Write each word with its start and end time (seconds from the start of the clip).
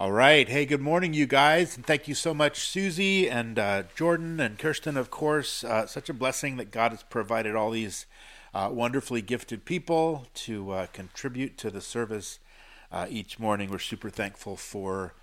All 0.00 0.12
right. 0.12 0.48
Hey, 0.48 0.64
good 0.64 0.80
morning, 0.80 1.12
you 1.12 1.26
guys. 1.26 1.74
And 1.74 1.84
thank 1.84 2.06
you 2.06 2.14
so 2.14 2.32
much, 2.32 2.60
Susie 2.60 3.28
and 3.28 3.58
uh, 3.58 3.82
Jordan 3.96 4.38
and 4.38 4.56
Kirsten, 4.56 4.96
of 4.96 5.10
course. 5.10 5.64
Uh, 5.64 5.88
such 5.88 6.08
a 6.08 6.14
blessing 6.14 6.56
that 6.58 6.70
God 6.70 6.92
has 6.92 7.02
provided 7.02 7.56
all 7.56 7.72
these 7.72 8.06
uh, 8.54 8.70
wonderfully 8.72 9.22
gifted 9.22 9.64
people 9.64 10.28
to 10.34 10.70
uh, 10.70 10.86
contribute 10.92 11.58
to 11.58 11.70
the 11.72 11.80
service 11.80 12.38
uh, 12.92 13.06
each 13.10 13.40
morning. 13.40 13.70
We're 13.70 13.80
super 13.80 14.08
thankful 14.08 14.56
for 14.56 15.14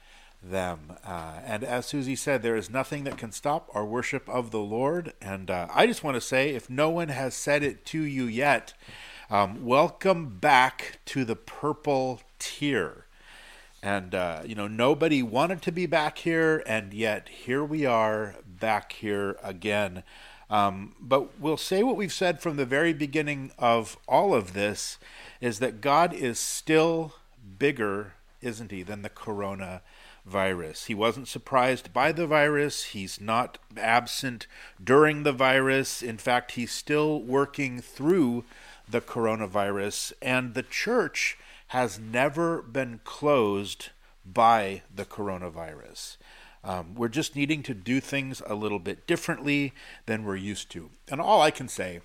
them. 0.44 0.98
Uh, 1.05 1.39
and 1.46 1.64
as 1.64 1.86
Susie 1.86 2.18
said, 2.18 2.44
there 2.44 2.57
is 2.57 2.70
nothing 2.70 3.05
that 3.05 3.18
can 3.18 3.32
stop 3.32 3.70
our 3.73 3.86
worship 3.86 4.28
of 4.28 4.52
the 4.52 4.60
Lord. 4.60 5.14
And 5.21 5.50
I 5.50 5.88
just 5.88 6.04
want 6.04 6.16
to 6.16 6.21
say, 6.21 6.50
if 6.50 6.70
no 6.70 6.89
one 6.89 7.07
has 7.07 7.34
said 7.34 7.64
it 7.64 7.86
to 7.86 8.02
you 8.02 8.26
yet, 8.26 8.73
um, 9.30 9.64
welcome 9.64 10.38
back 10.38 11.00
to 11.05 11.23
the 11.23 11.38
purple 11.38 12.20
tier. 12.39 13.05
And, 13.85 14.16
uh, 14.16 14.41
you 14.44 14.55
know, 14.55 14.67
nobody 14.67 15.21
wanted 15.21 15.62
to 15.62 15.71
be 15.71 15.85
back 15.85 16.17
here, 16.17 16.63
and 16.66 16.91
yet 16.91 17.30
here 17.30 17.63
we 17.63 17.85
are 17.85 18.34
back 18.44 18.94
here 18.94 19.38
again. 19.44 20.02
Um, 20.49 20.95
but 20.99 21.39
we'll 21.39 21.55
say 21.55 21.84
what 21.84 21.95
we've 21.95 22.11
said 22.11 22.41
from 22.41 22.58
the 22.58 22.66
very 22.66 22.94
beginning 22.94 23.52
of 23.59 23.95
all 24.08 24.34
of 24.34 24.53
this 24.53 24.98
is 25.39 25.59
that 25.59 25.81
God 25.81 26.13
is 26.13 26.39
still 26.39 27.13
bigger, 27.59 28.13
isn't 28.41 28.71
he, 28.71 28.81
than 28.81 29.03
the 29.03 29.09
corona 29.09 29.84
virus. 30.25 30.86
He 30.86 30.95
wasn't 30.95 31.27
surprised 31.27 31.94
by 31.94 32.11
the 32.11 32.25
virus. 32.25 32.86
He's 32.86 33.22
not 33.22 33.59
absent 33.77 34.47
during 34.83 35.22
the 35.22 35.31
virus. 35.31 36.02
In 36.02 36.17
fact, 36.17 36.53
he's 36.53 36.72
still 36.72 37.22
working 37.22 37.81
through 37.81 38.45
the 38.89 39.02
coronavirus, 39.02 40.13
and 40.23 40.55
the 40.55 40.63
church 40.63 41.38
has 41.68 42.00
never 42.00 42.62
been 42.62 43.00
closed 43.04 43.90
by 44.26 44.82
the 44.94 45.06
coronavirus. 45.06 46.17
Um, 46.64 46.95
we're 46.95 47.09
just 47.09 47.36
needing 47.36 47.62
to 47.64 47.73
do 47.73 48.00
things 48.00 48.42
a 48.48 48.56
little 48.56 48.80
bit 48.80 49.06
differently 49.06 49.73
than 50.08 50.23
we're 50.23 50.36
used 50.36 50.72
to. 50.72 50.89
And 51.09 51.22
all 51.22 51.42
I 51.42 51.52
can 51.52 51.67
say 51.67 52.02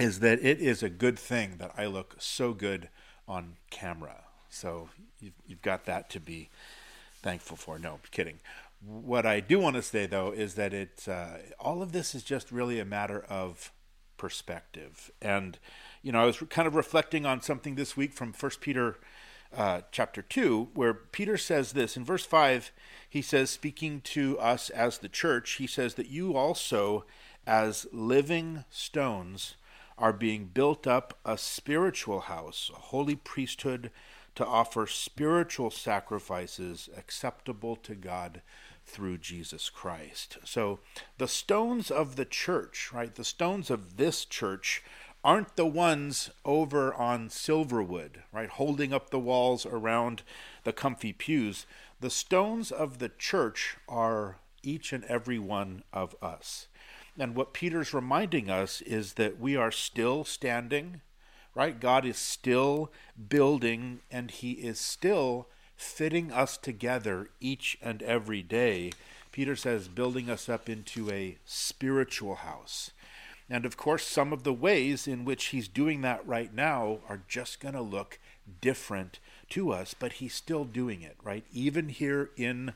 is 0.00 0.20
that 0.20 0.42
it 0.42 0.60
is 0.60 0.82
a 0.82 0.88
good 0.88 1.18
thing 1.18 1.56
that 1.58 1.72
I 1.76 1.86
look 1.86 2.16
so 2.18 2.54
good 2.54 2.88
on 3.28 3.56
camera. 3.70 4.24
So 4.48 4.88
you've, 5.20 5.34
you've 5.46 5.62
got 5.62 5.84
that 5.84 6.08
to 6.10 6.20
be 6.20 6.48
thankful 7.22 7.56
for. 7.56 7.78
No, 7.78 7.98
kidding. 8.10 8.40
What 8.84 9.26
I 9.26 9.40
do 9.40 9.60
want 9.60 9.76
to 9.76 9.82
say 9.82 10.06
though 10.06 10.32
is 10.32 10.54
that 10.54 10.72
it 10.72 11.06
uh, 11.06 11.36
all 11.60 11.82
of 11.82 11.92
this 11.92 12.14
is 12.14 12.24
just 12.24 12.50
really 12.50 12.80
a 12.80 12.84
matter 12.84 13.24
of 13.28 13.70
perspective. 14.16 15.10
And 15.20 15.58
you 16.02 16.12
know, 16.12 16.22
I 16.22 16.26
was 16.26 16.38
kind 16.50 16.66
of 16.66 16.74
reflecting 16.74 17.24
on 17.24 17.40
something 17.40 17.76
this 17.76 17.96
week 17.96 18.12
from 18.12 18.32
First 18.32 18.60
Peter 18.60 18.96
uh, 19.56 19.82
chapter 19.90 20.22
2, 20.22 20.70
where 20.74 20.94
Peter 20.94 21.36
says 21.36 21.72
this. 21.72 21.96
In 21.96 22.04
verse 22.04 22.24
5, 22.24 22.72
he 23.08 23.22
says, 23.22 23.50
speaking 23.50 24.00
to 24.00 24.38
us 24.38 24.70
as 24.70 24.98
the 24.98 25.08
church, 25.08 25.52
he 25.52 25.66
says 25.66 25.94
that 25.94 26.08
you 26.08 26.36
also, 26.36 27.04
as 27.46 27.86
living 27.92 28.64
stones, 28.70 29.54
are 29.98 30.12
being 30.12 30.46
built 30.46 30.86
up 30.86 31.18
a 31.24 31.38
spiritual 31.38 32.20
house, 32.20 32.70
a 32.74 32.78
holy 32.78 33.14
priesthood 33.14 33.90
to 34.34 34.46
offer 34.46 34.86
spiritual 34.86 35.70
sacrifices 35.70 36.88
acceptable 36.96 37.76
to 37.76 37.94
God 37.94 38.40
through 38.84 39.18
Jesus 39.18 39.70
Christ. 39.70 40.38
So 40.44 40.80
the 41.18 41.28
stones 41.28 41.90
of 41.90 42.16
the 42.16 42.24
church, 42.24 42.90
right, 42.92 43.14
the 43.14 43.24
stones 43.24 43.70
of 43.70 43.96
this 43.96 44.24
church 44.24 44.82
aren't 45.24 45.56
the 45.56 45.66
ones 45.66 46.30
over 46.44 46.92
on 46.94 47.28
Silverwood, 47.28 48.22
right, 48.32 48.48
holding 48.48 48.92
up 48.92 49.10
the 49.10 49.18
walls 49.18 49.64
around 49.64 50.22
the 50.64 50.72
comfy 50.72 51.12
pews. 51.12 51.66
The 52.00 52.10
stones 52.10 52.72
of 52.72 52.98
the 52.98 53.08
church 53.08 53.76
are 53.88 54.38
each 54.62 54.92
and 54.92 55.04
every 55.04 55.38
one 55.38 55.84
of 55.92 56.16
us. 56.20 56.66
And 57.18 57.34
what 57.36 57.52
Peter's 57.52 57.94
reminding 57.94 58.50
us 58.50 58.80
is 58.80 59.14
that 59.14 59.38
we 59.38 59.54
are 59.56 59.70
still 59.70 60.24
standing, 60.24 61.02
right? 61.54 61.78
God 61.78 62.04
is 62.04 62.16
still 62.16 62.90
building 63.28 64.00
and 64.10 64.30
he 64.30 64.52
is 64.52 64.80
still 64.80 65.48
fitting 65.76 66.32
us 66.32 66.56
together 66.56 67.28
each 67.40 67.76
and 67.82 68.02
every 68.02 68.42
day. 68.42 68.92
Peter 69.30 69.56
says, 69.56 69.88
building 69.88 70.30
us 70.30 70.48
up 70.48 70.68
into 70.68 71.10
a 71.10 71.38
spiritual 71.44 72.36
house. 72.36 72.90
And 73.50 73.66
of 73.66 73.76
course, 73.76 74.06
some 74.06 74.32
of 74.32 74.44
the 74.44 74.52
ways 74.52 75.06
in 75.06 75.24
which 75.24 75.46
he's 75.46 75.68
doing 75.68 76.00
that 76.02 76.26
right 76.26 76.52
now 76.54 77.00
are 77.08 77.22
just 77.28 77.60
going 77.60 77.74
to 77.74 77.82
look 77.82 78.18
different 78.60 79.18
to 79.50 79.72
us, 79.72 79.94
but 79.98 80.14
he's 80.14 80.34
still 80.34 80.64
doing 80.64 81.02
it, 81.02 81.16
right? 81.22 81.44
Even 81.52 81.88
here 81.88 82.30
in 82.36 82.72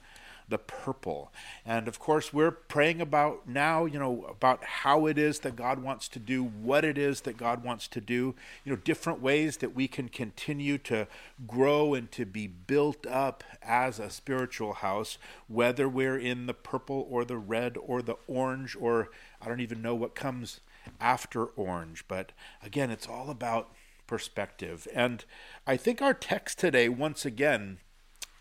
the 0.49 0.59
purple. 0.59 1.33
And 1.65 1.89
of 1.89 1.99
course, 1.99 2.33
we're 2.33 2.51
praying 2.51 3.01
about 3.01 3.49
now, 3.49 3.85
you 3.85 3.99
know, 3.99 4.25
about 4.29 4.63
how 4.63 5.07
it 5.07 5.19
is 5.19 5.41
that 5.41 5.57
God 5.57 5.81
wants 5.83 6.09
to 6.09 6.19
do, 6.19 6.45
what 6.45 6.85
it 6.85 6.97
is 6.97 7.23
that 7.23 7.37
God 7.37 7.65
wants 7.65 7.89
to 7.89 8.01
do, 8.01 8.35
you 8.65 8.73
know, 8.73 8.77
different 8.77 9.21
ways 9.21 9.57
that 9.59 9.75
we 9.75 9.89
can 9.89 10.09
continue 10.09 10.79
to 10.79 11.09
grow 11.47 11.95
and 11.95 12.11
to 12.13 12.25
be 12.25 12.47
built 12.47 13.07
up 13.07 13.43
as 13.63 13.99
a 13.99 14.11
spiritual 14.11 14.75
house, 14.75 15.19
whether 15.49 15.89
we're 15.89 16.19
in 16.19 16.47
the 16.47 16.55
purple 16.55 17.07
or 17.11 17.25
the 17.25 17.39
red 17.39 17.77
or 17.77 18.01
the 18.01 18.17
orange 18.29 18.77
or 18.79 19.09
I 19.41 19.49
don't 19.49 19.61
even 19.61 19.83
know 19.83 19.95
what 19.95 20.15
comes 20.15 20.61
after 21.01 21.45
orange. 21.45 22.05
But 22.09 22.33
again, 22.63 22.91
it's 22.91 23.09
all 23.09 23.31
about 23.31 23.71
perspective. 24.07 24.87
And 24.95 25.25
I 25.67 25.77
think 25.77 26.01
our 26.01 26.15
text 26.15 26.59
today, 26.59 26.89
once 26.89 27.25
again, 27.25 27.79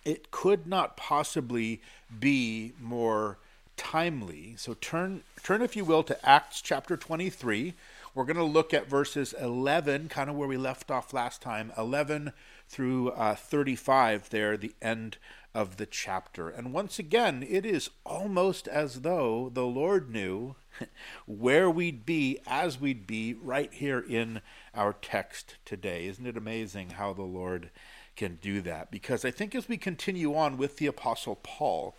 it 0.04 0.32
could 0.32 0.68
not 0.68 0.98
possibly 0.98 1.82
be 2.20 2.74
more 2.80 3.40
timely. 3.78 4.56
So 4.58 4.76
turn 4.76 5.24
turn 5.44 5.62
if 5.62 5.76
you 5.76 5.84
will 5.84 6.04
to 6.04 6.26
Acts 6.28 6.62
chapter 6.62 6.96
23. 6.96 7.74
We're 8.14 8.24
going 8.24 8.38
to 8.38 8.44
look 8.44 8.74
at 8.74 8.90
verses 8.90 9.34
11, 9.34 10.08
kind 10.08 10.30
of 10.30 10.38
where 10.38 10.48
we 10.48 10.56
left 10.56 10.90
off 10.90 11.12
last 11.12 11.42
time, 11.42 11.74
11 11.78 12.32
through 12.70 13.10
uh, 13.10 13.36
35 13.36 14.30
there, 14.30 14.56
the 14.56 14.74
end 14.82 15.18
of 15.54 15.76
the 15.76 15.86
chapter. 15.86 16.48
And 16.48 16.72
once 16.72 16.98
again, 16.98 17.46
it 17.48 17.66
is 17.66 17.90
almost 18.06 18.70
as 18.70 19.02
though 19.02 19.52
the 19.54 19.66
Lord 19.66 20.10
knew 20.10 20.56
where 21.26 21.70
we'd 21.70 22.06
be 22.06 22.40
as 22.46 22.80
we'd 22.80 23.08
be 23.08 23.34
right 23.34 23.74
here 23.74 24.00
in 24.00 24.42
our 24.74 24.94
text 24.94 25.56
today. 25.66 26.06
Isn't 26.08 26.26
it 26.26 26.38
amazing 26.38 26.92
how 26.92 27.14
the 27.14 27.24
Lord 27.24 27.70
can 28.16 28.40
do 28.42 28.62
that? 28.62 28.92
Because 28.92 29.26
I 29.26 29.32
think 29.32 29.56
as 29.56 29.68
we 29.68 29.78
continue 29.78 30.36
on 30.36 30.58
with 30.58 30.78
the 30.78 30.88
Apostle 30.88 31.40
Paul, 31.44 31.96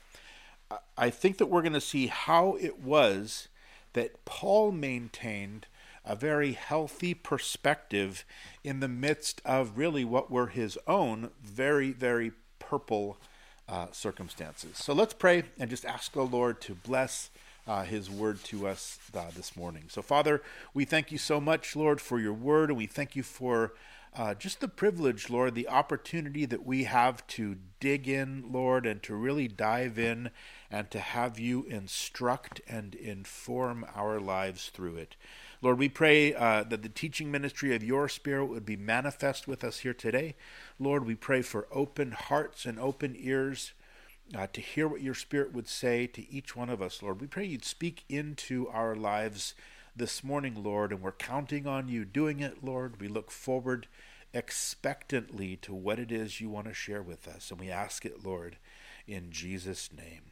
I 0.96 1.10
think 1.10 1.38
that 1.38 1.46
we're 1.46 1.62
going 1.62 1.72
to 1.72 1.80
see 1.80 2.08
how 2.08 2.56
it 2.60 2.80
was 2.80 3.48
that 3.92 4.24
Paul 4.24 4.72
maintained 4.72 5.66
a 6.04 6.14
very 6.14 6.52
healthy 6.52 7.14
perspective 7.14 8.24
in 8.62 8.80
the 8.80 8.88
midst 8.88 9.42
of 9.44 9.76
really 9.76 10.04
what 10.04 10.30
were 10.30 10.48
his 10.48 10.78
own 10.86 11.30
very, 11.42 11.92
very 11.92 12.32
purple 12.58 13.18
uh, 13.68 13.86
circumstances. 13.90 14.76
So 14.78 14.92
let's 14.92 15.14
pray 15.14 15.44
and 15.58 15.68
just 15.68 15.84
ask 15.84 16.12
the 16.12 16.22
Lord 16.22 16.60
to 16.62 16.74
bless 16.74 17.30
uh, 17.66 17.82
his 17.84 18.10
word 18.10 18.42
to 18.44 18.66
us 18.66 18.98
uh, 19.14 19.24
this 19.34 19.56
morning. 19.56 19.84
So, 19.88 20.02
Father, 20.02 20.42
we 20.72 20.84
thank 20.84 21.10
you 21.10 21.18
so 21.18 21.40
much, 21.40 21.74
Lord, 21.74 22.00
for 22.00 22.20
your 22.20 22.32
word, 22.32 22.70
and 22.70 22.78
we 22.78 22.86
thank 22.86 23.16
you 23.16 23.22
for 23.22 23.72
uh, 24.16 24.32
just 24.34 24.60
the 24.60 24.68
privilege, 24.68 25.28
Lord, 25.28 25.54
the 25.54 25.68
opportunity 25.68 26.46
that 26.46 26.64
we 26.64 26.84
have 26.84 27.26
to 27.28 27.56
dig 27.80 28.08
in, 28.08 28.50
Lord, 28.50 28.86
and 28.86 29.02
to 29.02 29.14
really 29.14 29.46
dive 29.46 29.98
in 29.98 30.30
and 30.70 30.90
to 30.90 30.98
have 30.98 31.38
you 31.38 31.64
instruct 31.64 32.62
and 32.66 32.94
inform 32.94 33.84
our 33.94 34.18
lives 34.18 34.70
through 34.70 34.96
it. 34.96 35.16
Lord, 35.60 35.78
we 35.78 35.90
pray 35.90 36.34
uh, 36.34 36.62
that 36.64 36.82
the 36.82 36.88
teaching 36.88 37.30
ministry 37.30 37.74
of 37.74 37.84
your 37.84 38.08
Spirit 38.08 38.46
would 38.46 38.64
be 38.64 38.76
manifest 38.76 39.46
with 39.46 39.62
us 39.62 39.80
here 39.80 39.94
today. 39.94 40.34
Lord, 40.78 41.04
we 41.06 41.14
pray 41.14 41.42
for 41.42 41.66
open 41.70 42.12
hearts 42.12 42.64
and 42.64 42.78
open 42.78 43.16
ears 43.18 43.72
uh, 44.34 44.46
to 44.52 44.60
hear 44.60 44.88
what 44.88 45.02
your 45.02 45.14
Spirit 45.14 45.52
would 45.52 45.68
say 45.68 46.06
to 46.08 46.30
each 46.30 46.56
one 46.56 46.68
of 46.68 46.82
us, 46.82 47.02
Lord. 47.02 47.20
We 47.20 47.26
pray 47.26 47.44
you'd 47.44 47.64
speak 47.64 48.04
into 48.08 48.68
our 48.68 48.94
lives 48.96 49.54
this 49.94 50.24
morning, 50.24 50.62
Lord, 50.62 50.92
and 50.92 51.00
we're 51.00 51.12
counting 51.12 51.66
on 51.66 51.88
you 51.88 52.04
doing 52.04 52.40
it, 52.40 52.62
Lord. 52.62 53.00
We 53.00 53.08
look 53.08 53.30
forward 53.30 53.86
expectantly 54.34 55.56
to 55.56 55.72
what 55.72 55.98
it 55.98 56.12
is 56.12 56.40
you 56.40 56.50
want 56.50 56.66
to 56.66 56.74
share 56.74 57.02
with 57.02 57.26
us, 57.26 57.50
and 57.50 57.60
we 57.60 57.70
ask 57.70 58.04
it, 58.04 58.24
Lord, 58.24 58.56
in 59.06 59.30
Jesus' 59.30 59.90
name. 59.96 60.22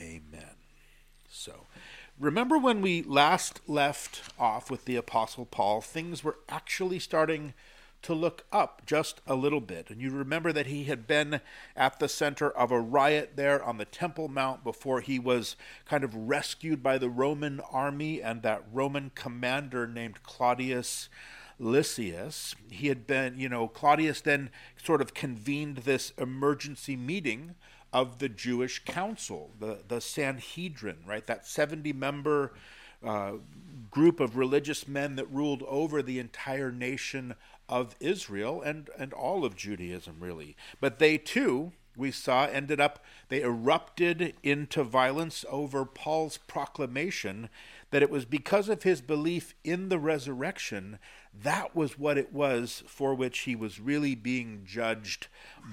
Amen. 0.00 0.56
So, 1.28 1.66
remember 2.18 2.56
when 2.56 2.80
we 2.80 3.02
last 3.02 3.60
left 3.68 4.22
off 4.38 4.70
with 4.70 4.84
the 4.84 4.96
Apostle 4.96 5.44
Paul, 5.44 5.80
things 5.80 6.22
were 6.22 6.38
actually 6.48 6.98
starting 6.98 7.54
to 8.04 8.14
look 8.14 8.44
up 8.52 8.82
just 8.86 9.20
a 9.26 9.34
little 9.34 9.60
bit. 9.60 9.90
And 9.90 10.00
you 10.00 10.10
remember 10.10 10.52
that 10.52 10.66
he 10.66 10.84
had 10.84 11.06
been 11.06 11.40
at 11.76 11.98
the 11.98 12.08
center 12.08 12.50
of 12.50 12.70
a 12.70 12.80
riot 12.80 13.32
there 13.36 13.62
on 13.62 13.78
the 13.78 13.84
Temple 13.84 14.28
Mount 14.28 14.62
before 14.62 15.00
he 15.00 15.18
was 15.18 15.56
kind 15.84 16.04
of 16.04 16.14
rescued 16.14 16.82
by 16.82 16.98
the 16.98 17.10
Roman 17.10 17.60
army 17.60 18.22
and 18.22 18.42
that 18.42 18.64
Roman 18.72 19.10
commander 19.14 19.86
named 19.86 20.22
Claudius. 20.22 21.08
Lysias. 21.60 22.56
He 22.68 22.88
had 22.88 23.06
been, 23.06 23.38
you 23.38 23.48
know, 23.48 23.68
Claudius 23.68 24.20
then 24.20 24.50
sort 24.76 25.00
of 25.00 25.14
convened 25.14 25.78
this 25.78 26.12
emergency 26.18 26.96
meeting 26.96 27.54
of 27.92 28.18
the 28.18 28.28
Jewish 28.28 28.84
council, 28.84 29.52
the, 29.60 29.78
the 29.86 30.00
Sanhedrin, 30.00 30.98
right? 31.06 31.24
That 31.26 31.46
70 31.46 31.92
member 31.92 32.54
uh, 33.04 33.34
group 33.90 34.18
of 34.18 34.36
religious 34.36 34.88
men 34.88 35.16
that 35.16 35.30
ruled 35.30 35.62
over 35.68 36.02
the 36.02 36.18
entire 36.18 36.72
nation 36.72 37.34
of 37.68 37.96
Israel 38.00 38.62
and, 38.62 38.90
and 38.98 39.12
all 39.12 39.44
of 39.44 39.56
Judaism, 39.56 40.16
really. 40.20 40.56
But 40.80 40.98
they 40.98 41.18
too, 41.18 41.72
we 41.96 42.10
saw, 42.10 42.46
ended 42.46 42.80
up, 42.80 43.04
they 43.28 43.42
erupted 43.42 44.34
into 44.42 44.82
violence 44.82 45.44
over 45.48 45.84
Paul's 45.84 46.38
proclamation 46.38 47.48
that 47.90 48.02
it 48.02 48.10
was 48.10 48.24
because 48.24 48.68
of 48.68 48.82
his 48.82 49.00
belief 49.00 49.54
in 49.62 49.88
the 49.88 50.00
resurrection, 50.00 50.98
that 51.42 51.76
was 51.76 51.96
what 51.96 52.18
it 52.18 52.32
was 52.32 52.82
for 52.88 53.14
which 53.14 53.40
he 53.40 53.54
was 53.54 53.78
really 53.78 54.16
being 54.16 54.62
judged 54.64 55.28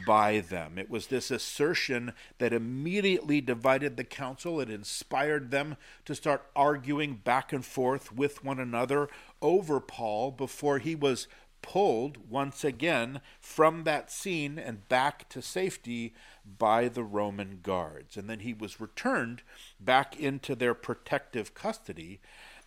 by 0.05 0.39
them. 0.39 0.77
It 0.77 0.89
was 0.89 1.07
this 1.07 1.31
assertion 1.31 2.13
that 2.37 2.53
immediately 2.53 3.41
divided 3.41 3.97
the 3.97 4.03
council. 4.03 4.59
It 4.59 4.69
inspired 4.69 5.49
them 5.49 5.77
to 6.05 6.13
start 6.13 6.45
arguing 6.55 7.15
back 7.15 7.51
and 7.51 7.65
forth 7.65 8.11
with 8.11 8.43
one 8.43 8.59
another 8.59 9.09
over 9.41 9.79
Paul 9.79 10.29
before 10.29 10.77
he 10.77 10.93
was 10.93 11.27
pulled 11.61 12.29
once 12.29 12.63
again 12.63 13.21
from 13.39 13.83
that 13.83 14.11
scene 14.11 14.57
and 14.59 14.87
back 14.89 15.29
to 15.29 15.41
safety 15.41 16.13
by 16.57 16.87
the 16.87 17.03
Roman 17.03 17.59
guards. 17.61 18.17
And 18.17 18.29
then 18.29 18.39
he 18.39 18.53
was 18.53 18.81
returned 18.81 19.43
back 19.79 20.19
into 20.19 20.55
their 20.55 20.73
protective 20.73 21.53
custody 21.53 22.19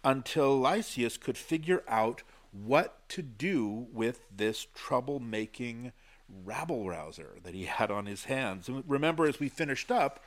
until 0.02 0.58
Lysias 0.58 1.17
could 1.17 1.38
figure 1.38 1.82
out 1.88 2.23
what 2.52 3.08
to 3.08 3.23
do 3.23 3.87
with 3.93 4.25
this 4.35 4.67
troublemaking 4.76 5.93
rabble 6.44 6.88
rouser 6.88 7.37
that 7.43 7.55
he 7.55 7.64
had 7.64 7.91
on 7.91 8.06
his 8.06 8.25
hands. 8.25 8.69
And 8.69 8.85
remember, 8.87 9.26
as 9.26 9.41
we 9.41 9.49
finished 9.49 9.91
up, 9.91 10.20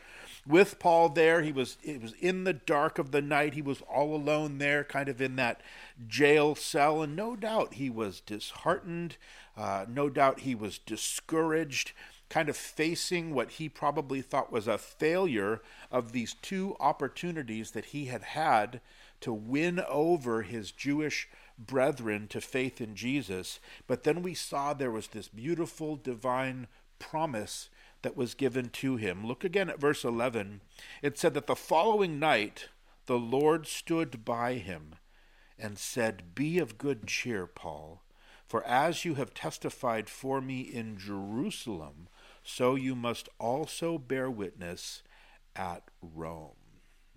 with 0.48 0.80
Paul 0.80 1.10
there. 1.10 1.42
He 1.42 1.52
was 1.52 1.78
it 1.84 2.02
was 2.02 2.14
in 2.20 2.44
the 2.44 2.54
dark 2.54 2.98
of 3.00 3.12
the 3.12 3.22
night. 3.22 3.54
He 3.54 3.62
was 3.62 3.82
all 3.82 4.16
alone 4.16 4.58
there, 4.58 4.84
kind 4.84 5.10
of 5.10 5.22
in 5.22 5.36
that 5.36 5.62
jail 6.08 6.56
cell, 6.56 7.02
and 7.02 7.16
no 7.16 7.36
doubt 7.36 7.76
he 7.76 7.90
was 7.90 8.20
disheartened. 8.22 9.18
Uh, 9.56 9.86
no 9.90 10.10
doubt 10.10 10.42
he 10.42 10.54
was 10.54 10.78
discouraged, 10.78 11.92
kind 12.30 12.48
of 12.48 12.56
facing 12.56 13.34
what 13.34 13.52
he 13.52 13.68
probably 13.68 14.22
thought 14.22 14.52
was 14.52 14.68
a 14.68 14.78
failure 14.78 15.62
of 15.92 16.12
these 16.12 16.36
two 16.42 16.76
opportunities 16.80 17.72
that 17.72 17.86
he 17.86 18.06
had 18.06 18.24
had 18.24 18.82
to 19.20 19.34
win 19.34 19.80
over 19.90 20.44
his 20.44 20.72
Jewish 20.72 21.28
brethren 21.58 22.28
to 22.28 22.40
faith 22.40 22.80
in 22.80 22.96
Jesus. 22.96 23.60
But 23.88 24.04
then 24.04 24.22
we 24.22 24.36
saw 24.36 24.74
there 24.74 24.92
was 24.92 25.08
this 25.08 25.28
beautiful 25.28 25.96
divine 25.96 26.68
promise 27.00 27.70
that 28.08 28.16
was 28.16 28.36
given 28.36 28.70
to 28.70 28.96
him. 28.96 29.28
Look 29.28 29.44
again 29.44 29.70
at 29.70 29.82
verse 29.82 30.06
11. 30.06 30.62
It 31.02 31.18
said 31.18 31.34
that 31.34 31.46
the 31.46 31.58
following 31.58 32.20
night 32.20 32.70
the 33.06 33.20
Lord 33.20 33.68
stood 33.68 34.24
by 34.24 34.54
him 34.54 34.96
and 35.60 35.78
said, 35.78 36.34
Be 36.34 36.58
of 36.58 36.78
good 36.78 37.06
cheer, 37.06 37.46
Paul, 37.46 38.04
for 38.48 38.64
as 38.66 39.04
you 39.04 39.16
have 39.16 39.34
testified 39.34 40.10
for 40.10 40.40
me 40.40 40.62
in 40.62 40.98
Jerusalem, 40.98 42.08
so 42.44 42.76
you 42.76 42.96
must 42.96 43.28
also 43.40 43.98
bear 43.98 44.32
witness 44.32 45.04
at 45.54 45.84
Rome. 46.02 46.56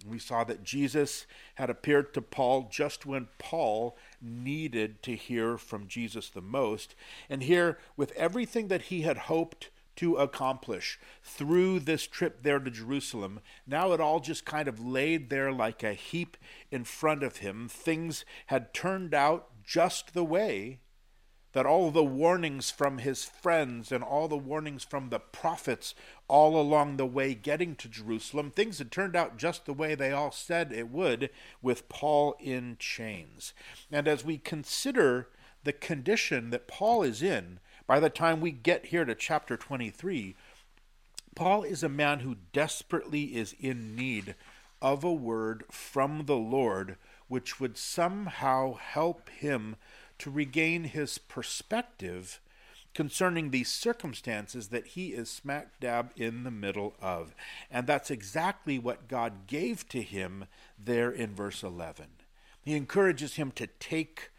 We 0.05 0.19
saw 0.19 0.43
that 0.43 0.65
Jesus 0.65 1.25
had 1.55 1.71
appeared 1.71 2.13
to 2.15 2.21
Paul 2.21 2.69
just 2.69 3.07
when 3.07 3.29
Paul 3.39 3.97
needed 4.21 5.05
to 5.05 5.15
hear 5.15 5.57
from 5.57 5.87
Jesus 5.87 6.31
the 6.31 6.43
most. 6.43 6.97
And 7.29 7.45
here, 7.45 7.79
with 7.97 8.11
everything 8.17 8.67
that 8.67 8.83
he 8.83 9.03
had 9.03 9.19
hoped 9.19 9.71
to 10.01 10.17
accomplish 10.17 10.99
through 11.23 11.79
this 11.79 12.07
trip 12.07 12.43
there 12.43 12.59
to 12.59 12.71
Jerusalem. 12.71 13.39
Now 13.67 13.93
it 13.93 14.01
all 14.01 14.19
just 14.19 14.47
kind 14.47 14.67
of 14.67 14.81
laid 14.81 15.29
there 15.29 15.53
like 15.53 15.83
a 15.83 15.93
heap 15.93 16.39
in 16.71 16.85
front 16.85 17.23
of 17.23 17.37
him. 17.39 17.69
Things 17.69 18.25
had 18.47 18.73
turned 18.73 19.13
out 19.13 19.49
just 19.63 20.15
the 20.15 20.25
way 20.25 20.81
that 21.53 21.67
all 21.67 21.91
the 21.91 22.03
warnings 22.03 22.71
from 22.71 22.97
his 22.97 23.27
friends 23.27 23.93
and 23.93 24.03
all 24.03 24.27
the 24.27 24.39
warnings 24.39 24.85
from 24.85 25.11
the 25.11 25.19
prophets 25.19 25.95
all 26.29 26.59
along 26.59 26.97
the 26.97 27.05
way 27.05 27.35
getting 27.35 27.77
to 27.77 27.87
Jerusalem, 27.87 28.51
things 28.51 28.79
had 28.79 28.91
turned 28.91 29.15
out 29.15 29.37
just 29.37 29.67
the 29.67 29.75
way 29.75 29.95
they 29.95 30.13
all 30.13 30.33
said 30.33 30.73
it 30.73 30.89
would 30.89 31.29
with 31.61 31.91
Paul 31.91 32.37
in 32.41 32.77
chains. 32.79 33.53
And 33.93 34.09
as 34.09 34.25
we 34.25 34.39
consider 34.39 35.29
the 35.63 35.75
condition 35.75 36.49
that 36.51 36.69
Paul 36.69 37.03
is 37.03 37.23
in, 37.23 37.61
by 37.91 37.99
the 37.99 38.09
time 38.09 38.41
we 38.41 38.53
get 38.53 38.87
here 38.87 39.05
to 39.05 39.17
chapter 39.17 39.57
23, 39.57 40.37
Paul 41.35 41.65
is 41.65 41.83
a 41.83 41.89
man 41.89 42.21
who 42.21 42.37
desperately 42.53 43.35
is 43.35 43.57
in 43.59 43.97
need 43.97 44.37
of 44.81 45.03
a 45.03 45.13
word 45.13 45.65
from 45.73 46.27
the 46.27 46.37
Lord 46.37 46.99
which 47.27 47.59
would 47.59 47.77
somehow 47.77 48.75
help 48.75 49.29
him 49.31 49.75
to 50.19 50.31
regain 50.31 50.85
his 50.85 51.19
perspective 51.19 52.41
concerning 52.95 53.51
these 53.51 53.69
circumstances 53.69 54.69
that 54.69 54.87
he 54.87 55.09
is 55.09 55.29
smack 55.29 55.81
dab 55.81 56.13
in 56.15 56.45
the 56.45 56.53
middle 56.53 56.95
of. 57.03 57.35
And 57.73 57.89
that's 57.89 58.09
exactly 58.09 58.79
what 58.79 59.09
God 59.09 59.49
gave 59.49 59.89
to 59.89 60.01
him 60.01 60.45
there 60.79 61.11
in 61.11 61.35
verse 61.35 61.65
11. 61.65 62.07
He 62.63 62.77
encourages 62.77 63.35
him 63.35 63.51
to 63.57 63.67
take 63.67 64.31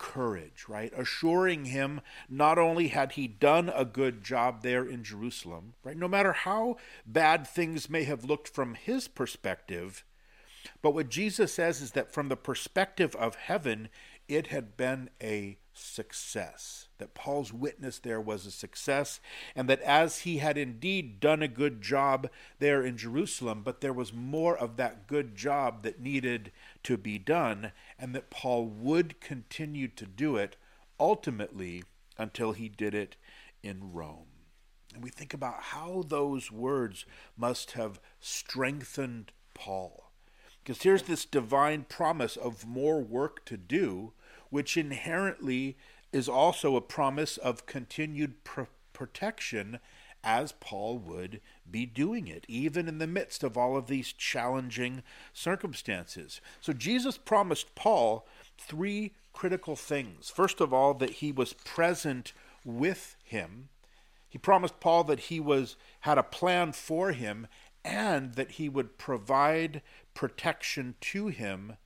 courage, 0.00 0.64
right? 0.66 0.92
Assuring 0.96 1.66
him 1.66 2.00
not 2.28 2.58
only 2.58 2.88
had 2.88 3.12
he 3.12 3.28
done 3.28 3.68
a 3.68 3.84
good 3.84 4.24
job 4.24 4.62
there 4.62 4.84
in 4.84 5.04
Jerusalem, 5.04 5.74
right? 5.84 5.96
No 5.96 6.08
matter 6.08 6.32
how 6.32 6.78
bad 7.06 7.46
things 7.46 7.90
may 7.90 8.04
have 8.04 8.24
looked 8.24 8.48
from 8.48 8.74
his 8.74 9.06
perspective, 9.06 10.02
but 10.82 10.94
what 10.94 11.10
Jesus 11.10 11.52
says 11.52 11.82
is 11.82 11.92
that 11.92 12.12
from 12.12 12.28
the 12.28 12.36
perspective 12.36 13.14
of 13.16 13.34
heaven, 13.34 13.90
it 14.30 14.46
had 14.46 14.76
been 14.76 15.10
a 15.20 15.58
success. 15.72 16.88
That 16.98 17.14
Paul's 17.14 17.52
witness 17.52 17.98
there 17.98 18.20
was 18.20 18.46
a 18.46 18.50
success, 18.50 19.20
and 19.56 19.68
that 19.68 19.80
as 19.80 20.20
he 20.20 20.38
had 20.38 20.56
indeed 20.56 21.18
done 21.18 21.42
a 21.42 21.48
good 21.48 21.82
job 21.82 22.30
there 22.58 22.82
in 22.82 22.96
Jerusalem, 22.96 23.62
but 23.64 23.80
there 23.80 23.92
was 23.92 24.12
more 24.12 24.56
of 24.56 24.76
that 24.76 25.06
good 25.06 25.34
job 25.34 25.82
that 25.82 26.00
needed 26.00 26.52
to 26.84 26.96
be 26.96 27.18
done, 27.18 27.72
and 27.98 28.14
that 28.14 28.30
Paul 28.30 28.66
would 28.66 29.20
continue 29.20 29.88
to 29.88 30.06
do 30.06 30.36
it 30.36 30.56
ultimately 30.98 31.82
until 32.16 32.52
he 32.52 32.68
did 32.68 32.94
it 32.94 33.16
in 33.62 33.92
Rome. 33.92 34.26
And 34.94 35.02
we 35.02 35.10
think 35.10 35.34
about 35.34 35.60
how 35.60 36.04
those 36.06 36.52
words 36.52 37.04
must 37.36 37.72
have 37.72 38.00
strengthened 38.20 39.32
Paul. 39.54 40.10
Because 40.62 40.82
here's 40.82 41.04
this 41.04 41.24
divine 41.24 41.86
promise 41.88 42.36
of 42.36 42.66
more 42.66 43.00
work 43.00 43.44
to 43.46 43.56
do, 43.56 44.12
which 44.50 44.76
inherently 44.76 45.76
is 46.12 46.28
also 46.28 46.76
a 46.76 46.80
promise 46.80 47.36
of 47.36 47.66
continued 47.66 48.44
pr- 48.44 48.62
protection 48.92 49.78
as 50.22 50.52
Paul 50.60 50.98
would 50.98 51.40
be 51.70 51.86
doing 51.86 52.26
it, 52.26 52.44
even 52.48 52.88
in 52.88 52.98
the 52.98 53.06
midst 53.06 53.42
of 53.42 53.56
all 53.56 53.76
of 53.76 53.86
these 53.86 54.12
challenging 54.12 55.02
circumstances. 55.32 56.40
So 56.60 56.72
Jesus 56.72 57.16
promised 57.16 57.74
Paul 57.74 58.26
three 58.58 59.14
critical 59.32 59.76
things. 59.76 60.28
First 60.28 60.60
of 60.60 60.74
all, 60.74 60.92
that 60.94 61.10
he 61.10 61.32
was 61.32 61.54
present 61.54 62.32
with 62.64 63.16
him. 63.24 63.68
He 64.28 64.38
promised 64.38 64.80
Paul 64.80 65.04
that 65.04 65.20
he 65.20 65.40
was 65.40 65.76
had 66.00 66.18
a 66.18 66.22
plan 66.22 66.72
for 66.72 67.12
him 67.12 67.46
and 67.84 68.34
that 68.34 68.52
he 68.52 68.68
would 68.68 68.98
provide 68.98 69.82
protection 70.12 70.94
to 71.00 71.28
him 71.28 71.76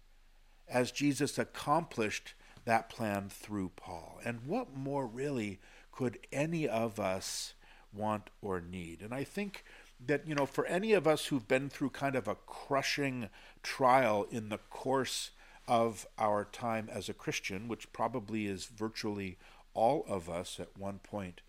as 0.68 0.90
Jesus 0.90 1.38
accomplished 1.38 2.34
that 2.64 2.88
plan 2.88 3.28
through 3.28 3.70
Paul. 3.76 4.20
And 4.24 4.46
what 4.46 4.76
more 4.76 5.06
really 5.06 5.60
could 5.92 6.18
any 6.32 6.68
of 6.68 6.98
us 6.98 7.54
want 7.92 8.30
or 8.42 8.60
need? 8.60 9.00
And 9.02 9.14
I 9.14 9.24
think 9.24 9.64
that, 10.04 10.26
you 10.26 10.34
know, 10.34 10.46
for 10.46 10.66
any 10.66 10.92
of 10.92 11.06
us 11.06 11.26
who've 11.26 11.46
been 11.46 11.68
through 11.68 11.90
kind 11.90 12.16
of 12.16 12.28
a 12.28 12.36
crushing 12.46 13.28
trial 13.62 14.26
in 14.30 14.48
the 14.48 14.58
course 14.58 15.30
of 15.66 16.06
our 16.18 16.44
time 16.44 16.88
as 16.92 17.08
a 17.08 17.14
Christian, 17.14 17.68
which 17.68 17.92
probably 17.92 18.46
is 18.46 18.66
virtually 18.66 19.38
all 19.72 20.04
of 20.08 20.28
us 20.28 20.58
at 20.60 20.76
one 20.76 20.98
point 20.98 21.40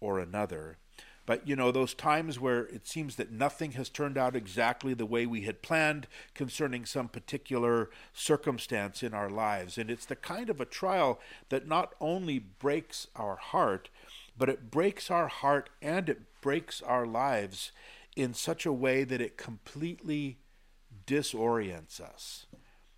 or 0.00 0.18
another, 0.18 0.78
but, 1.26 1.46
you 1.48 1.56
know, 1.56 1.70
those 1.70 1.94
times 1.94 2.38
where 2.38 2.66
it 2.66 2.86
seems 2.86 3.16
that 3.16 3.32
nothing 3.32 3.72
has 3.72 3.88
turned 3.88 4.18
out 4.18 4.36
exactly 4.36 4.92
the 4.92 5.06
way 5.06 5.24
we 5.26 5.42
had 5.42 5.62
planned 5.62 6.06
concerning 6.34 6.84
some 6.84 7.08
particular 7.08 7.90
circumstance 8.12 9.02
in 9.02 9.14
our 9.14 9.30
lives. 9.30 9.78
And 9.78 9.90
it's 9.90 10.06
the 10.06 10.16
kind 10.16 10.50
of 10.50 10.60
a 10.60 10.66
trial 10.66 11.20
that 11.48 11.66
not 11.66 11.94
only 12.00 12.38
breaks 12.38 13.06
our 13.16 13.36
heart, 13.36 13.88
but 14.36 14.48
it 14.48 14.70
breaks 14.70 15.10
our 15.10 15.28
heart 15.28 15.70
and 15.80 16.08
it 16.08 16.22
breaks 16.40 16.82
our 16.82 17.06
lives 17.06 17.72
in 18.16 18.34
such 18.34 18.66
a 18.66 18.72
way 18.72 19.04
that 19.04 19.20
it 19.20 19.38
completely 19.38 20.38
disorients 21.06 22.00
us. 22.00 22.46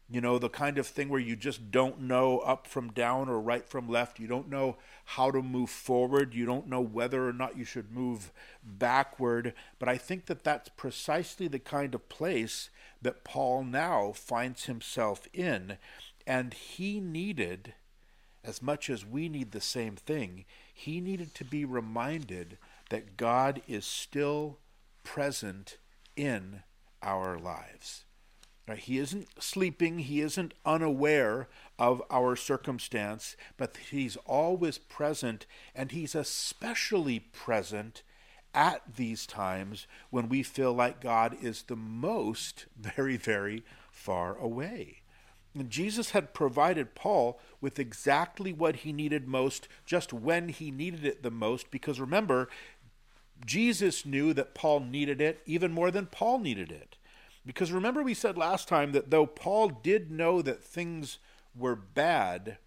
You 0.08 0.20
know, 0.20 0.38
the 0.38 0.48
kind 0.48 0.78
of 0.78 0.86
thing 0.86 1.08
where 1.08 1.20
you 1.20 1.34
just 1.34 1.72
don't 1.72 2.02
know 2.02 2.38
up 2.38 2.68
from 2.68 2.92
down 2.92 3.28
or 3.28 3.40
right 3.40 3.68
from 3.68 3.88
left. 3.88 4.20
You 4.20 4.28
don't 4.28 4.48
know 4.48 4.76
how 5.04 5.32
to 5.32 5.42
move 5.42 5.68
forward. 5.68 6.32
You 6.32 6.46
don't 6.46 6.68
know 6.68 6.80
whether 6.80 7.28
or 7.28 7.32
not 7.32 7.58
you 7.58 7.64
should 7.64 7.90
move 7.90 8.30
backward. 8.62 9.52
But 9.80 9.88
I 9.88 9.98
think 9.98 10.26
that 10.26 10.44
that's 10.44 10.68
precisely 10.68 11.48
the 11.48 11.58
kind 11.58 11.92
of 11.92 12.08
place 12.08 12.70
that 13.02 13.24
Paul 13.24 13.64
now 13.64 14.12
finds 14.12 14.66
himself 14.66 15.26
in. 15.32 15.76
And 16.24 16.54
he 16.54 17.00
needed, 17.00 17.74
as 18.44 18.62
much 18.62 18.88
as 18.88 19.04
we 19.04 19.28
need 19.28 19.50
the 19.50 19.60
same 19.60 19.96
thing, 19.96 20.44
he 20.72 21.00
needed 21.00 21.34
to 21.34 21.44
be 21.44 21.64
reminded 21.64 22.58
that 22.90 23.16
God 23.16 23.60
is 23.66 23.84
still 23.84 24.58
present 25.02 25.78
in 26.16 26.62
our 27.02 27.38
lives. 27.38 28.05
He 28.74 28.98
isn't 28.98 29.28
sleeping, 29.38 30.00
he 30.00 30.20
isn't 30.20 30.54
unaware 30.64 31.48
of 31.78 32.02
our 32.10 32.34
circumstance, 32.34 33.36
but 33.56 33.76
he's 33.90 34.16
always 34.26 34.76
present, 34.78 35.46
and 35.74 35.92
he's 35.92 36.16
especially 36.16 37.20
present 37.20 38.02
at 38.52 38.82
these 38.96 39.26
times 39.26 39.86
when 40.10 40.28
we 40.28 40.42
feel 40.42 40.72
like 40.72 41.00
God 41.00 41.36
is 41.40 41.62
the 41.62 41.76
most 41.76 42.66
very, 42.76 43.16
very 43.16 43.62
far 43.90 44.36
away. 44.36 45.02
And 45.54 45.70
Jesus 45.70 46.10
had 46.10 46.34
provided 46.34 46.94
Paul 46.94 47.40
with 47.60 47.78
exactly 47.78 48.52
what 48.52 48.76
he 48.76 48.92
needed 48.92 49.28
most, 49.28 49.68
just 49.86 50.12
when 50.12 50.48
he 50.48 50.70
needed 50.70 51.04
it 51.04 51.22
the 51.22 51.30
most, 51.30 51.70
because 51.70 52.00
remember, 52.00 52.48
Jesus 53.44 54.04
knew 54.04 54.34
that 54.34 54.54
Paul 54.54 54.80
needed 54.80 55.20
it 55.20 55.40
even 55.46 55.72
more 55.72 55.90
than 55.90 56.06
Paul 56.06 56.40
needed 56.40 56.70
it. 56.70 56.95
Because 57.46 57.70
remember, 57.70 58.02
we 58.02 58.12
said 58.12 58.36
last 58.36 58.66
time 58.66 58.90
that 58.92 59.10
though 59.10 59.26
Paul 59.26 59.68
did 59.68 60.10
know 60.10 60.42
that 60.42 60.64
things 60.64 61.18
were 61.54 61.76
bad, 61.76 62.58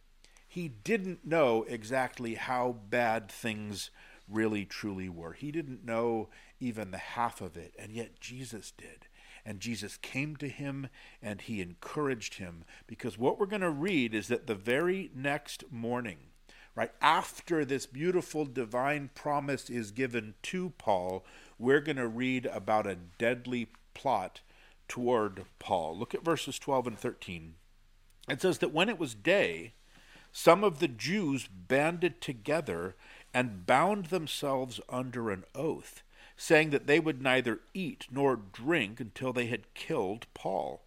he 0.47 0.69
didn't 0.69 1.25
know 1.25 1.65
exactly 1.67 2.35
how 2.35 2.77
bad 2.89 3.29
things 3.29 3.89
really 4.27 4.63
truly 4.63 5.09
were. 5.09 5.33
He 5.33 5.51
didn't 5.51 5.85
know 5.85 6.29
even 6.61 6.91
the 6.91 6.97
half 6.97 7.41
of 7.41 7.57
it, 7.57 7.75
and 7.77 7.91
yet 7.91 8.19
Jesus 8.21 8.71
did. 8.71 9.07
And 9.45 9.59
Jesus 9.59 9.97
came 9.97 10.35
to 10.37 10.47
him 10.47 10.87
and 11.21 11.41
he 11.41 11.61
encouraged 11.61 12.35
him. 12.35 12.63
Because 12.87 13.17
what 13.17 13.39
we're 13.39 13.47
going 13.47 13.61
to 13.61 13.69
read 13.69 14.13
is 14.13 14.27
that 14.27 14.47
the 14.47 14.55
very 14.55 15.11
next 15.15 15.63
morning, 15.71 16.17
right 16.75 16.91
after 17.01 17.65
this 17.65 17.85
beautiful 17.85 18.45
divine 18.45 19.09
promise 19.15 19.69
is 19.69 19.91
given 19.91 20.35
to 20.43 20.71
Paul, 20.77 21.25
we're 21.57 21.79
going 21.79 21.97
to 21.97 22.07
read 22.07 22.45
about 22.47 22.85
a 22.85 22.97
deadly 23.17 23.69
plot 23.93 24.41
toward 24.89 25.45
Paul. 25.59 25.97
Look 25.97 26.13
at 26.13 26.25
verses 26.25 26.59
12 26.59 26.87
and 26.87 26.99
13. 26.99 27.53
It 28.27 28.41
says 28.41 28.57
that 28.57 28.73
when 28.73 28.89
it 28.89 28.99
was 28.99 29.15
day, 29.15 29.73
some 30.31 30.63
of 30.63 30.79
the 30.79 30.87
Jews 30.87 31.47
banded 31.47 32.19
together 32.19 32.95
and 33.33 33.65
bound 33.65 34.07
themselves 34.07 34.81
under 34.89 35.31
an 35.31 35.45
oath, 35.55 36.03
saying 36.35 36.71
that 36.71 36.87
they 36.87 36.99
would 36.99 37.21
neither 37.21 37.61
eat 37.73 38.07
nor 38.11 38.35
drink 38.35 38.99
until 38.99 39.31
they 39.31 39.47
had 39.47 39.73
killed 39.73 40.27
Paul. 40.33 40.83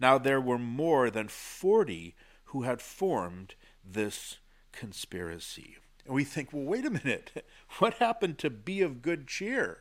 Now 0.00 0.18
there 0.18 0.40
were 0.40 0.58
more 0.58 1.10
than 1.10 1.28
forty 1.28 2.14
who 2.46 2.62
had 2.62 2.80
formed 2.80 3.54
this 3.84 4.38
conspiracy. 4.72 5.76
And 6.04 6.14
we 6.14 6.24
think, 6.24 6.52
well, 6.52 6.64
wait 6.64 6.86
a 6.86 6.90
minute. 6.90 7.44
What 7.78 7.94
happened 7.94 8.38
to 8.38 8.50
be 8.50 8.82
of 8.82 9.00
good 9.00 9.28
cheer? 9.28 9.78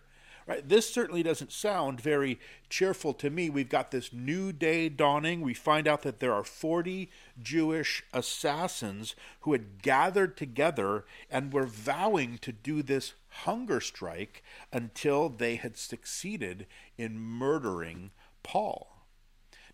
Right? 0.49 0.67
This 0.67 0.91
certainly 0.91 1.21
doesn't 1.21 1.51
sound 1.51 2.01
very 2.01 2.39
cheerful 2.71 3.13
to 3.13 3.29
me. 3.29 3.51
We've 3.51 3.69
got 3.69 3.91
this 3.91 4.11
new 4.11 4.51
day 4.51 4.89
dawning. 4.89 5.41
We 5.41 5.53
find 5.53 5.87
out 5.87 6.01
that 6.01 6.19
there 6.19 6.33
are 6.33 6.43
40 6.43 7.07
Jewish 7.39 8.03
assassins 8.11 9.13
who 9.41 9.51
had 9.51 9.83
gathered 9.83 10.35
together 10.35 11.05
and 11.29 11.53
were 11.53 11.67
vowing 11.67 12.39
to 12.39 12.51
do 12.51 12.81
this 12.81 13.13
hunger 13.43 13.79
strike 13.79 14.43
until 14.73 15.29
they 15.29 15.55
had 15.57 15.77
succeeded 15.77 16.65
in 16.97 17.19
murdering 17.19 18.09
Paul. 18.41 19.03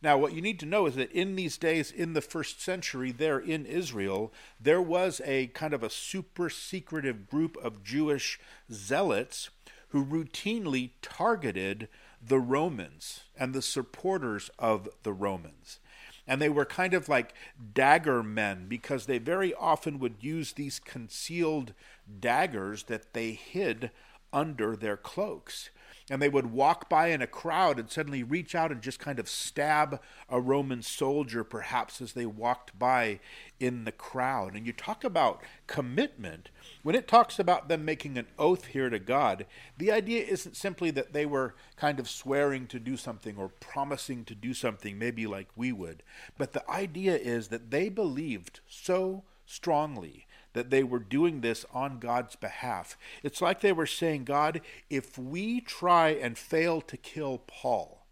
Now, 0.02 0.18
what 0.18 0.34
you 0.34 0.42
need 0.42 0.60
to 0.60 0.66
know 0.66 0.88
is 0.88 0.96
that 0.96 1.12
in 1.14 1.38
these 1.38 1.58
days, 1.58 1.90
in 1.90 2.12
the 2.12 2.22
first 2.22 2.62
century, 2.62 3.14
there 3.14 3.40
in 3.40 3.66
Israel, 3.66 4.34
there 4.60 4.82
was 4.82 5.22
a 5.24 5.48
kind 5.48 5.74
of 5.74 5.84
a 5.84 5.90
super 5.90 6.50
secretive 6.50 7.30
group 7.30 7.56
of 7.64 7.82
Jewish 7.82 8.42
zealots 8.70 9.50
who 9.90 10.06
routinely 10.06 10.92
targeted 11.02 11.88
the 12.22 12.40
Romans 12.40 13.22
and 13.38 13.54
the 13.54 13.62
supporters 13.62 14.50
of 14.58 14.90
the 15.04 15.14
Romans. 15.14 15.80
And 16.28 16.42
they 16.42 16.50
were 16.50 16.66
kind 16.66 16.94
of 16.94 17.08
like 17.08 17.34
dagger 17.74 18.24
men 18.24 18.66
because 18.68 19.06
they 19.06 19.20
very 19.20 19.54
often 19.54 20.00
would 20.00 20.24
use 20.24 20.54
these 20.54 20.80
concealed 20.80 21.74
daggers 22.20 22.84
that 22.84 23.14
they 23.14 23.32
hid 23.32 23.92
under 24.34 24.76
their 24.76 24.98
cloaks 24.98 25.70
and 26.10 26.22
they 26.22 26.30
would 26.30 26.52
walk 26.52 26.88
by 26.88 27.08
in 27.08 27.22
a 27.22 27.28
crowd 27.28 27.80
and 27.80 27.90
suddenly 27.90 28.22
reach 28.22 28.54
out 28.54 28.72
and 28.72 28.82
just 28.82 29.00
kind 29.00 29.18
of 29.18 29.28
stab 29.28 30.00
a 30.30 30.40
Roman 30.40 30.84
soldier, 30.84 31.44
perhaps 31.44 32.00
as 32.00 32.14
they 32.14 32.26
walked 32.26 32.78
by 32.78 33.20
in 33.60 33.86
the 33.86 33.92
crowd. 33.92 34.56
And 34.56 34.68
you 34.68 34.74
talk 34.74 35.04
about 35.04 35.42
commitment. 35.66 36.50
When 36.84 36.96
it 36.96 37.08
talks 37.08 37.40
about 37.40 37.70
them 37.70 37.84
making 37.86 38.18
an 38.18 38.28
oath 38.38 38.66
here 38.66 38.90
to 38.90 39.00
God, 39.00 39.48
the 39.78 39.92
idea 39.92 40.24
isn't 40.24 40.56
simply 40.56 40.92
that 40.92 41.14
they 41.14 41.26
were 41.26 41.56
kind 41.76 42.00
of 42.00 42.10
swearing 42.10 42.68
to 42.68 42.80
do 42.80 42.98
something 42.98 43.36
or 43.38 43.50
promising 43.50 44.26
to 44.26 44.36
do 44.36 44.54
something, 44.54 45.00
maybe 45.00 45.26
like 45.26 45.48
we 45.56 45.72
would, 45.72 46.04
but 46.38 46.54
the 46.54 46.70
idea 46.70 47.16
is 47.16 47.48
that 47.48 47.72
they 47.72 47.90
believed 47.90 48.60
so 48.68 49.24
strongly 49.46 50.28
that 50.56 50.70
they 50.70 50.84
were 50.84 51.00
doing 51.00 51.42
this 51.42 51.66
on 51.74 52.00
God's 52.00 52.36
behalf. 52.36 52.98
It's 53.22 53.42
like 53.42 53.60
they 53.60 53.74
were 53.74 53.86
saying, 53.86 54.24
God, 54.24 54.62
if 54.90 55.18
we 55.18 55.60
try 55.62 56.10
and 56.10 56.38
fail 56.38 56.80
to 56.82 56.98
kill 56.98 57.44
Paul, 57.46 58.06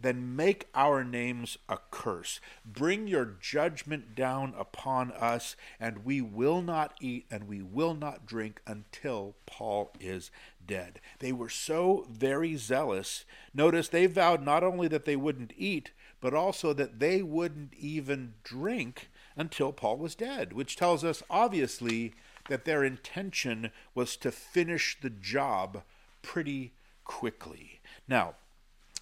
then 0.00 0.36
make 0.36 0.68
our 0.74 1.04
names 1.04 1.56
a 1.68 1.78
curse. 1.90 2.40
Bring 2.64 3.06
your 3.06 3.36
judgment 3.40 4.14
down 4.14 4.54
upon 4.58 5.12
us, 5.12 5.56
and 5.78 6.04
we 6.04 6.20
will 6.20 6.62
not 6.62 6.94
eat 7.00 7.26
and 7.30 7.48
we 7.48 7.62
will 7.62 7.94
not 7.94 8.26
drink 8.26 8.60
until 8.66 9.36
Paul 9.46 9.92
is 10.00 10.30
dead. 10.64 11.00
They 11.20 11.32
were 11.32 11.48
so 11.48 12.06
very 12.10 12.56
zealous. 12.56 13.24
Notice 13.54 13.88
they 13.88 14.06
vowed 14.06 14.44
not 14.44 14.64
only 14.64 14.88
that 14.88 15.04
they 15.04 15.16
wouldn't 15.16 15.52
eat, 15.56 15.92
but 16.20 16.34
also 16.34 16.72
that 16.72 16.98
they 16.98 17.22
wouldn't 17.22 17.74
even 17.74 18.34
drink 18.42 19.08
until 19.38 19.72
Paul 19.72 19.96
was 19.96 20.16
dead, 20.16 20.52
which 20.52 20.76
tells 20.76 21.04
us 21.04 21.22
obviously 21.30 22.12
that 22.48 22.64
their 22.64 22.82
intention 22.82 23.70
was 23.94 24.16
to 24.16 24.32
finish 24.32 24.98
the 25.00 25.10
job 25.10 25.82
pretty 26.20 26.72
quickly. 27.04 27.80
Now, 28.08 28.34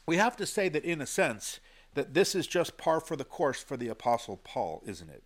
we 0.06 0.18
have 0.18 0.36
to 0.36 0.46
say 0.46 0.68
that 0.68 0.84
in 0.84 1.00
a 1.00 1.06
sense 1.06 1.58
that 1.94 2.12
this 2.12 2.34
is 2.34 2.46
just 2.46 2.76
par 2.76 3.00
for 3.00 3.16
the 3.16 3.24
course 3.24 3.62
for 3.62 3.76
the 3.76 3.88
apostle 3.88 4.38
Paul, 4.44 4.82
isn't 4.86 5.08
it? 5.08 5.24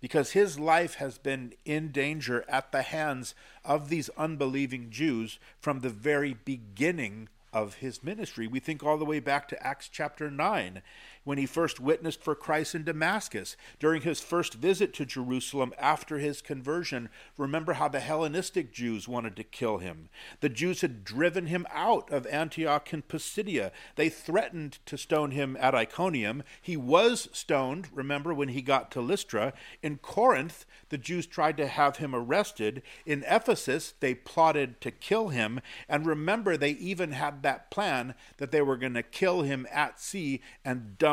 Because 0.00 0.32
his 0.32 0.58
life 0.58 0.96
has 0.96 1.16
been 1.16 1.54
in 1.64 1.90
danger 1.90 2.44
at 2.48 2.72
the 2.72 2.82
hands 2.82 3.34
of 3.64 3.88
these 3.88 4.10
unbelieving 4.18 4.90
Jews 4.90 5.38
from 5.58 5.80
the 5.80 5.88
very 5.88 6.36
beginning 6.44 7.28
of 7.52 7.74
his 7.76 8.02
ministry. 8.02 8.46
We 8.46 8.60
think 8.60 8.82
all 8.82 8.98
the 8.98 9.04
way 9.04 9.20
back 9.20 9.48
to 9.48 9.66
Acts 9.66 9.88
chapter 9.88 10.30
9 10.30 10.82
when 11.24 11.38
he 11.38 11.46
first 11.46 11.78
witnessed 11.78 12.22
for 12.22 12.34
Christ 12.34 12.74
in 12.74 12.84
Damascus, 12.84 13.56
during 13.78 14.02
his 14.02 14.20
first 14.20 14.54
visit 14.54 14.92
to 14.94 15.06
Jerusalem 15.06 15.72
after 15.78 16.18
his 16.18 16.42
conversion. 16.42 17.08
Remember 17.38 17.74
how 17.74 17.88
the 17.88 18.00
Hellenistic 18.00 18.72
Jews 18.72 19.06
wanted 19.06 19.36
to 19.36 19.44
kill 19.44 19.78
him. 19.78 20.08
The 20.40 20.48
Jews 20.48 20.80
had 20.80 21.04
driven 21.04 21.46
him 21.46 21.66
out 21.72 22.10
of 22.10 22.26
Antioch 22.26 22.92
and 22.92 23.06
Pisidia. 23.06 23.70
They 23.96 24.08
threatened 24.08 24.78
to 24.86 24.98
stone 24.98 25.30
him 25.30 25.56
at 25.60 25.74
Iconium. 25.74 26.42
He 26.60 26.76
was 26.76 27.28
stoned, 27.32 27.88
remember, 27.92 28.34
when 28.34 28.48
he 28.48 28.62
got 28.62 28.90
to 28.92 29.00
Lystra. 29.00 29.52
In 29.82 29.98
Corinth, 29.98 30.66
the 30.88 30.98
Jews 30.98 31.26
tried 31.26 31.56
to 31.58 31.66
have 31.68 31.98
him 31.98 32.14
arrested. 32.14 32.82
In 33.06 33.24
Ephesus, 33.28 33.94
they 34.00 34.14
plotted 34.14 34.80
to 34.80 34.90
kill 34.90 35.28
him. 35.28 35.60
And 35.88 36.04
remember, 36.04 36.56
they 36.56 36.72
even 36.72 37.12
had 37.12 37.42
that 37.42 37.70
plan 37.70 38.14
that 38.38 38.50
they 38.50 38.62
were 38.62 38.76
going 38.76 38.94
to 38.94 39.02
kill 39.02 39.42
him 39.42 39.66
at 39.70 40.00
sea 40.00 40.40
and 40.64 40.98
dump 40.98 41.11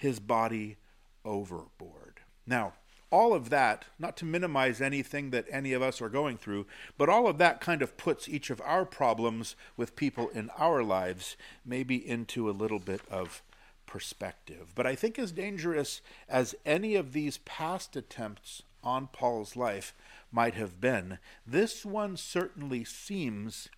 his 0.00 0.18
body 0.18 0.78
overboard. 1.26 2.20
Now, 2.46 2.72
all 3.10 3.34
of 3.34 3.50
that, 3.50 3.84
not 3.98 4.16
to 4.18 4.24
minimize 4.24 4.80
anything 4.80 5.30
that 5.30 5.44
any 5.50 5.74
of 5.74 5.82
us 5.82 6.00
are 6.00 6.08
going 6.08 6.38
through, 6.38 6.66
but 6.96 7.10
all 7.10 7.26
of 7.26 7.36
that 7.36 7.60
kind 7.60 7.82
of 7.82 7.98
puts 7.98 8.28
each 8.28 8.48
of 8.48 8.62
our 8.62 8.86
problems 8.86 9.56
with 9.76 9.96
people 9.96 10.30
in 10.30 10.48
our 10.56 10.82
lives 10.82 11.36
maybe 11.66 11.96
into 11.96 12.48
a 12.48 12.52
little 12.52 12.78
bit 12.78 13.02
of 13.10 13.42
perspective. 13.84 14.72
But 14.74 14.86
I 14.86 14.94
think 14.94 15.18
as 15.18 15.32
dangerous 15.32 16.00
as 16.30 16.54
any 16.64 16.94
of 16.94 17.12
these 17.12 17.38
past 17.38 17.94
attempts 17.94 18.62
on 18.82 19.08
Paul's 19.08 19.54
life 19.54 19.94
might 20.32 20.54
have 20.54 20.80
been, 20.80 21.18
this 21.46 21.84
one 21.84 22.16
certainly 22.16 22.84
seems 22.84 23.68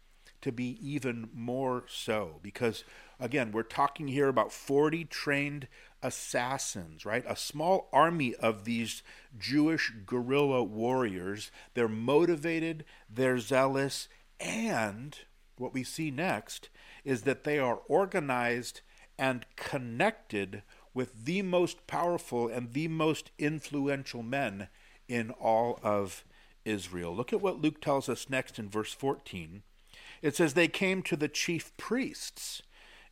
to 0.43 0.53
be 0.53 0.79
even 0.81 1.31
more 1.35 1.85
so 1.89 2.39
because, 2.43 2.85
again, 3.23 3.53
we're 3.53 3.63
talking 3.63 4.09
here 4.09 4.29
about 4.29 4.53
40 4.53 5.05
trained 5.05 5.69
assassins, 6.03 7.07
right? 7.07 7.25
A 7.27 7.37
small 7.37 7.89
army 7.93 8.35
of 8.35 8.65
these 8.65 9.03
Jewish 9.39 9.93
guerrilla 10.05 10.65
warriors. 10.65 11.51
They're 11.75 11.89
motivated, 11.89 12.85
they're 13.09 13.39
zealous, 13.39 14.09
and 14.41 15.17
what 15.57 15.73
we 15.73 15.85
see 15.85 16.11
next 16.11 16.69
is 17.05 17.23
that 17.23 17.45
they 17.45 17.59
are 17.59 17.81
organized 17.87 18.81
and 19.17 19.47
connected 19.55 20.63
with 20.93 21.25
the 21.25 21.43
most 21.43 21.87
powerful 21.87 22.49
and 22.49 22.73
the 22.73 22.89
most 22.89 23.31
influential 23.39 24.23
men 24.25 24.69
in 25.09 25.31
all 25.31 25.79
of 25.83 26.25
Israel. 26.65 27.15
Look 27.15 27.33
at 27.33 27.41
what 27.41 27.61
Luke 27.61 27.81
tells 27.81 28.09
us 28.09 28.29
next 28.29 28.59
in 28.59 28.69
verse 28.69 28.93
14. 28.93 29.63
It 30.23 30.35
says, 30.35 30.55
They 30.55 30.69
came 30.69 31.03
to 31.03 31.17
the 31.17 31.29
chief 31.29 31.77
priests 31.77 32.63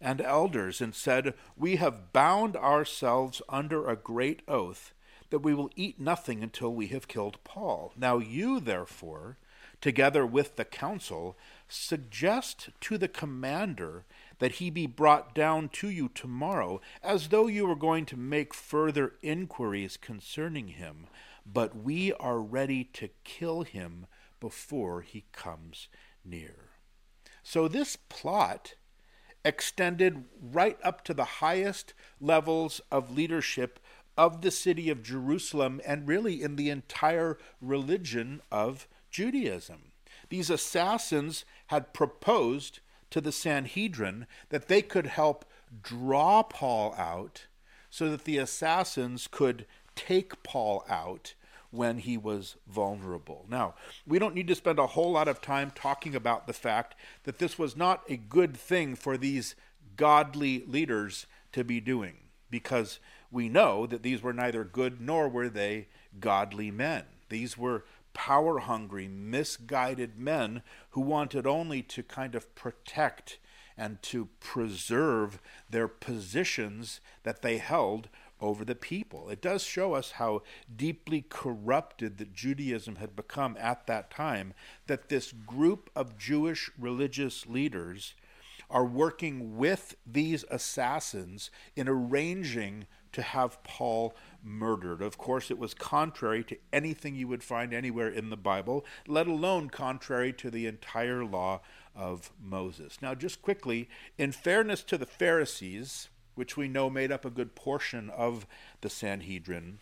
and 0.00 0.21
elders 0.21 0.80
and 0.80 0.95
said, 0.95 1.35
We 1.57 1.76
have 1.76 2.12
bound 2.12 2.57
ourselves 2.57 3.42
under 3.49 3.87
a 3.87 3.97
great 3.97 4.42
oath 4.49 4.95
that 5.30 5.40
we 5.40 5.54
will 5.54 5.71
eat 5.76 6.00
nothing 6.00 6.42
until 6.42 6.75
we 6.75 6.88
have 6.88 7.09
killed 7.09 7.42
Paul. 7.45 7.92
Now 7.97 8.19
you, 8.19 8.61
therefore, 8.61 9.38
together 9.80 10.26
with 10.26 10.57
the 10.57 10.64
council, 10.64 11.37
suggest 11.69 12.71
to 12.80 12.99
the 12.99 13.09
commander 13.09 14.04
that 14.38 14.52
he 14.52 14.71
be 14.71 14.87
brought 14.87 15.35
down 15.35 15.69
to 15.69 15.88
you 15.88 16.09
tomorrow, 16.09 16.80
as 17.02 17.28
though 17.28 17.47
you 17.47 17.66
were 17.66 17.76
going 17.76 18.07
to 18.07 18.16
make 18.16 18.52
further 18.52 19.14
inquiries 19.23 19.97
concerning 19.97 20.69
him. 20.69 21.07
But 21.47 21.76
we 21.76 22.12
are 22.14 22.40
ready 22.40 22.85
to 22.95 23.11
kill 23.25 23.62
him 23.62 24.07
before 24.40 25.02
he 25.02 25.25
comes 25.33 25.88
near. 26.25 26.71
So 27.42 27.69
this 27.69 27.97
plot 27.97 28.75
extended 29.45 30.25
right 30.41 30.79
up 30.83 31.05
to 31.05 31.15
the 31.15 31.25
highest 31.25 31.95
levels 32.21 32.81
of 32.91 33.11
leadership 33.17 33.81
of 34.17 34.43
the 34.43 34.51
city 34.51 34.91
of 34.91 35.03
Jerusalem 35.03 35.81
and 35.87 36.07
really 36.07 36.43
in 36.43 36.57
the 36.57 36.69
entire 36.69 37.39
religion 37.61 38.43
of 38.51 38.87
Judaism. 39.11 39.93
These 40.29 40.51
assassins 40.51 41.45
had 41.69 41.95
proposed 41.95 42.81
to 43.11 43.21
the 43.21 43.33
Sanhedrin 43.33 44.27
that 44.51 44.69
they 44.69 44.83
could 44.83 45.07
help 45.07 45.45
draw 45.83 46.43
Paul 46.43 46.95
out 46.97 47.47
so 47.89 48.11
that 48.11 48.25
the 48.25 48.39
assassins 48.39 49.27
could 49.27 49.67
take 49.97 50.43
Paul 50.43 50.85
out 50.89 51.35
when 51.71 51.99
he 51.99 52.17
was 52.17 52.57
vulnerable. 52.69 53.47
Now, 53.49 53.75
we 54.07 54.19
don't 54.19 54.35
need 54.35 54.49
to 54.49 54.55
spend 54.55 54.79
a 54.79 54.89
whole 54.89 55.12
lot 55.12 55.29
of 55.29 55.41
time 55.41 55.71
talking 55.75 56.15
about 56.15 56.47
the 56.47 56.53
fact 56.53 56.95
that 57.25 57.39
this 57.39 57.59
was 57.59 57.77
not 57.77 58.03
a 58.09 58.17
good 58.17 58.57
thing 58.57 58.95
for 58.97 59.17
these 59.17 59.55
godly 59.97 60.65
leaders 60.67 61.27
to 61.53 61.62
be 61.62 61.81
doing, 61.81 62.17
because 62.50 62.99
we 63.31 63.49
know 63.49 63.87
that 63.87 64.03
these 64.03 64.23
were 64.23 64.33
neither 64.33 64.65
good 64.65 65.00
nor 65.00 65.29
were 65.29 65.49
they 65.49 65.89
godly 66.19 66.71
men. 66.71 67.05
These 67.29 67.57
were 67.57 67.85
power 68.12 68.59
hungry, 68.59 69.07
misguided 69.07 70.19
men 70.19 70.62
who 70.91 71.00
wanted 71.00 71.47
only 71.47 71.83
to 71.83 72.03
kind 72.03 72.35
of 72.35 72.53
protect 72.57 73.39
and 73.77 74.03
to 74.03 74.29
preserve 74.41 75.41
their 75.71 75.87
positions 75.87 77.00
that 77.23 77.41
they 77.41 77.59
held 77.59 78.09
over 78.41 78.65
the 78.65 78.75
people. 78.75 79.29
It 79.29 79.43
does 79.43 79.63
show 79.63 79.95
us 79.95 80.13
how 80.13 80.43
deeply 80.75 81.25
corrupted 81.29 82.19
that 82.19 82.33
Judaism 82.33 82.97
had 82.97 83.17
become 83.17 83.57
at 83.59 83.87
that 83.87 84.11
time, 84.11 84.55
that 84.87 85.09
this 85.09 85.33
group 85.33 85.91
of 85.95 86.19
Jewish 86.19 86.71
religious 86.79 87.47
leaders 87.47 88.15
are 88.71 88.85
working 88.85 89.57
with 89.57 89.97
these 90.07 90.45
assassins 90.51 91.51
in 91.75 91.89
arranging 91.89 92.87
to 93.13 93.23
have 93.23 93.63
Paul 93.65 94.15
murdered. 94.43 95.03
Of 95.03 95.19
course, 95.19 95.51
it 95.51 95.59
was 95.59 95.75
contrary 95.75 96.45
to 96.45 96.57
anything 96.73 97.17
you 97.17 97.27
would 97.27 97.43
find 97.43 97.75
anywhere 97.75 98.09
in 98.09 98.31
the 98.31 98.37
Bible, 98.37 98.85
let 99.09 99.27
alone 99.27 99.69
contrary 99.69 100.33
to 100.35 100.51
the 100.51 100.67
entire 100.67 101.25
law 101.25 101.61
of 101.97 102.31
Moses. 102.41 102.99
Now, 103.03 103.17
just 103.17 103.43
quickly, 103.43 103.89
in 104.17 104.31
fairness 104.31 104.85
to 104.85 104.97
the 104.97 105.07
Pharisees, 105.07 106.09
which 106.41 106.57
we 106.57 106.69
know 106.69 106.89
made 106.89 107.13
up 107.13 107.26
a 107.26 107.31
good 107.31 107.55
portion 107.55 108.09
of 108.09 108.47
the 108.81 108.89
Sanhedrin, 108.89 109.79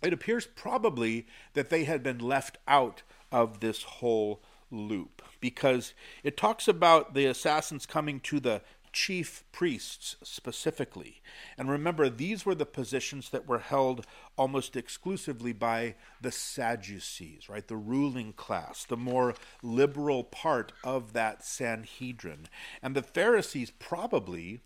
it 0.00 0.14
appears 0.14 0.46
probably 0.46 1.26
that 1.52 1.68
they 1.68 1.84
had 1.84 2.02
been 2.02 2.18
left 2.18 2.56
out 2.66 3.02
of 3.30 3.60
this 3.60 3.82
whole 3.82 4.42
loop 4.70 5.20
because 5.40 5.92
it 6.24 6.38
talks 6.38 6.66
about 6.66 7.12
the 7.12 7.26
assassins 7.26 7.84
coming 7.84 8.18
to 8.18 8.40
the 8.40 8.62
chief 8.94 9.44
priests 9.52 10.16
specifically. 10.22 11.20
And 11.58 11.68
remember, 11.68 12.08
these 12.08 12.46
were 12.46 12.54
the 12.54 12.64
positions 12.64 13.28
that 13.28 13.46
were 13.46 13.58
held 13.58 14.06
almost 14.38 14.76
exclusively 14.76 15.52
by 15.52 15.96
the 16.18 16.32
Sadducees, 16.32 17.50
right? 17.50 17.68
The 17.68 17.76
ruling 17.76 18.32
class, 18.32 18.84
the 18.84 18.96
more 18.96 19.34
liberal 19.62 20.24
part 20.24 20.72
of 20.82 21.12
that 21.12 21.44
Sanhedrin. 21.44 22.46
And 22.82 22.96
the 22.96 23.02
Pharisees 23.02 23.70
probably 23.70 24.62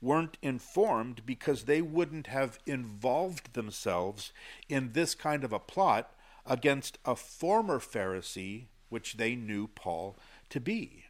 weren't 0.00 0.36
informed 0.42 1.24
because 1.24 1.64
they 1.64 1.82
wouldn't 1.82 2.26
have 2.26 2.58
involved 2.66 3.54
themselves 3.54 4.32
in 4.68 4.92
this 4.92 5.14
kind 5.14 5.44
of 5.44 5.52
a 5.52 5.58
plot 5.58 6.12
against 6.44 6.98
a 7.04 7.16
former 7.16 7.78
Pharisee, 7.78 8.66
which 8.88 9.16
they 9.16 9.34
knew 9.34 9.66
Paul 9.66 10.16
to 10.50 10.60
be. 10.60 11.04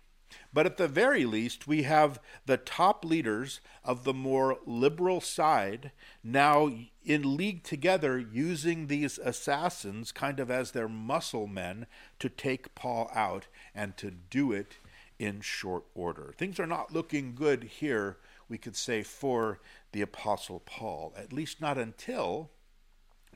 But 0.52 0.66
at 0.66 0.76
the 0.76 0.88
very 0.88 1.24
least, 1.24 1.66
we 1.68 1.82
have 1.84 2.20
the 2.46 2.56
top 2.56 3.04
leaders 3.04 3.60
of 3.84 4.04
the 4.04 4.14
more 4.14 4.58
liberal 4.66 5.20
side 5.20 5.92
now 6.24 6.70
in 7.04 7.36
league 7.36 7.62
together 7.62 8.18
using 8.18 8.86
these 8.86 9.18
assassins 9.18 10.12
kind 10.12 10.40
of 10.40 10.50
as 10.50 10.72
their 10.72 10.88
muscle 10.88 11.46
men 11.46 11.86
to 12.18 12.28
take 12.28 12.74
Paul 12.74 13.10
out 13.14 13.46
and 13.74 13.96
to 13.98 14.10
do 14.10 14.52
it 14.52 14.78
in 15.18 15.40
short 15.40 15.84
order. 15.94 16.34
Things 16.36 16.58
are 16.58 16.66
not 16.66 16.92
looking 16.92 17.34
good 17.34 17.64
here 17.64 18.16
we 18.48 18.58
could 18.58 18.76
say, 18.76 19.02
for 19.02 19.60
the 19.92 20.02
Apostle 20.02 20.60
Paul, 20.60 21.14
at 21.16 21.32
least 21.32 21.60
not 21.60 21.78
until 21.78 22.50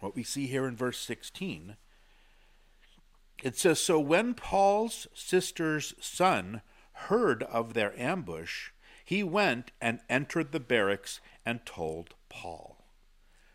what 0.00 0.14
we 0.14 0.22
see 0.22 0.46
here 0.46 0.66
in 0.66 0.76
verse 0.76 0.98
16. 0.98 1.76
It 3.42 3.56
says, 3.56 3.80
So 3.80 3.98
when 3.98 4.34
Paul's 4.34 5.06
sister's 5.14 5.94
son 6.00 6.62
heard 6.92 7.42
of 7.44 7.74
their 7.74 7.98
ambush, 7.98 8.70
he 9.04 9.22
went 9.22 9.72
and 9.80 10.00
entered 10.08 10.52
the 10.52 10.60
barracks 10.60 11.20
and 11.44 11.64
told 11.64 12.14
Paul. 12.28 12.84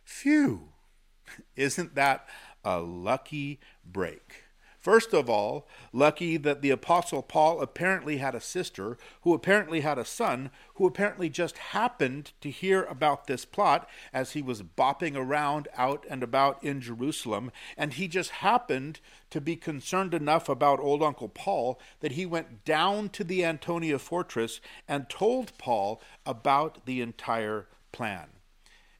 Phew! 0.04 0.70
Isn't 1.56 1.96
that 1.96 2.28
a 2.64 2.80
lucky 2.80 3.60
break? 3.86 4.45
First 4.86 5.16
of 5.16 5.32
all, 5.32 5.68
lucky 5.92 6.38
that 6.38 6.62
the 6.62 6.70
Apostle 6.70 7.24
Paul 7.24 7.60
apparently 7.60 8.18
had 8.18 8.36
a 8.36 8.40
sister, 8.40 9.00
who 9.22 9.34
apparently 9.34 9.82
had 9.82 9.98
a 9.98 10.06
son, 10.06 10.52
who 10.76 10.86
apparently 10.86 11.28
just 11.28 11.58
happened 11.58 12.34
to 12.42 12.52
hear 12.52 12.84
about 12.84 13.26
this 13.26 13.46
plot 13.46 13.90
as 14.14 14.34
he 14.34 14.44
was 14.44 14.62
bopping 14.62 15.18
around 15.18 15.68
out 15.76 16.06
and 16.08 16.22
about 16.22 16.64
in 16.64 16.82
Jerusalem, 16.82 17.52
and 17.76 17.94
he 17.94 18.08
just 18.08 18.30
happened 18.30 19.00
to 19.32 19.42
be 19.42 19.56
concerned 19.56 20.14
enough 20.14 20.48
about 20.48 20.80
old 20.80 21.02
Uncle 21.02 21.30
Paul 21.30 21.80
that 22.02 22.12
he 22.12 22.28
went 22.28 22.64
down 22.64 23.10
to 23.10 23.24
the 23.24 23.44
Antonia 23.44 23.98
fortress 23.98 24.62
and 24.88 25.10
told 25.10 25.58
Paul 25.58 26.00
about 26.28 26.86
the 26.86 27.02
entire 27.02 27.70
plan. 27.92 28.28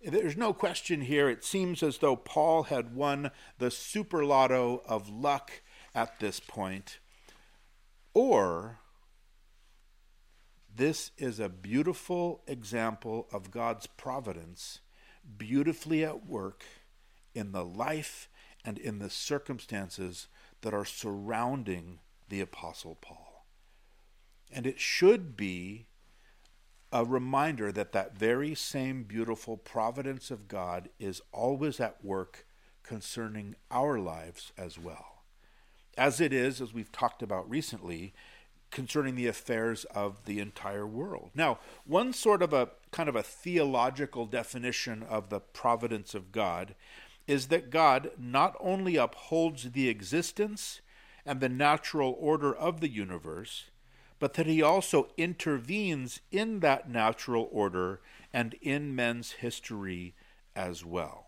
There's 0.04 0.38
no 0.38 0.52
question 0.52 1.02
here. 1.02 1.30
It 1.30 1.44
seems 1.44 1.84
as 1.84 2.00
though 2.00 2.16
Paul 2.16 2.64
had 2.64 2.96
won 2.96 3.30
the 3.60 3.70
super 3.70 4.26
lotto 4.26 4.82
of 4.88 5.10
luck 5.10 5.62
at 5.96 6.20
this 6.20 6.42
point, 6.42 7.00
or 8.14 8.80
this 10.76 11.12
is 11.18 11.40
a 11.40 11.48
beautiful 11.48 12.42
example 12.48 13.28
of 13.32 13.50
God's 13.50 13.88
providence, 13.88 14.82
beautifully 15.38 16.04
at 16.04 16.28
work 16.28 16.66
in 17.34 17.54
the 17.54 17.64
life 17.64 18.30
and 18.66 18.78
in 18.78 19.00
the 19.00 19.10
circumstances 19.10 20.28
that 20.62 20.74
are 20.74 20.86
surrounding 20.86 22.00
the 22.28 22.42
Apostle 22.42 22.98
Paul. 23.00 23.46
And 24.52 24.68
it 24.68 24.80
should 24.80 25.38
be 25.38 25.88
a 26.92 27.06
reminder 27.06 27.72
that 27.72 27.94
that 27.94 28.18
very 28.18 28.54
same 28.54 29.04
beautiful 29.04 29.56
providence 29.56 30.30
of 30.30 30.48
God 30.48 30.90
is 31.00 31.22
always 31.32 31.80
at 31.80 32.04
work 32.04 32.46
concerning 32.84 33.56
our 33.72 33.98
lives 33.98 34.52
as 34.58 34.78
well 34.78 35.15
as 35.98 36.22
it 36.22 36.34
is, 36.34 36.62
as 36.62 36.74
we've 36.74 36.92
talked 36.92 37.22
about 37.22 37.50
recently, 37.50 38.14
concerning 38.72 39.16
the 39.16 39.28
affairs 39.28 39.86
of 39.86 40.26
the 40.26 40.40
entire 40.40 40.86
world. 40.86 41.30
Now, 41.34 41.60
one 41.86 42.12
sort 42.12 42.42
of 42.42 42.52
a 42.52 42.70
kind 42.92 43.08
of 43.08 43.16
a 43.16 43.24
theological 43.24 44.26
definition 44.26 45.04
of 45.04 45.30
the 45.30 45.40
providence 45.40 46.14
of 46.14 46.32
God 46.32 46.76
is 47.28 47.48
that 47.48 47.70
God 47.70 48.12
not 48.18 48.56
only 48.60 48.98
upholds 48.98 49.72
the 49.72 49.90
existence 49.90 50.82
and 51.26 51.40
the 51.40 51.50
natural 51.50 52.16
order 52.20 52.54
of 52.54 52.82
the 52.82 52.90
universe, 52.90 53.66
but 54.20 54.34
that 54.34 54.46
he 54.46 54.62
also 54.62 55.10
intervenes 55.18 56.20
in 56.32 56.60
that 56.60 56.90
natural 56.90 57.50
order 57.52 58.02
and 58.34 58.56
in 58.62 58.96
men's 58.96 59.34
history 59.34 60.14
as 60.56 60.86
well. 60.86 61.25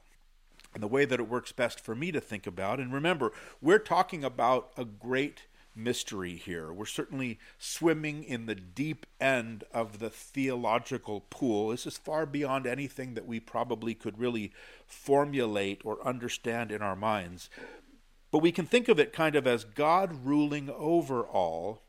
And 0.73 0.83
the 0.83 0.87
way 0.87 1.05
that 1.05 1.19
it 1.19 1.29
works 1.29 1.51
best 1.51 1.79
for 1.79 1.95
me 1.95 2.11
to 2.11 2.21
think 2.21 2.45
about, 2.45 2.79
and 2.79 2.93
remember, 2.93 3.31
we're 3.61 3.79
talking 3.79 4.23
about 4.23 4.71
a 4.77 4.85
great 4.85 5.43
mystery 5.77 6.35
here. 6.35 6.73
We're 6.73 6.85
certainly 6.85 7.39
swimming 7.57 8.23
in 8.23 8.47
the 8.47 8.55
deep 8.55 9.05
end 9.21 9.63
of 9.71 9.99
the 9.99 10.09
theological 10.09 11.21
pool. 11.29 11.69
This 11.69 11.85
is 11.85 11.97
far 11.97 12.25
beyond 12.25 12.65
anything 12.65 13.13
that 13.13 13.27
we 13.27 13.39
probably 13.39 13.93
could 13.93 14.19
really 14.19 14.51
formulate 14.85 15.81
or 15.85 16.05
understand 16.05 16.71
in 16.71 16.81
our 16.81 16.95
minds. 16.95 17.49
But 18.31 18.39
we 18.39 18.51
can 18.51 18.65
think 18.65 18.89
of 18.89 18.99
it 18.99 19.13
kind 19.13 19.35
of 19.35 19.47
as 19.47 19.63
God 19.63 20.25
ruling 20.25 20.69
over 20.69 21.21
all 21.23 21.83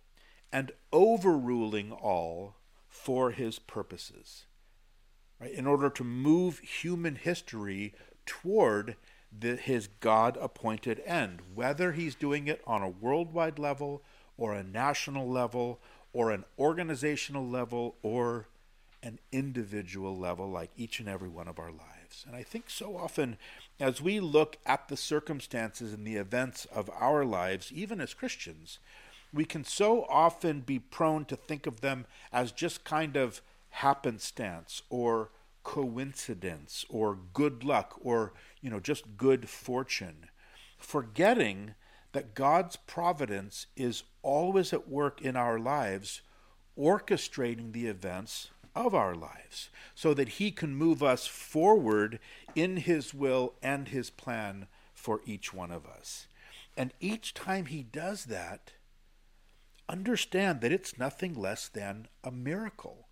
and 0.53 0.71
overruling 0.93 1.93
all 1.93 2.57
for 2.89 3.33
his 3.33 3.59
purposes. 3.59 4.45
Right? 5.41 5.53
In 5.53 5.67
order 5.67 5.89
to 5.91 6.05
move 6.05 6.59
human 6.61 7.17
history 7.17 7.95
toward 8.29 8.95
the, 9.37 9.57
his 9.57 9.89
God 10.01 10.39
appointed 10.41 11.03
end, 11.05 11.41
whether 11.55 11.93
he's 11.93 12.15
doing 12.15 12.47
it 12.47 12.63
on 12.67 12.83
a 12.83 12.89
worldwide 12.89 13.59
level 13.59 14.03
or 14.37 14.55
a 14.55 14.63
national 14.63 15.29
level 15.29 15.81
or 16.13 16.31
an 16.31 16.45
organizational 16.59 17.47
level 17.47 17.97
or 18.03 18.47
an 19.03 19.19
individual 19.33 20.17
level, 20.17 20.49
like 20.49 20.71
each 20.77 21.01
and 21.01 21.09
every 21.09 21.29
one 21.29 21.49
of 21.49 21.59
our 21.59 21.71
lives. 21.71 22.25
And 22.27 22.37
I 22.37 22.43
think 22.43 22.69
so 22.69 22.97
often, 22.97 23.39
as 23.81 24.03
we 24.03 24.21
look 24.21 24.59
at 24.67 24.89
the 24.89 24.97
circumstances 24.97 25.93
and 25.93 26.07
the 26.07 26.17
events 26.17 26.67
of 26.67 26.91
our 26.99 27.25
lives, 27.25 27.73
even 27.73 28.01
as 28.01 28.15
Christians, 28.15 28.79
we 29.33 29.45
can 29.45 29.65
so 29.65 30.05
often 30.05 30.61
be 30.61 30.79
prone 30.79 31.25
to 31.27 31.37
think 31.37 31.67
of 31.67 31.81
them 31.81 32.07
as 32.33 32.51
just 32.51 32.85
kind 32.85 33.17
of 33.17 33.41
happenstance 33.71 34.83
or 34.91 35.31
coincidence 35.63 36.85
or 36.89 37.19
good 37.33 37.65
luck 37.65 37.99
or 38.01 38.33
you 38.61 38.71
know 38.71 38.81
just 38.81 39.17
good 39.17 39.49
fortune. 39.49 40.27
Forgetting 40.79 41.75
that 42.13 42.35
God's 42.35 42.77
providence 42.77 43.67
is 43.77 44.05
always 44.23 44.73
at 44.73 44.89
work 44.89 45.21
in 45.21 45.37
our 45.37 45.59
lives 45.59 46.23
orchestrating 46.79 47.73
the 47.73 47.87
events 47.87 48.49
of 48.75 48.95
our 48.95 49.15
lives 49.15 49.71
so 49.95 50.15
that 50.15 50.29
he 50.31 50.51
can 50.51 50.75
move 50.75 51.03
us 51.03 51.27
forward 51.27 52.21
in 52.55 52.77
his 52.77 53.13
will 53.13 53.55
and 53.63 53.89
his 53.89 54.11
plan 54.11 54.69
for 54.95 55.21
each 55.27 55.53
one 55.53 55.73
of 55.73 55.85
us. 55.85 56.29
And 56.77 56.93
each 57.01 57.35
time 57.35 57.67
he 57.67 57.83
does 57.83 58.27
that 58.27 58.73
understand 59.89 60.61
that 60.61 60.73
it's 60.73 60.99
nothing 60.99 61.35
less 61.35 61.67
than 61.69 62.07
a 62.23 62.31
miracle 62.31 63.08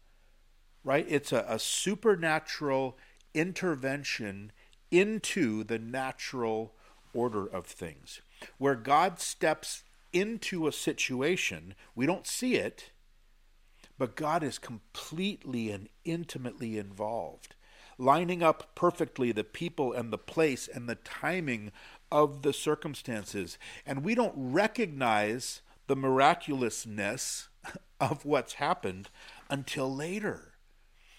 right? 0.87 1.05
It's 1.09 1.33
a, 1.33 1.45
a 1.49 1.59
supernatural 1.59 2.97
intervention 3.35 4.53
into 4.93 5.65
the 5.65 5.81
natural 5.81 6.75
order 7.13 7.45
of 7.45 7.67
things. 7.67 8.23
Where 8.57 8.77
God 8.77 9.19
steps 9.19 9.83
into 10.13 10.69
a 10.69 10.73
situation, 10.73 11.75
we 11.97 12.07
don't 12.07 12.27
see 12.27 12.55
it, 12.55 12.93
but 13.99 14.15
God 14.15 14.45
is 14.45 14.59
completely 14.59 15.73
and 15.73 15.89
intimately 16.05 16.79
involved, 16.79 17.57
lining 17.99 18.45
up 18.45 18.77
perfectly 18.77 19.33
the 19.33 19.43
people 19.43 19.93
and 19.93 20.13
the 20.13 20.19
place 20.19 20.69
and 20.73 20.89
the 20.89 20.95
timing 20.95 21.73
of 22.13 22.43
the 22.43 22.53
circumstances. 22.53 23.59
And 23.85 24.05
we 24.05 24.15
don't 24.15 24.35
recognize 24.37 25.63
the 25.89 25.97
miraculousness 25.97 27.49
of 28.01 28.25
what's 28.25 28.55
happened 28.55 29.09
until 29.51 29.93
later 29.93 30.53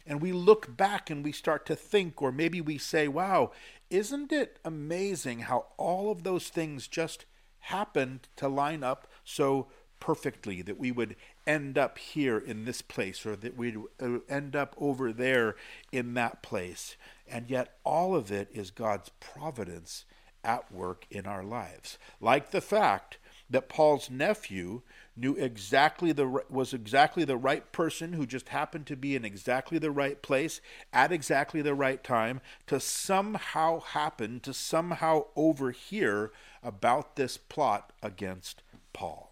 and 0.07 0.21
we 0.21 0.31
look 0.31 0.75
back 0.75 1.09
and 1.09 1.23
we 1.23 1.31
start 1.31 1.65
to 1.67 1.75
think, 1.75 2.21
or 2.21 2.31
maybe 2.31 2.61
we 2.61 2.77
say, 2.77 3.07
wow, 3.07 3.51
isn't 3.89 4.31
it 4.31 4.59
amazing 4.63 5.39
how 5.39 5.67
all 5.77 6.09
of 6.09 6.23
those 6.23 6.47
things 6.49 6.87
just 6.87 7.25
happened 7.59 8.27
to 8.37 8.47
line 8.47 8.83
up 8.83 9.07
so 9.23 9.67
perfectly 9.99 10.61
that 10.61 10.79
we 10.79 10.91
would 10.91 11.15
end 11.45 11.77
up 11.77 11.97
here 11.97 12.37
in 12.37 12.65
this 12.65 12.81
place 12.81 13.25
or 13.25 13.35
that 13.35 13.57
we'd 13.57 13.77
uh, 14.01 14.19
end 14.29 14.55
up 14.55 14.75
over 14.77 15.11
there 15.11 15.55
in 15.91 16.13
that 16.13 16.41
place. 16.41 16.95
And 17.27 17.49
yet, 17.49 17.77
all 17.83 18.15
of 18.15 18.31
it 18.31 18.47
is 18.53 18.71
God's 18.71 19.09
providence 19.19 20.05
at 20.43 20.71
work 20.71 21.05
in 21.09 21.25
our 21.25 21.43
lives. 21.43 21.97
Like 22.21 22.51
the 22.51 22.61
fact 22.61 23.17
that 23.49 23.69
Paul's 23.69 24.09
nephew 24.09 24.81
knew 25.15 25.35
exactly 25.35 26.11
the 26.11 26.43
was 26.49 26.73
exactly 26.73 27.23
the 27.23 27.37
right 27.37 27.71
person 27.71 28.13
who 28.13 28.25
just 28.25 28.49
happened 28.49 28.85
to 28.87 28.95
be 28.95 29.15
in 29.15 29.25
exactly 29.25 29.79
the 29.79 29.91
right 29.91 30.21
place 30.21 30.61
at 30.93 31.11
exactly 31.11 31.61
the 31.61 31.73
right 31.73 32.03
time 32.03 32.41
to 32.67 32.79
somehow 32.79 33.79
happen 33.79 34.39
to 34.41 34.53
somehow 34.53 35.25
overhear 35.35 36.31
about 36.61 37.15
this 37.15 37.37
plot 37.37 37.93
against 38.03 38.61
Paul. 38.93 39.31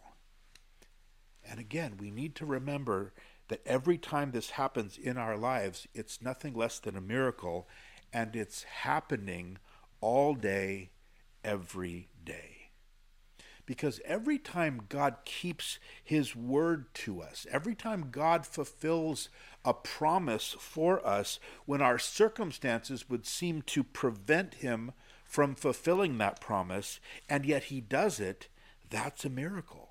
And 1.48 1.60
again, 1.60 1.98
we 2.00 2.10
need 2.10 2.36
to 2.36 2.46
remember 2.46 3.14
that 3.50 3.62
every 3.66 3.98
time 3.98 4.32
this 4.32 4.52
happens 4.52 4.98
in 4.98 5.18
our 5.18 5.38
lives, 5.38 5.88
it's 5.94 6.22
nothing 6.22 6.56
less 6.56 6.80
than 6.80 6.96
a 6.96 7.02
miracle 7.02 7.68
and 8.12 8.36
it's 8.36 8.64
happening 8.64 9.58
all 10.02 10.34
day 10.34 10.90
every 11.44 12.08
day. 12.24 12.55
Because 13.66 14.00
every 14.06 14.38
time 14.38 14.84
God 14.90 15.16
keeps 15.26 15.80
his 16.04 16.36
word 16.36 16.94
to 16.96 17.22
us, 17.22 17.48
every 17.52 17.76
time 17.76 18.10
God 18.12 18.46
fulfills 18.46 19.30
a 19.64 19.74
promise 19.74 20.56
for 20.60 21.06
us 21.06 21.40
when 21.66 21.82
our 21.82 21.98
circumstances 21.98 23.10
would 23.10 23.26
seem 23.26 23.64
to 23.64 23.84
prevent 23.84 24.56
him 24.56 24.92
from 25.26 25.56
fulfilling 25.56 26.18
that 26.20 26.40
promise, 26.40 27.00
and 27.28 27.46
yet 27.46 27.66
he 27.66 27.82
does 27.82 28.20
it, 28.20 28.48
that's 28.90 29.26
a 29.26 29.30
miracle. 29.30 29.90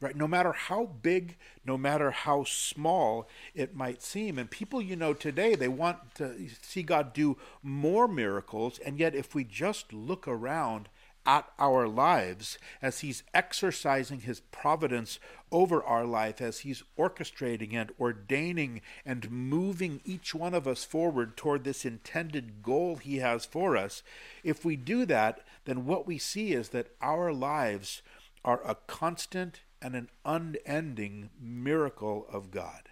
Right? 0.00 0.16
No 0.16 0.26
matter 0.26 0.52
how 0.52 0.86
big, 0.86 1.36
no 1.62 1.76
matter 1.76 2.10
how 2.10 2.44
small 2.44 3.28
it 3.54 3.74
might 3.74 4.00
seem. 4.00 4.38
And 4.38 4.50
people 4.50 4.80
you 4.80 4.96
know 4.96 5.12
today, 5.12 5.54
they 5.54 5.68
want 5.68 6.14
to 6.14 6.48
see 6.62 6.82
God 6.82 7.12
do 7.12 7.36
more 7.62 8.08
miracles, 8.08 8.78
and 8.78 8.98
yet 8.98 9.14
if 9.14 9.34
we 9.34 9.44
just 9.44 9.92
look 9.92 10.26
around 10.26 10.88
at 11.30 11.48
our 11.60 11.86
lives 11.86 12.58
as 12.82 13.00
He's 13.00 13.22
exercising 13.32 14.22
His 14.22 14.40
providence 14.40 15.20
over 15.52 15.80
our 15.84 16.04
life, 16.04 16.40
as 16.40 16.60
He's 16.60 16.82
orchestrating 16.98 17.72
and 17.72 17.92
ordaining 18.00 18.80
and 19.06 19.30
moving 19.30 20.00
each 20.04 20.34
one 20.34 20.54
of 20.54 20.66
us 20.66 20.82
forward 20.82 21.36
toward 21.36 21.62
this 21.62 21.84
intended 21.84 22.64
goal 22.64 22.96
He 22.96 23.18
has 23.18 23.44
for 23.44 23.76
us. 23.76 24.02
If 24.42 24.64
we 24.64 24.74
do 24.74 25.06
that, 25.06 25.42
then 25.66 25.86
what 25.86 26.04
we 26.04 26.18
see 26.18 26.52
is 26.52 26.70
that 26.70 26.88
our 27.00 27.32
lives 27.32 28.02
are 28.44 28.60
a 28.64 28.74
constant 28.74 29.60
and 29.80 29.94
an 29.94 30.08
unending 30.24 31.30
miracle 31.40 32.26
of 32.32 32.50
God. 32.50 32.88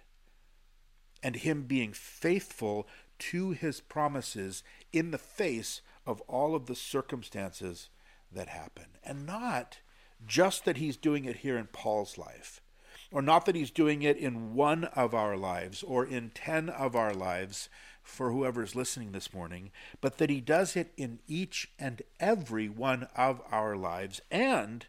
And 1.21 1.35
Him 1.35 1.63
being 1.63 1.91
faithful 1.91 2.87
to 3.19 3.51
His 3.51 3.81
promises 3.81 4.63
in 4.93 5.11
the 5.11 5.17
face 5.17 5.81
of 6.07 6.21
all 6.21 6.55
of 6.55 6.67
the 6.67 6.75
circumstances 6.75 7.89
that 8.31 8.49
happen. 8.49 8.85
And 9.03 9.25
not 9.25 9.79
just 10.25 10.65
that 10.65 10.77
he's 10.77 10.97
doing 10.97 11.25
it 11.25 11.37
here 11.37 11.57
in 11.57 11.67
Paul's 11.67 12.17
life, 12.17 12.61
or 13.11 13.21
not 13.21 13.45
that 13.45 13.55
he's 13.55 13.71
doing 13.71 14.01
it 14.01 14.17
in 14.17 14.53
one 14.53 14.85
of 14.85 15.13
our 15.13 15.35
lives 15.35 15.81
or 15.81 16.05
in 16.05 16.29
10 16.29 16.69
of 16.69 16.95
our 16.95 17.13
lives 17.13 17.69
for 18.03 18.31
whoever's 18.31 18.75
listening 18.75 19.11
this 19.11 19.33
morning, 19.33 19.71
but 20.01 20.17
that 20.17 20.29
he 20.29 20.41
does 20.41 20.75
it 20.75 20.91
in 20.97 21.19
each 21.27 21.71
and 21.79 22.01
every 22.19 22.69
one 22.69 23.07
of 23.15 23.41
our 23.51 23.75
lives 23.75 24.21
and 24.29 24.87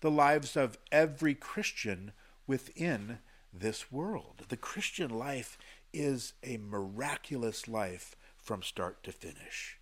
the 0.00 0.10
lives 0.10 0.56
of 0.56 0.78
every 0.92 1.34
Christian 1.34 2.12
within 2.46 3.18
this 3.52 3.90
world. 3.90 4.44
The 4.48 4.56
Christian 4.56 5.10
life 5.10 5.58
is 5.92 6.34
a 6.42 6.58
miraculous 6.58 7.66
life 7.66 8.16
from 8.36 8.62
start 8.62 9.02
to 9.04 9.12
finish. 9.12 9.77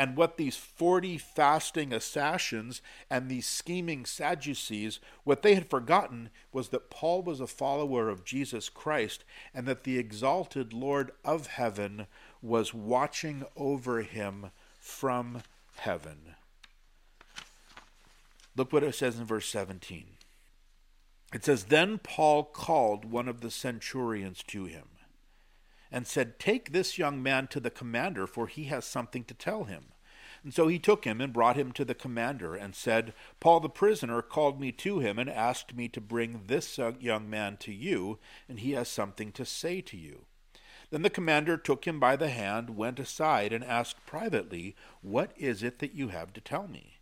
And 0.00 0.16
what 0.16 0.38
these 0.38 0.56
40 0.56 1.18
fasting 1.18 1.92
assassins 1.92 2.80
and 3.10 3.28
these 3.28 3.46
scheming 3.46 4.06
Sadducees, 4.06 4.98
what 5.24 5.42
they 5.42 5.54
had 5.54 5.68
forgotten 5.68 6.30
was 6.54 6.70
that 6.70 6.88
Paul 6.88 7.20
was 7.20 7.38
a 7.38 7.46
follower 7.46 8.08
of 8.08 8.24
Jesus 8.24 8.70
Christ 8.70 9.24
and 9.52 9.66
that 9.66 9.84
the 9.84 9.98
exalted 9.98 10.72
Lord 10.72 11.12
of 11.22 11.48
heaven 11.48 12.06
was 12.40 12.72
watching 12.72 13.44
over 13.58 14.00
him 14.00 14.52
from 14.78 15.42
heaven. 15.76 16.34
Look 18.56 18.72
what 18.72 18.82
it 18.82 18.94
says 18.94 19.18
in 19.18 19.26
verse 19.26 19.50
17. 19.50 20.06
It 21.34 21.44
says, 21.44 21.64
Then 21.64 21.98
Paul 21.98 22.44
called 22.44 23.04
one 23.04 23.28
of 23.28 23.42
the 23.42 23.50
centurions 23.50 24.42
to 24.44 24.64
him 24.64 24.86
and 25.92 26.06
said, 26.06 26.38
Take 26.38 26.72
this 26.72 26.98
young 26.98 27.22
man 27.22 27.46
to 27.48 27.60
the 27.60 27.70
commander, 27.70 28.26
for 28.26 28.46
he 28.46 28.64
has 28.64 28.84
something 28.84 29.24
to 29.24 29.34
tell 29.34 29.64
him. 29.64 29.86
And 30.42 30.54
so 30.54 30.68
he 30.68 30.78
took 30.78 31.04
him 31.04 31.20
and 31.20 31.32
brought 31.32 31.56
him 31.56 31.70
to 31.72 31.84
the 31.84 31.94
commander 31.94 32.54
and 32.54 32.74
said, 32.74 33.12
Paul 33.40 33.60
the 33.60 33.68
prisoner 33.68 34.22
called 34.22 34.58
me 34.58 34.72
to 34.72 35.00
him 35.00 35.18
and 35.18 35.28
asked 35.28 35.74
me 35.74 35.88
to 35.88 36.00
bring 36.00 36.42
this 36.46 36.78
young 36.98 37.28
man 37.28 37.58
to 37.58 37.72
you, 37.72 38.18
and 38.48 38.60
he 38.60 38.72
has 38.72 38.88
something 38.88 39.32
to 39.32 39.44
say 39.44 39.80
to 39.82 39.96
you. 39.96 40.24
Then 40.90 41.02
the 41.02 41.10
commander 41.10 41.56
took 41.56 41.86
him 41.86 42.00
by 42.00 42.16
the 42.16 42.30
hand, 42.30 42.70
went 42.70 42.98
aside, 42.98 43.52
and 43.52 43.62
asked 43.62 44.06
privately, 44.06 44.74
What 45.02 45.32
is 45.36 45.62
it 45.62 45.78
that 45.80 45.94
you 45.94 46.08
have 46.08 46.32
to 46.32 46.40
tell 46.40 46.66
me? 46.66 47.00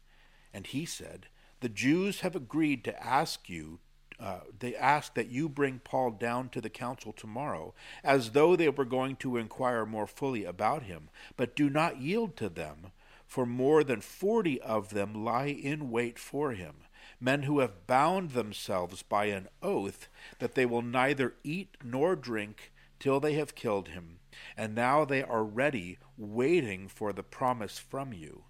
And 0.52 0.66
he 0.66 0.84
said, 0.84 1.28
The 1.60 1.68
Jews 1.68 2.20
have 2.20 2.34
agreed 2.34 2.84
to 2.84 3.04
ask 3.04 3.48
you 3.48 3.78
uh, 4.20 4.40
they 4.58 4.74
ask 4.74 5.14
that 5.14 5.30
you 5.30 5.48
bring 5.48 5.80
Paul 5.84 6.10
down 6.10 6.48
to 6.50 6.60
the 6.60 6.70
council 6.70 7.12
tomorrow, 7.12 7.74
as 8.02 8.30
though 8.30 8.56
they 8.56 8.68
were 8.68 8.84
going 8.84 9.16
to 9.16 9.36
inquire 9.36 9.86
more 9.86 10.06
fully 10.06 10.44
about 10.44 10.82
him, 10.82 11.08
but 11.36 11.54
do 11.54 11.70
not 11.70 12.00
yield 12.00 12.36
to 12.36 12.48
them, 12.48 12.92
for 13.26 13.46
more 13.46 13.84
than 13.84 14.00
forty 14.00 14.60
of 14.60 14.90
them 14.90 15.24
lie 15.24 15.46
in 15.46 15.90
wait 15.90 16.18
for 16.18 16.52
him, 16.52 16.76
men 17.20 17.44
who 17.44 17.60
have 17.60 17.86
bound 17.86 18.30
themselves 18.30 19.02
by 19.02 19.26
an 19.26 19.48
oath 19.62 20.08
that 20.38 20.54
they 20.54 20.66
will 20.66 20.82
neither 20.82 21.34
eat 21.44 21.76
nor 21.84 22.16
drink 22.16 22.72
till 22.98 23.20
they 23.20 23.34
have 23.34 23.54
killed 23.54 23.88
him, 23.88 24.18
and 24.56 24.74
now 24.74 25.04
they 25.04 25.22
are 25.22 25.44
ready, 25.44 25.98
waiting 26.16 26.88
for 26.88 27.12
the 27.12 27.22
promise 27.22 27.78
from 27.78 28.12
you. 28.12 28.44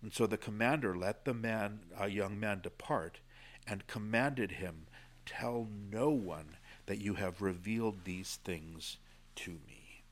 And 0.00 0.12
so 0.12 0.26
the 0.26 0.38
commander 0.38 0.96
let 0.96 1.24
the 1.24 1.34
man, 1.34 1.80
a 1.98 2.08
young 2.08 2.38
man, 2.38 2.60
depart, 2.62 3.20
and 3.68 3.86
commanded 3.86 4.52
him, 4.52 4.86
Tell 5.26 5.68
no 5.90 6.10
one 6.10 6.56
that 6.86 7.00
you 7.00 7.14
have 7.14 7.42
revealed 7.42 8.04
these 8.04 8.38
things 8.42 8.96
to 9.36 9.50
me. 9.66 10.02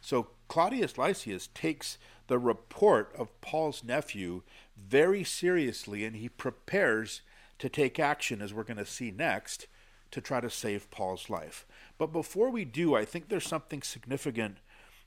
So 0.00 0.28
Claudius 0.48 0.96
Lysias 0.96 1.48
takes 1.48 1.98
the 2.26 2.38
report 2.38 3.12
of 3.16 3.40
Paul's 3.40 3.82
nephew 3.82 4.42
very 4.76 5.24
seriously, 5.24 6.04
and 6.04 6.16
he 6.16 6.28
prepares 6.28 7.22
to 7.58 7.68
take 7.68 7.98
action, 7.98 8.40
as 8.40 8.52
we're 8.52 8.64
going 8.64 8.76
to 8.76 8.86
see 8.86 9.10
next, 9.10 9.66
to 10.10 10.20
try 10.20 10.40
to 10.40 10.50
save 10.50 10.90
Paul's 10.90 11.30
life. 11.30 11.66
But 11.98 12.12
before 12.12 12.50
we 12.50 12.64
do, 12.64 12.94
I 12.94 13.04
think 13.04 13.28
there's 13.28 13.46
something 13.46 13.82
significant 13.82 14.58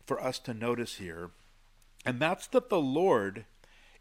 for 0.05 0.21
us 0.21 0.39
to 0.39 0.53
notice 0.53 0.95
here, 0.95 1.31
and 2.05 2.19
that's 2.19 2.47
that 2.47 2.69
the 2.69 2.81
Lord 2.81 3.45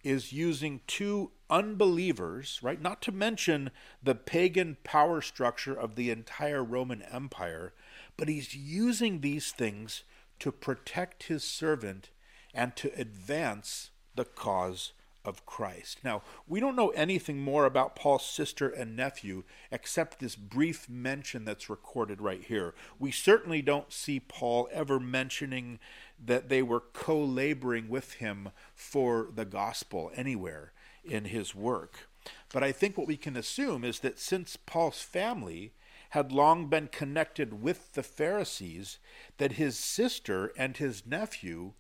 is 0.05 0.33
using 0.33 0.81
two 0.87 1.31
unbelievers, 1.51 2.61
right? 2.63 2.81
Not 2.81 3.03
to 3.03 3.13
mention 3.13 3.71
the 4.03 4.15
pagan 4.15 4.77
power 4.85 5.21
structure 5.21 5.75
of 5.75 5.97
the 5.97 6.11
entire 6.11 6.63
Roman 6.63 7.03
Empire, 7.03 7.73
but 8.17 8.29
he's 8.29 8.55
using 8.55 9.21
these 9.21 9.51
things 9.51 10.05
to 10.41 10.53
protect 10.53 11.25
his 11.25 11.43
servant 11.43 12.11
and 12.53 12.77
to 12.77 12.93
advance 12.99 13.91
the 14.15 14.25
cause 14.25 14.93
of 15.25 15.47
Christ. 15.47 16.01
Now, 16.05 16.23
we 16.47 16.61
don't 16.61 16.77
know 16.77 16.91
anything 16.91 17.39
more 17.39 17.65
about 17.65 17.97
Paul's 17.97 18.27
sister 18.27 18.69
and 18.69 18.95
nephew 18.95 19.45
except 19.71 20.19
this 20.19 20.37
brief 20.37 20.89
mention 20.89 21.45
that's 21.45 21.71
recorded 21.71 22.21
right 22.21 22.45
here. 22.45 22.75
We 22.99 23.11
certainly 23.11 23.63
don't 23.63 23.93
see 23.93 24.21
Paul 24.21 24.69
ever 24.71 25.01
mentioning 25.01 25.79
that 26.23 26.49
they 26.49 26.63
were 26.63 26.81
co 26.81 27.23
laboring 27.23 27.89
with 27.89 28.15
him 28.15 28.51
for 28.75 29.29
the 29.35 29.45
gospel 29.45 30.11
anywhere 30.15 30.73
in 31.05 31.27
his 31.27 31.55
work. 31.55 32.09
But 32.53 32.63
I 32.63 32.73
think 32.73 32.97
what 32.97 33.07
we 33.07 33.17
can 33.17 33.37
assume 33.37 33.85
is 33.85 34.01
that 34.01 34.19
since 34.19 34.57
Paul's 34.57 35.01
family 35.01 35.73
had 36.11 36.33
long 36.33 36.69
been 36.69 36.87
connected 36.87 37.61
with 37.61 37.95
the 37.95 38.03
Pharisees, 38.03 38.99
that 39.39 39.53
his 39.53 39.77
sister 39.77 40.53
and 40.57 40.77
his 40.77 41.05
nephew 41.05 41.73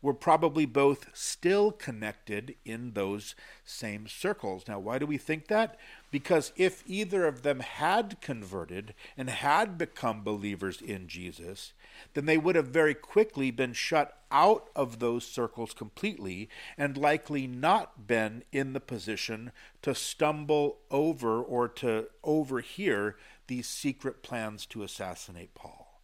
were 0.00 0.14
probably 0.14 0.66
both 0.66 1.06
still 1.14 1.70
connected 1.70 2.56
in 2.64 2.92
those 2.92 3.36
same 3.64 4.08
circles. 4.08 4.64
Now, 4.66 4.80
why 4.80 4.98
do 4.98 5.06
we 5.06 5.16
think 5.16 5.46
that? 5.46 5.78
Because 6.10 6.52
if 6.56 6.82
either 6.86 7.24
of 7.24 7.42
them 7.42 7.60
had 7.60 8.20
converted 8.20 8.94
and 9.16 9.30
had 9.30 9.78
become 9.78 10.24
believers 10.24 10.82
in 10.82 11.06
Jesus, 11.06 11.72
then 12.14 12.26
they 12.26 12.38
would 12.38 12.56
have 12.56 12.68
very 12.68 12.94
quickly 12.94 13.50
been 13.50 13.72
shut 13.72 14.18
out 14.30 14.68
of 14.74 14.98
those 14.98 15.26
circles 15.26 15.72
completely 15.72 16.48
and 16.78 16.96
likely 16.96 17.46
not 17.46 18.06
been 18.06 18.42
in 18.52 18.72
the 18.72 18.80
position 18.80 19.52
to 19.82 19.94
stumble 19.94 20.78
over 20.90 21.42
or 21.42 21.68
to 21.68 22.06
overhear 22.24 23.16
these 23.46 23.68
secret 23.68 24.22
plans 24.22 24.64
to 24.66 24.82
assassinate 24.82 25.54
Paul. 25.54 26.00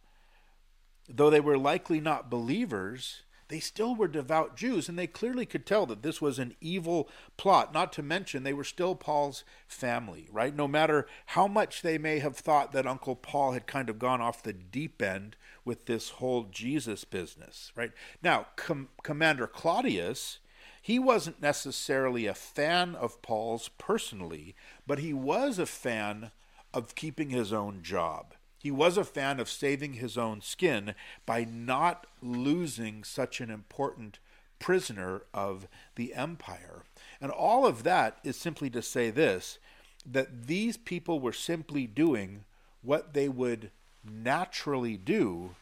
Though 1.07 1.31
they 1.31 1.39
were 1.39 1.57
likely 1.57 1.99
not 1.99 2.29
believers, 2.29 3.23
they 3.49 3.59
still 3.59 3.95
were 3.95 4.07
devout 4.07 4.55
Jews, 4.55 4.87
and 4.87 4.97
they 4.97 5.07
clearly 5.07 5.47
could 5.47 5.65
tell 5.65 5.87
that 5.87 6.03
this 6.03 6.21
was 6.21 6.37
an 6.37 6.55
evil 6.61 7.09
plot, 7.35 7.73
not 7.73 7.91
to 7.93 8.03
mention 8.03 8.43
they 8.43 8.53
were 8.53 8.63
still 8.63 8.93
Paul's 8.93 9.43
family, 9.67 10.29
right? 10.31 10.55
No 10.55 10.67
matter 10.67 11.07
how 11.27 11.47
much 11.47 11.81
they 11.81 11.97
may 11.97 12.19
have 12.19 12.37
thought 12.37 12.71
that 12.73 12.85
Uncle 12.85 13.15
Paul 13.15 13.53
had 13.53 13.65
kind 13.65 13.89
of 13.89 13.97
gone 13.97 14.21
off 14.21 14.43
the 14.43 14.53
deep 14.53 15.01
end 15.01 15.35
with 15.69 15.85
this 15.85 16.09
whole 16.09 16.47
Jesus 16.49 17.03
business, 17.03 17.71
right? 17.75 17.91
Now, 18.23 18.47
Com- 18.55 18.89
Commander 19.03 19.45
Claudius. 19.45 20.39
He 20.81 20.97
wasn't 20.97 21.43
necessarily 21.43 22.25
a 22.25 22.33
fan 22.33 22.95
of 22.95 23.21
Paul's 23.21 23.69
personally, 23.77 24.55
but 24.87 24.97
he 24.97 25.13
was 25.13 25.59
a 25.59 25.67
fan 25.67 26.31
of 26.73 26.95
keeping 26.95 27.29
his 27.29 27.53
own 27.53 27.83
job. 27.83 28.33
He 28.57 28.71
was 28.71 28.97
a 28.97 29.03
fan 29.03 29.39
of 29.39 29.47
saving 29.47 29.93
his 29.93 30.17
own 30.17 30.41
skin 30.41 30.95
by 31.27 31.43
not 31.43 32.07
losing 32.19 33.03
such 33.03 33.39
an 33.39 33.51
important 33.51 34.17
prisoner 34.57 35.21
of 35.35 35.67
the 35.93 36.15
empire. 36.15 36.81
And 37.21 37.29
all 37.29 37.67
of 37.67 37.83
that 37.83 38.17
is 38.23 38.37
simply 38.37 38.71
to 38.71 38.81
say 38.81 39.11
this 39.11 39.59
that 40.03 40.47
these 40.47 40.77
people 40.77 41.19
were 41.19 41.33
simply 41.33 41.85
doing 41.85 42.45
what 42.81 43.13
they 43.13 43.29
would 43.29 43.69
naturally 44.03 44.97
do, 44.97 45.55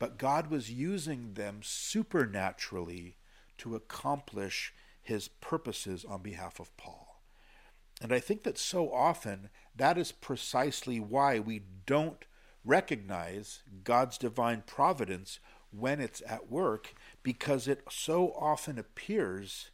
but 0.00 0.18
God 0.18 0.50
was 0.50 0.72
using 0.72 1.34
them 1.34 1.60
supernaturally 1.62 3.18
to 3.58 3.76
accomplish 3.76 4.74
his 5.00 5.28
purposes 5.28 6.04
on 6.04 6.22
behalf 6.22 6.58
of 6.58 6.76
Paul. 6.76 7.20
And 8.00 8.12
I 8.12 8.18
think 8.18 8.42
that 8.44 8.58
so 8.58 8.92
often 8.92 9.50
that 9.76 9.98
is 9.98 10.10
precisely 10.10 10.98
why 10.98 11.38
we 11.38 11.62
don't 11.84 12.24
recognize 12.64 13.62
God's 13.84 14.16
divine 14.16 14.64
providence 14.66 15.38
when 15.70 16.00
it's 16.00 16.22
at 16.26 16.50
work 16.50 16.94
because 17.22 17.68
it 17.68 17.82
so 17.90 18.32
often 18.32 18.78
appears 18.78 19.70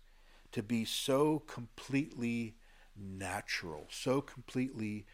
to 0.50 0.62
be 0.62 0.84
so 0.84 1.38
completely 1.46 2.56
natural, 2.96 3.86
so 3.90 4.20
completely 4.20 5.06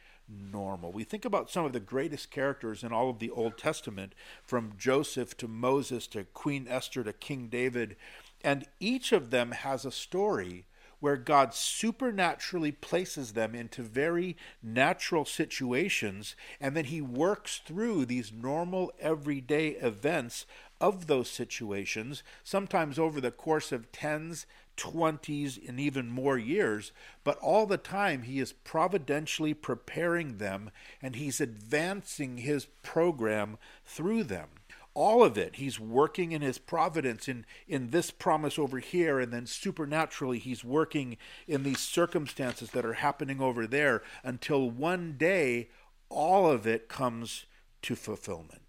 normal. 0.50 0.92
We 0.92 1.04
think 1.04 1.24
about 1.24 1.50
some 1.50 1.64
of 1.64 1.72
the 1.72 1.80
greatest 1.80 2.30
characters 2.30 2.82
in 2.82 2.92
all 2.92 3.10
of 3.10 3.18
the 3.18 3.30
Old 3.30 3.58
Testament, 3.58 4.14
from 4.42 4.74
Joseph 4.78 5.36
to 5.38 5.48
Moses 5.48 6.06
to 6.08 6.24
Queen 6.24 6.66
Esther 6.68 7.04
to 7.04 7.12
King 7.12 7.48
David, 7.48 7.96
and 8.42 8.66
each 8.80 9.12
of 9.12 9.30
them 9.30 9.52
has 9.52 9.84
a 9.84 9.90
story 9.90 10.66
where 11.00 11.16
God 11.16 11.52
supernaturally 11.52 12.70
places 12.70 13.32
them 13.32 13.56
into 13.56 13.82
very 13.82 14.36
natural 14.62 15.24
situations, 15.24 16.36
and 16.60 16.76
then 16.76 16.84
He 16.84 17.00
works 17.00 17.60
through 17.64 18.04
these 18.04 18.32
normal 18.32 18.92
everyday 19.00 19.70
events 19.70 20.46
of 20.80 21.08
those 21.08 21.28
situations, 21.28 22.22
sometimes 22.44 23.00
over 23.00 23.20
the 23.20 23.32
course 23.32 23.72
of 23.72 23.90
tens, 23.90 24.46
twenties, 24.76 25.58
and 25.66 25.78
even 25.78 26.08
more 26.08 26.38
years, 26.38 26.92
but 27.24 27.38
all 27.38 27.66
the 27.66 27.76
time 27.76 28.22
He 28.22 28.40
is 28.40 28.52
providentially 28.52 29.54
preparing 29.54 30.38
them 30.38 30.70
and 31.00 31.16
He's 31.16 31.40
advancing 31.40 32.38
His 32.38 32.66
program 32.82 33.58
through 33.84 34.24
them. 34.24 34.48
All 34.94 35.24
of 35.24 35.38
it 35.38 35.56
he's 35.56 35.80
working 35.80 36.32
in 36.32 36.42
his 36.42 36.58
providence 36.58 37.26
in 37.26 37.46
in 37.66 37.90
this 37.90 38.10
promise 38.10 38.58
over 38.58 38.78
here 38.78 39.18
and 39.18 39.32
then 39.32 39.46
supernaturally 39.46 40.38
he's 40.38 40.62
working 40.62 41.16
in 41.48 41.62
these 41.62 41.80
circumstances 41.80 42.72
that 42.72 42.84
are 42.84 42.92
happening 42.94 43.40
over 43.40 43.66
there 43.66 44.02
until 44.22 44.68
one 44.68 45.14
day 45.16 45.70
all 46.10 46.50
of 46.50 46.66
it 46.66 46.88
comes 46.88 47.46
to 47.80 47.96
fulfillment 47.96 48.61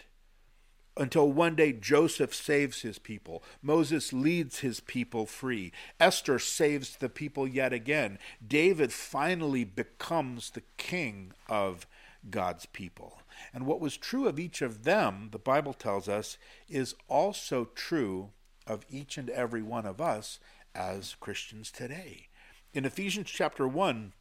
until 0.95 1.31
one 1.31 1.55
day 1.55 1.73
Joseph 1.73 2.33
saves 2.33 2.81
his 2.81 2.99
people. 2.99 3.43
Moses 3.61 4.13
leads 4.13 4.59
his 4.59 4.79
people 4.79 5.25
free. 5.25 5.71
Esther 5.99 6.39
saves 6.39 6.97
the 6.97 7.09
people 7.09 7.47
yet 7.47 7.73
again. 7.73 8.19
David 8.45 8.93
finally 8.93 9.63
becomes 9.63 10.51
the 10.51 10.63
king 10.77 11.31
of 11.49 11.87
God's 12.29 12.65
people. 12.67 13.19
And 13.53 13.65
what 13.65 13.79
was 13.79 13.97
true 13.97 14.27
of 14.27 14.39
each 14.39 14.61
of 14.61 14.83
them, 14.83 15.29
the 15.31 15.39
Bible 15.39 15.73
tells 15.73 16.07
us, 16.07 16.37
is 16.69 16.95
also 17.07 17.65
true 17.75 18.29
of 18.67 18.85
each 18.89 19.17
and 19.17 19.29
every 19.29 19.61
one 19.61 19.85
of 19.85 19.99
us 19.99 20.39
as 20.75 21.15
Christians 21.19 21.71
today. 21.71 22.27
In 22.73 22.85
Ephesians 22.85 23.29
chapter 23.29 23.67
1, 23.67 24.13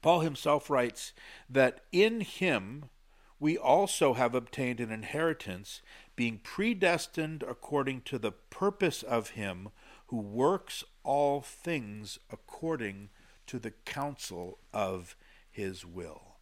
Paul 0.00 0.20
himself 0.20 0.70
writes 0.70 1.12
that 1.48 1.80
in 1.92 2.20
him 2.20 2.90
we 3.38 3.58
also 3.58 4.14
have 4.14 4.36
obtained 4.36 4.78
an 4.78 4.92
inheritance, 4.92 5.82
being 6.16 6.38
predestined 6.38 7.42
according 7.42 8.02
to 8.02 8.18
the 8.18 8.32
purpose 8.32 9.02
of 9.02 9.30
him 9.30 9.68
who 10.08 10.18
works 10.18 10.84
all 11.04 11.40
things 11.40 12.18
according 12.30 13.08
to 13.46 13.58
the 13.58 13.70
counsel 13.70 14.58
of 14.72 15.16
his 15.50 15.84
will. 15.84 16.36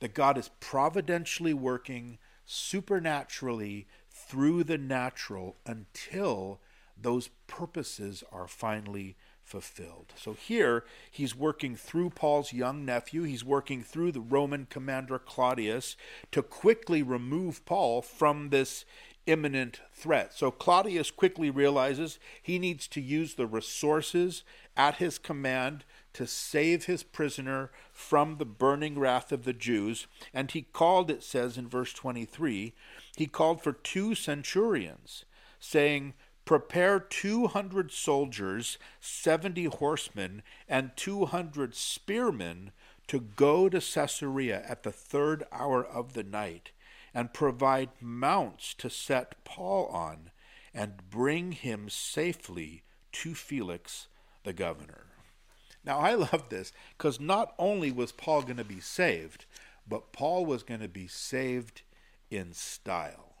That 0.00 0.14
God 0.14 0.38
is 0.38 0.50
providentially 0.60 1.54
working 1.54 2.18
supernaturally 2.44 3.86
through 4.10 4.64
the 4.64 4.78
natural 4.78 5.56
until 5.66 6.60
those 6.96 7.28
purposes 7.46 8.22
are 8.30 8.46
finally 8.46 9.16
fulfilled. 9.44 10.12
So 10.16 10.32
here 10.32 10.84
he's 11.10 11.36
working 11.36 11.76
through 11.76 12.10
Paul's 12.10 12.52
young 12.52 12.84
nephew, 12.84 13.22
he's 13.22 13.44
working 13.44 13.82
through 13.82 14.12
the 14.12 14.20
Roman 14.20 14.66
commander 14.68 15.18
Claudius 15.18 15.96
to 16.32 16.42
quickly 16.42 17.02
remove 17.02 17.64
Paul 17.64 18.02
from 18.02 18.48
this 18.48 18.84
imminent 19.26 19.80
threat. 19.92 20.34
So 20.34 20.50
Claudius 20.50 21.10
quickly 21.10 21.50
realizes 21.50 22.18
he 22.42 22.58
needs 22.58 22.86
to 22.88 23.00
use 23.00 23.34
the 23.34 23.46
resources 23.46 24.42
at 24.76 24.96
his 24.96 25.18
command 25.18 25.84
to 26.14 26.26
save 26.26 26.84
his 26.84 27.02
prisoner 27.02 27.70
from 27.92 28.36
the 28.36 28.44
burning 28.44 28.98
wrath 28.98 29.32
of 29.32 29.44
the 29.44 29.52
Jews. 29.52 30.06
And 30.32 30.50
he 30.50 30.62
called, 30.62 31.10
it 31.10 31.22
says 31.22 31.56
in 31.58 31.68
verse 31.68 31.92
23, 31.92 32.72
he 33.16 33.26
called 33.26 33.62
for 33.62 33.72
two 33.72 34.14
centurions, 34.14 35.24
saying, 35.58 36.14
Prepare 36.44 37.00
200 37.00 37.90
soldiers, 37.90 38.76
70 39.00 39.64
horsemen, 39.64 40.42
and 40.68 40.90
200 40.94 41.74
spearmen 41.74 42.72
to 43.06 43.20
go 43.20 43.68
to 43.70 43.80
Caesarea 43.80 44.62
at 44.66 44.82
the 44.82 44.92
third 44.92 45.44
hour 45.50 45.84
of 45.84 46.12
the 46.12 46.22
night, 46.22 46.70
and 47.14 47.32
provide 47.32 47.90
mounts 48.00 48.74
to 48.74 48.90
set 48.90 49.42
Paul 49.44 49.86
on, 49.86 50.30
and 50.74 51.08
bring 51.08 51.52
him 51.52 51.88
safely 51.88 52.82
to 53.12 53.34
Felix 53.34 54.08
the 54.42 54.52
governor. 54.52 55.06
Now, 55.82 55.98
I 55.98 56.14
love 56.14 56.48
this 56.50 56.72
because 56.96 57.20
not 57.20 57.54
only 57.58 57.90
was 57.90 58.12
Paul 58.12 58.42
going 58.42 58.56
to 58.56 58.64
be 58.64 58.80
saved, 58.80 59.46
but 59.88 60.12
Paul 60.12 60.44
was 60.44 60.62
going 60.62 60.80
to 60.80 60.88
be 60.88 61.06
saved 61.06 61.82
in 62.30 62.52
style 62.52 63.33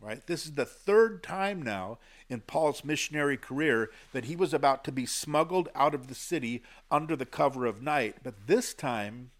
right? 0.00 0.26
This 0.26 0.46
is 0.46 0.52
the 0.52 0.64
third 0.64 1.22
time 1.22 1.62
now 1.62 1.98
in 2.28 2.40
Paul's 2.40 2.84
missionary 2.84 3.36
career 3.36 3.90
that 4.12 4.24
he 4.24 4.36
was 4.36 4.54
about 4.54 4.84
to 4.84 4.92
be 4.92 5.06
smuggled 5.06 5.68
out 5.74 5.94
of 5.94 6.08
the 6.08 6.14
city 6.14 6.62
under 6.90 7.16
the 7.16 7.26
cover 7.26 7.66
of 7.66 7.82
night. 7.82 8.16
But 8.22 8.46
this 8.46 8.72
time, 8.72 9.30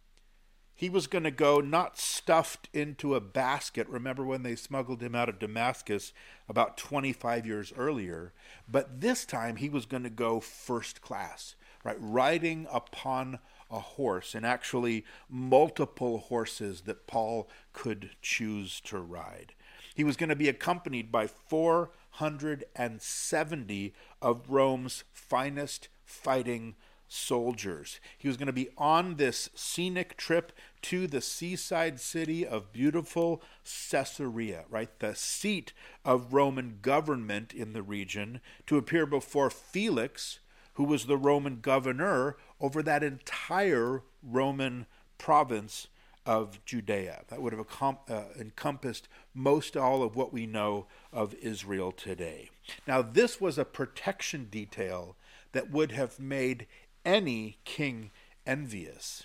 he 0.74 0.88
was 0.88 1.06
going 1.06 1.24
to 1.24 1.30
go 1.30 1.60
not 1.60 1.98
stuffed 1.98 2.68
into 2.72 3.14
a 3.14 3.20
basket. 3.20 3.86
Remember 3.88 4.24
when 4.24 4.42
they 4.42 4.56
smuggled 4.56 5.02
him 5.02 5.14
out 5.14 5.28
of 5.28 5.38
Damascus 5.38 6.12
about 6.48 6.78
25 6.78 7.46
years 7.46 7.72
earlier? 7.76 8.32
But 8.66 9.00
this 9.00 9.24
time, 9.24 9.56
he 9.56 9.68
was 9.68 9.86
going 9.86 10.04
to 10.04 10.10
go 10.10 10.40
first 10.40 11.02
class, 11.02 11.54
right? 11.84 11.98
Riding 12.00 12.66
upon 12.72 13.40
a 13.70 13.78
horse, 13.78 14.34
and 14.34 14.44
actually 14.44 15.04
multiple 15.28 16.18
horses 16.18 16.80
that 16.82 17.06
Paul 17.06 17.48
could 17.72 18.10
choose 18.20 18.80
to 18.82 18.98
ride. 18.98 19.52
He 19.94 20.04
was 20.04 20.16
going 20.16 20.30
to 20.30 20.36
be 20.36 20.48
accompanied 20.48 21.12
by 21.12 21.26
470 21.26 23.92
of 24.22 24.48
Rome's 24.48 25.04
finest 25.12 25.88
fighting 26.04 26.76
soldiers. 27.08 27.98
He 28.16 28.28
was 28.28 28.36
going 28.36 28.46
to 28.46 28.52
be 28.52 28.68
on 28.78 29.16
this 29.16 29.50
scenic 29.54 30.16
trip 30.16 30.52
to 30.82 31.08
the 31.08 31.20
seaside 31.20 31.98
city 32.00 32.46
of 32.46 32.72
beautiful 32.72 33.42
Caesarea, 33.64 34.64
right? 34.70 34.96
The 35.00 35.16
seat 35.16 35.72
of 36.04 36.32
Roman 36.32 36.78
government 36.80 37.52
in 37.52 37.72
the 37.72 37.82
region, 37.82 38.40
to 38.66 38.78
appear 38.78 39.06
before 39.06 39.50
Felix, 39.50 40.38
who 40.74 40.84
was 40.84 41.06
the 41.06 41.16
Roman 41.16 41.58
governor 41.60 42.36
over 42.60 42.80
that 42.82 43.02
entire 43.02 44.04
Roman 44.22 44.86
province 45.18 45.88
of 46.26 46.64
Judea. 46.64 47.22
That 47.28 47.42
would 47.42 47.52
have 47.52 47.66
uh, 48.08 48.22
encompassed 48.38 49.08
most 49.34 49.76
all 49.76 50.02
of 50.02 50.16
what 50.16 50.32
we 50.32 50.46
know 50.46 50.86
of 51.12 51.34
Israel 51.34 51.92
today. 51.92 52.50
Now, 52.86 53.02
this 53.02 53.40
was 53.40 53.58
a 53.58 53.64
protection 53.64 54.48
detail 54.50 55.16
that 55.52 55.70
would 55.70 55.92
have 55.92 56.18
made 56.20 56.66
any 57.04 57.58
king 57.64 58.10
envious. 58.46 59.24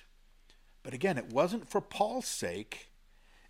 But 0.83 0.93
again, 0.93 1.17
it 1.17 1.31
wasn't 1.31 1.69
for 1.69 1.81
Paul's 1.81 2.27
sake, 2.27 2.89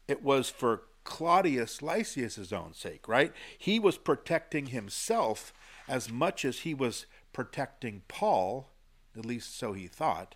it 0.08 0.24
was 0.24 0.50
for 0.50 0.84
Claudius 1.04 1.82
Lysias's 1.82 2.52
own 2.52 2.74
sake, 2.74 3.08
right? 3.08 3.32
He 3.58 3.80
was 3.80 3.98
protecting 3.98 4.68
himself 4.68 5.54
as 5.88 6.12
much 6.12 6.44
as 6.44 6.60
he 6.60 6.74
was 6.74 7.06
protecting 7.32 8.02
Paul, 8.08 8.72
at 9.18 9.26
least 9.26 9.58
so 9.58 9.74
he 9.74 9.88
thought. 9.88 10.36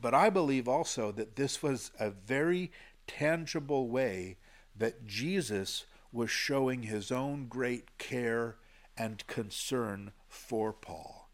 But 0.00 0.14
I 0.14 0.30
believe 0.30 0.68
also 0.68 1.10
that 1.12 1.36
this 1.36 1.62
was 1.62 1.90
a 1.98 2.10
very 2.10 2.70
tangible 3.06 3.88
way 3.88 4.36
that 4.76 5.06
Jesus 5.06 5.86
was 6.12 6.30
showing 6.30 6.84
his 6.84 7.10
own 7.10 7.46
great 7.48 7.98
care 7.98 8.56
and 8.96 9.26
concern 9.26 10.12
for 10.28 10.72
Paul. 10.72 11.28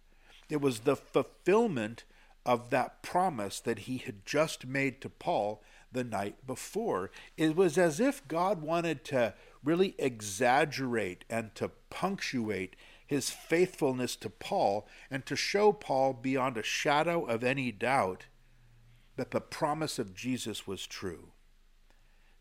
It 0.48 0.60
was 0.60 0.80
the 0.80 0.96
fulfillment 0.96 2.04
of 2.46 2.70
that 2.70 3.02
promise 3.02 3.60
that 3.60 3.80
he 3.80 3.98
had 3.98 4.26
just 4.26 4.66
made 4.66 5.00
to 5.00 5.08
Paul 5.08 5.62
the 5.92 6.04
night 6.04 6.46
before. 6.46 7.10
It 7.36 7.56
was 7.56 7.78
as 7.78 8.00
if 8.00 8.26
God 8.28 8.60
wanted 8.60 9.04
to 9.06 9.34
really 9.62 9.94
exaggerate 9.98 11.24
and 11.30 11.54
to 11.54 11.70
punctuate 11.88 12.76
his 13.06 13.30
faithfulness 13.30 14.16
to 14.16 14.30
Paul 14.30 14.86
and 15.10 15.24
to 15.26 15.36
show 15.36 15.72
Paul 15.72 16.12
beyond 16.14 16.56
a 16.56 16.62
shadow 16.62 17.24
of 17.24 17.44
any 17.44 17.70
doubt 17.70 18.26
that 19.16 19.30
the 19.30 19.40
promise 19.40 19.98
of 19.98 20.14
Jesus 20.14 20.66
was 20.66 20.86
true. 20.86 21.30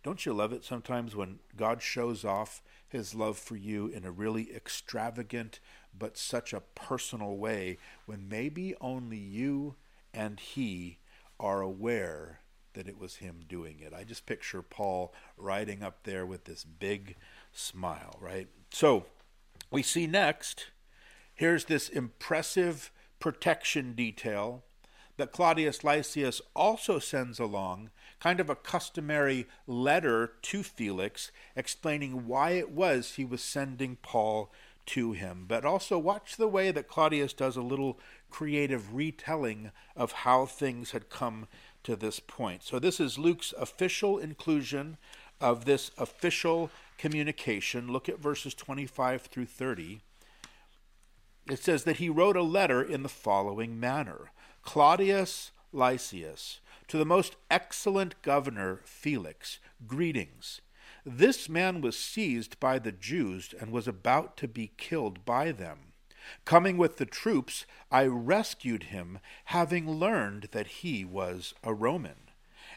Don't 0.03 0.25
you 0.25 0.33
love 0.33 0.51
it 0.51 0.65
sometimes 0.65 1.15
when 1.15 1.39
God 1.55 1.81
shows 1.81 2.25
off 2.25 2.61
his 2.87 3.15
love 3.15 3.37
for 3.37 3.55
you 3.55 3.87
in 3.87 4.03
a 4.03 4.11
really 4.11 4.53
extravagant 4.53 5.59
but 5.97 6.17
such 6.17 6.51
a 6.53 6.61
personal 6.75 7.37
way 7.37 7.77
when 8.05 8.27
maybe 8.27 8.75
only 8.81 9.17
you 9.17 9.75
and 10.13 10.39
he 10.39 10.99
are 11.39 11.61
aware 11.61 12.39
that 12.73 12.87
it 12.87 12.99
was 12.99 13.17
him 13.17 13.41
doing 13.47 13.79
it? 13.79 13.93
I 13.93 14.03
just 14.03 14.25
picture 14.25 14.61
Paul 14.61 15.13
riding 15.37 15.83
up 15.83 16.03
there 16.03 16.25
with 16.25 16.45
this 16.45 16.65
big 16.65 17.15
smile, 17.53 18.17
right? 18.19 18.47
So 18.71 19.05
we 19.71 19.83
see 19.83 20.05
next, 20.05 20.67
here's 21.33 21.65
this 21.65 21.87
impressive 21.87 22.91
protection 23.19 23.93
detail 23.93 24.63
that 25.17 25.31
Claudius 25.31 25.83
Lysias 25.83 26.41
also 26.55 26.99
sends 26.99 27.39
along 27.39 27.89
kind 28.19 28.39
of 28.39 28.49
a 28.49 28.55
customary 28.55 29.47
letter 29.67 30.33
to 30.41 30.63
Felix 30.63 31.31
explaining 31.55 32.27
why 32.27 32.51
it 32.51 32.71
was 32.71 33.13
he 33.13 33.25
was 33.25 33.43
sending 33.43 33.97
Paul 33.97 34.51
to 34.85 35.13
him. 35.13 35.45
But 35.47 35.65
also 35.65 35.97
watch 35.97 36.37
the 36.37 36.47
way 36.47 36.71
that 36.71 36.87
Claudius 36.87 37.33
does 37.33 37.55
a 37.55 37.61
little 37.61 37.99
creative 38.29 38.95
retelling 38.95 39.71
of 39.95 40.11
how 40.11 40.45
things 40.45 40.91
had 40.91 41.09
come 41.09 41.47
to 41.83 41.95
this 41.95 42.19
point. 42.19 42.63
So 42.63 42.79
this 42.79 42.99
is 42.99 43.17
Luke's 43.17 43.53
official 43.57 44.17
inclusion 44.17 44.97
of 45.39 45.65
this 45.65 45.91
official 45.97 46.69
communication. 46.97 47.91
Look 47.91 48.07
at 48.07 48.19
verses 48.19 48.53
25 48.53 49.23
through 49.23 49.45
30. 49.45 50.01
It 51.49 51.59
says 51.59 51.83
that 51.83 51.97
he 51.97 52.09
wrote 52.09 52.37
a 52.37 52.41
letter 52.41 52.81
in 52.81 53.03
the 53.03 53.09
following 53.09 53.79
manner 53.79 54.31
Claudius 54.63 55.51
Lysias, 55.71 56.59
to 56.87 56.97
the 56.97 57.05
most 57.05 57.35
excellent 57.51 58.19
governor 58.21 58.81
Felix, 58.85 59.59
greetings. 59.85 60.61
This 61.05 61.47
man 61.49 61.81
was 61.81 61.99
seized 61.99 62.59
by 62.59 62.79
the 62.79 62.91
Jews 62.91 63.53
and 63.59 63.71
was 63.71 63.87
about 63.87 64.37
to 64.37 64.47
be 64.47 64.71
killed 64.77 65.25
by 65.25 65.51
them. 65.51 65.93
Coming 66.45 66.77
with 66.77 66.97
the 66.97 67.05
troops, 67.05 67.65
I 67.91 68.05
rescued 68.05 68.83
him, 68.83 69.19
having 69.45 69.89
learned 69.89 70.49
that 70.51 70.67
he 70.67 71.03
was 71.03 71.53
a 71.63 71.73
Roman. 71.73 72.22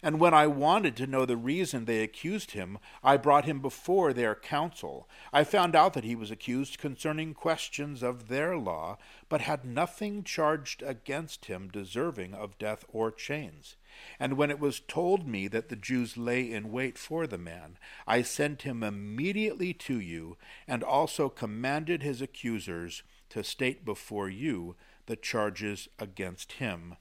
And 0.06 0.20
when 0.20 0.34
I 0.34 0.46
wanted 0.46 0.94
to 0.98 1.08
know 1.08 1.26
the 1.26 1.36
reason 1.36 1.84
they 1.84 2.00
accused 2.00 2.52
him, 2.52 2.78
I 3.02 3.16
brought 3.16 3.44
him 3.44 3.58
before 3.58 4.12
their 4.12 4.36
council. 4.36 5.08
I 5.32 5.42
found 5.42 5.74
out 5.74 5.94
that 5.94 6.04
he 6.04 6.14
was 6.14 6.30
accused 6.30 6.78
concerning 6.78 7.34
questions 7.34 8.04
of 8.04 8.28
their 8.28 8.56
law, 8.56 8.98
but 9.28 9.40
had 9.40 9.64
nothing 9.64 10.22
charged 10.22 10.80
against 10.80 11.46
him 11.46 11.66
deserving 11.66 12.34
of 12.34 12.56
death 12.56 12.84
or 12.86 13.10
chains. 13.10 13.74
And 14.20 14.36
when 14.36 14.48
it 14.48 14.60
was 14.60 14.78
told 14.78 15.26
me 15.26 15.48
that 15.48 15.70
the 15.70 15.74
Jews 15.74 16.16
lay 16.16 16.52
in 16.52 16.70
wait 16.70 16.98
for 16.98 17.26
the 17.26 17.36
man, 17.36 17.76
I 18.06 18.22
sent 18.22 18.62
him 18.62 18.84
immediately 18.84 19.74
to 19.74 19.98
you, 19.98 20.36
and 20.68 20.84
also 20.84 21.28
commanded 21.28 22.04
his 22.04 22.22
accusers 22.22 23.02
to 23.30 23.42
state 23.42 23.84
before 23.84 24.28
you 24.28 24.76
the 25.06 25.16
charges 25.16 25.88
against 25.98 26.52
him. 26.52 26.94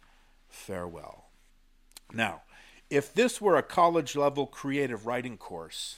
Farewell. 0.50 1.30
Now, 2.12 2.42
if 2.90 3.14
this 3.14 3.42
were 3.42 3.58
a 3.58 3.64
college 3.64 4.16
level 4.16 4.46
creative 4.46 5.06
writing 5.06 5.38
course, 5.38 5.98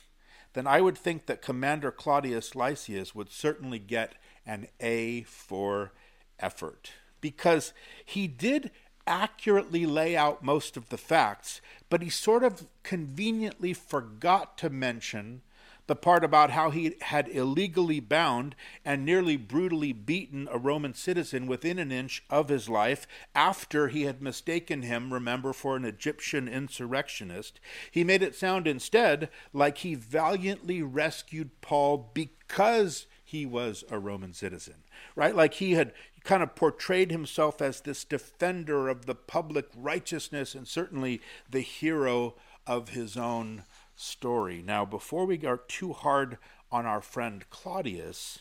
then 0.53 0.67
I 0.67 0.81
would 0.81 0.97
think 0.97 1.25
that 1.25 1.41
Commander 1.41 1.91
Claudius 1.91 2.55
Lysias 2.55 3.13
would 3.13 3.31
certainly 3.31 3.79
get 3.79 4.15
an 4.45 4.67
A 4.79 5.23
for 5.23 5.91
effort. 6.39 6.91
Because 7.21 7.73
he 8.05 8.27
did 8.27 8.71
accurately 9.05 9.85
lay 9.85 10.15
out 10.15 10.43
most 10.43 10.77
of 10.77 10.89
the 10.89 10.97
facts, 10.97 11.61
but 11.89 12.01
he 12.01 12.09
sort 12.09 12.43
of 12.43 12.67
conveniently 12.83 13.73
forgot 13.73 14.57
to 14.57 14.69
mention 14.69 15.41
the 15.87 15.95
part 15.95 16.23
about 16.23 16.51
how 16.51 16.69
he 16.69 16.95
had 17.01 17.27
illegally 17.29 17.99
bound 17.99 18.55
and 18.85 19.05
nearly 19.05 19.37
brutally 19.37 19.93
beaten 19.93 20.47
a 20.51 20.57
Roman 20.57 20.93
citizen 20.93 21.47
within 21.47 21.79
an 21.79 21.91
inch 21.91 22.23
of 22.29 22.49
his 22.49 22.69
life 22.69 23.07
after 23.33 23.87
he 23.87 24.03
had 24.03 24.21
mistaken 24.21 24.81
him, 24.81 25.13
remember, 25.13 25.53
for 25.53 25.75
an 25.75 25.85
Egyptian 25.85 26.47
insurrectionist. 26.47 27.59
He 27.89 28.03
made 28.03 28.21
it 28.21 28.35
sound 28.35 28.67
instead 28.67 29.29
like 29.53 29.79
he 29.79 29.95
valiantly 29.95 30.81
rescued 30.81 31.61
Paul 31.61 32.11
because 32.13 33.07
he 33.23 33.45
was 33.45 33.83
a 33.89 33.99
Roman 33.99 34.33
citizen, 34.33 34.83
right? 35.15 35.35
Like 35.35 35.55
he 35.55 35.73
had 35.73 35.93
kind 36.23 36.43
of 36.43 36.55
portrayed 36.55 37.11
himself 37.11 37.61
as 37.61 37.81
this 37.81 38.03
defender 38.03 38.89
of 38.89 39.05
the 39.05 39.15
public 39.15 39.67
righteousness 39.75 40.53
and 40.53 40.67
certainly 40.67 41.21
the 41.49 41.61
hero 41.61 42.35
of 42.65 42.89
his 42.89 43.15
own 43.15 43.63
story. 43.97 44.63
Now, 44.65 44.85
before 44.85 45.25
we 45.25 45.45
are 45.45 45.57
too 45.57 45.91
hard 45.91 46.37
on 46.71 46.85
our 46.85 47.01
friend 47.01 47.43
Claudius, 47.49 48.39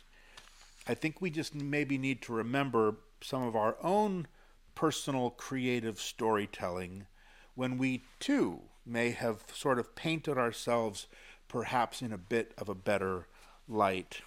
I 0.87 0.95
think 0.95 1.21
we 1.21 1.31
just 1.31 1.55
maybe 1.55 1.99
need 1.99 2.23
to 2.23 2.33
remember 2.33 2.97
some 3.21 3.43
of 3.43 3.57
our 3.57 3.77
own 3.83 4.29
personal 4.77 5.31
creative 5.31 5.99
storytelling 5.99 7.07
when 7.55 7.79
we 7.79 8.03
too 8.21 8.61
may 8.85 9.11
have 9.11 9.43
sort 9.53 9.79
of 9.79 9.97
painted 9.97 10.39
ourselves 10.39 11.09
perhaps 11.49 12.03
in 12.03 12.13
a 12.13 12.19
bit 12.19 12.53
of 12.59 12.69
a 12.69 12.75
better 12.75 13.27
light 13.69 14.21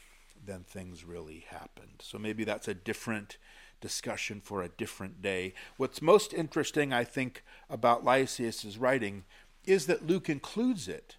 than 0.46 0.64
things 0.64 1.06
really 1.06 1.46
happened. 1.50 2.02
So 2.02 2.18
maybe 2.18 2.44
that's 2.44 2.68
a 2.68 2.74
different 2.74 3.38
discussion 3.80 4.42
for 4.42 4.62
a 4.64 4.70
different 4.70 5.22
day. 5.22 5.54
What's 5.78 6.02
most 6.02 6.34
interesting, 6.34 6.92
I 6.92 7.04
think, 7.04 7.44
about 7.70 8.04
Lysias's 8.04 8.78
writing 8.78 9.24
is 9.66 9.86
that 9.86 10.08
Luke 10.08 10.30
includes 10.30 10.88
it. 10.88 11.18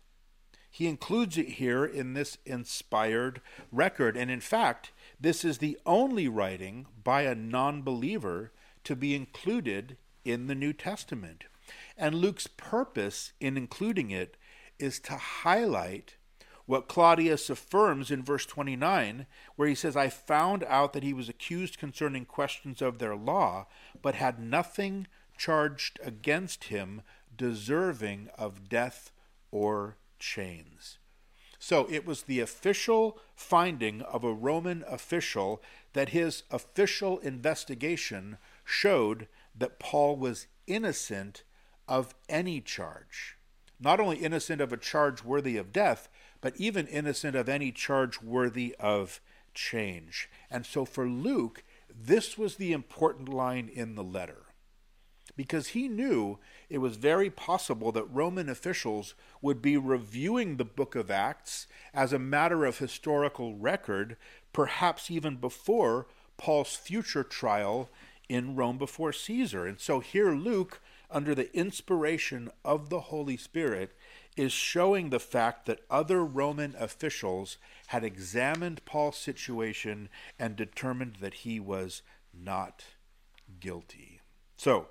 He 0.70 0.86
includes 0.86 1.36
it 1.36 1.48
here 1.48 1.84
in 1.84 2.14
this 2.14 2.38
inspired 2.46 3.40
record. 3.72 4.16
And 4.16 4.30
in 4.30 4.40
fact, 4.40 4.92
this 5.20 5.44
is 5.44 5.58
the 5.58 5.78
only 5.84 6.28
writing 6.28 6.86
by 7.02 7.22
a 7.22 7.34
non 7.34 7.82
believer 7.82 8.52
to 8.84 8.94
be 8.94 9.14
included 9.14 9.96
in 10.24 10.46
the 10.46 10.54
New 10.54 10.72
Testament. 10.72 11.44
And 11.96 12.14
Luke's 12.14 12.46
purpose 12.46 13.32
in 13.40 13.56
including 13.56 14.10
it 14.10 14.36
is 14.78 15.00
to 15.00 15.16
highlight 15.16 16.16
what 16.66 16.88
Claudius 16.88 17.50
affirms 17.50 18.12
in 18.12 18.22
verse 18.22 18.46
29, 18.46 19.26
where 19.56 19.68
he 19.68 19.74
says, 19.74 19.96
I 19.96 20.08
found 20.08 20.62
out 20.64 20.92
that 20.92 21.02
he 21.02 21.12
was 21.12 21.28
accused 21.28 21.78
concerning 21.78 22.24
questions 22.24 22.80
of 22.80 22.98
their 22.98 23.16
law, 23.16 23.66
but 24.00 24.14
had 24.14 24.38
nothing 24.38 25.08
charged 25.36 25.98
against 26.02 26.64
him 26.64 27.02
deserving 27.36 28.28
of 28.38 28.68
death 28.68 29.10
or 29.50 29.96
chains. 30.20 30.98
So 31.58 31.86
it 31.90 32.06
was 32.06 32.22
the 32.22 32.40
official 32.40 33.18
finding 33.34 34.00
of 34.02 34.24
a 34.24 34.32
Roman 34.32 34.84
official 34.88 35.62
that 35.92 36.10
his 36.10 36.44
official 36.50 37.18
investigation 37.18 38.38
showed 38.64 39.28
that 39.54 39.78
Paul 39.78 40.16
was 40.16 40.46
innocent 40.66 41.42
of 41.88 42.14
any 42.28 42.60
charge. 42.60 43.36
Not 43.78 44.00
only 44.00 44.18
innocent 44.18 44.60
of 44.60 44.72
a 44.72 44.78
charge 44.78 45.24
worthy 45.24 45.56
of 45.56 45.72
death, 45.72 46.08
but 46.40 46.56
even 46.56 46.86
innocent 46.86 47.36
of 47.36 47.48
any 47.48 47.72
charge 47.72 48.22
worthy 48.22 48.74
of 48.78 49.20
change. 49.52 50.30
And 50.50 50.64
so 50.64 50.84
for 50.84 51.08
Luke, 51.08 51.64
this 51.94 52.38
was 52.38 52.56
the 52.56 52.72
important 52.72 53.28
line 53.28 53.68
in 53.72 53.96
the 53.96 54.04
letter. 54.04 54.46
Because 55.40 55.68
he 55.68 55.88
knew 55.88 56.38
it 56.68 56.82
was 56.82 56.96
very 56.96 57.30
possible 57.30 57.92
that 57.92 58.04
Roman 58.12 58.50
officials 58.50 59.14
would 59.40 59.62
be 59.62 59.78
reviewing 59.78 60.58
the 60.58 60.66
book 60.66 60.94
of 60.94 61.10
Acts 61.10 61.66
as 61.94 62.12
a 62.12 62.18
matter 62.18 62.66
of 62.66 62.76
historical 62.76 63.56
record, 63.56 64.18
perhaps 64.52 65.10
even 65.10 65.36
before 65.36 66.08
Paul's 66.36 66.76
future 66.76 67.24
trial 67.24 67.88
in 68.28 68.54
Rome 68.54 68.76
before 68.76 69.14
Caesar. 69.14 69.64
And 69.64 69.80
so 69.80 70.00
here 70.00 70.32
Luke, 70.32 70.82
under 71.10 71.34
the 71.34 71.50
inspiration 71.56 72.50
of 72.62 72.90
the 72.90 73.00
Holy 73.00 73.38
Spirit, 73.38 73.96
is 74.36 74.52
showing 74.52 75.08
the 75.08 75.18
fact 75.18 75.64
that 75.64 75.80
other 75.88 76.22
Roman 76.22 76.74
officials 76.78 77.56
had 77.86 78.04
examined 78.04 78.84
Paul's 78.84 79.16
situation 79.16 80.10
and 80.38 80.54
determined 80.54 81.16
that 81.22 81.32
he 81.32 81.58
was 81.58 82.02
not 82.30 82.84
guilty. 83.58 84.20
So, 84.58 84.88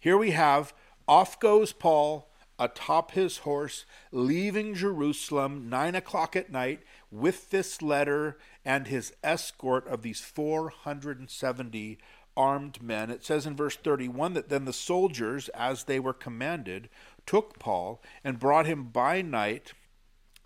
here 0.00 0.16
we 0.16 0.30
have 0.32 0.72
off 1.08 1.38
goes 1.38 1.72
Paul 1.72 2.28
atop 2.58 3.12
his 3.12 3.38
horse, 3.38 3.84
leaving 4.10 4.74
Jerusalem 4.74 5.68
nine 5.68 5.94
o'clock 5.94 6.34
at 6.36 6.50
night 6.50 6.80
with 7.10 7.50
this 7.50 7.82
letter 7.82 8.38
and 8.64 8.86
his 8.86 9.12
escort 9.22 9.86
of 9.88 10.02
these 10.02 10.20
470 10.20 11.98
armed 12.36 12.82
men. 12.82 13.10
It 13.10 13.24
says 13.24 13.46
in 13.46 13.56
verse 13.56 13.76
31 13.76 14.34
that 14.34 14.48
then 14.48 14.64
the 14.64 14.72
soldiers, 14.72 15.48
as 15.50 15.84
they 15.84 15.98
were 16.00 16.12
commanded, 16.12 16.88
took 17.24 17.58
Paul 17.58 18.02
and 18.24 18.38
brought 18.38 18.66
him 18.66 18.84
by 18.84 19.22
night 19.22 19.72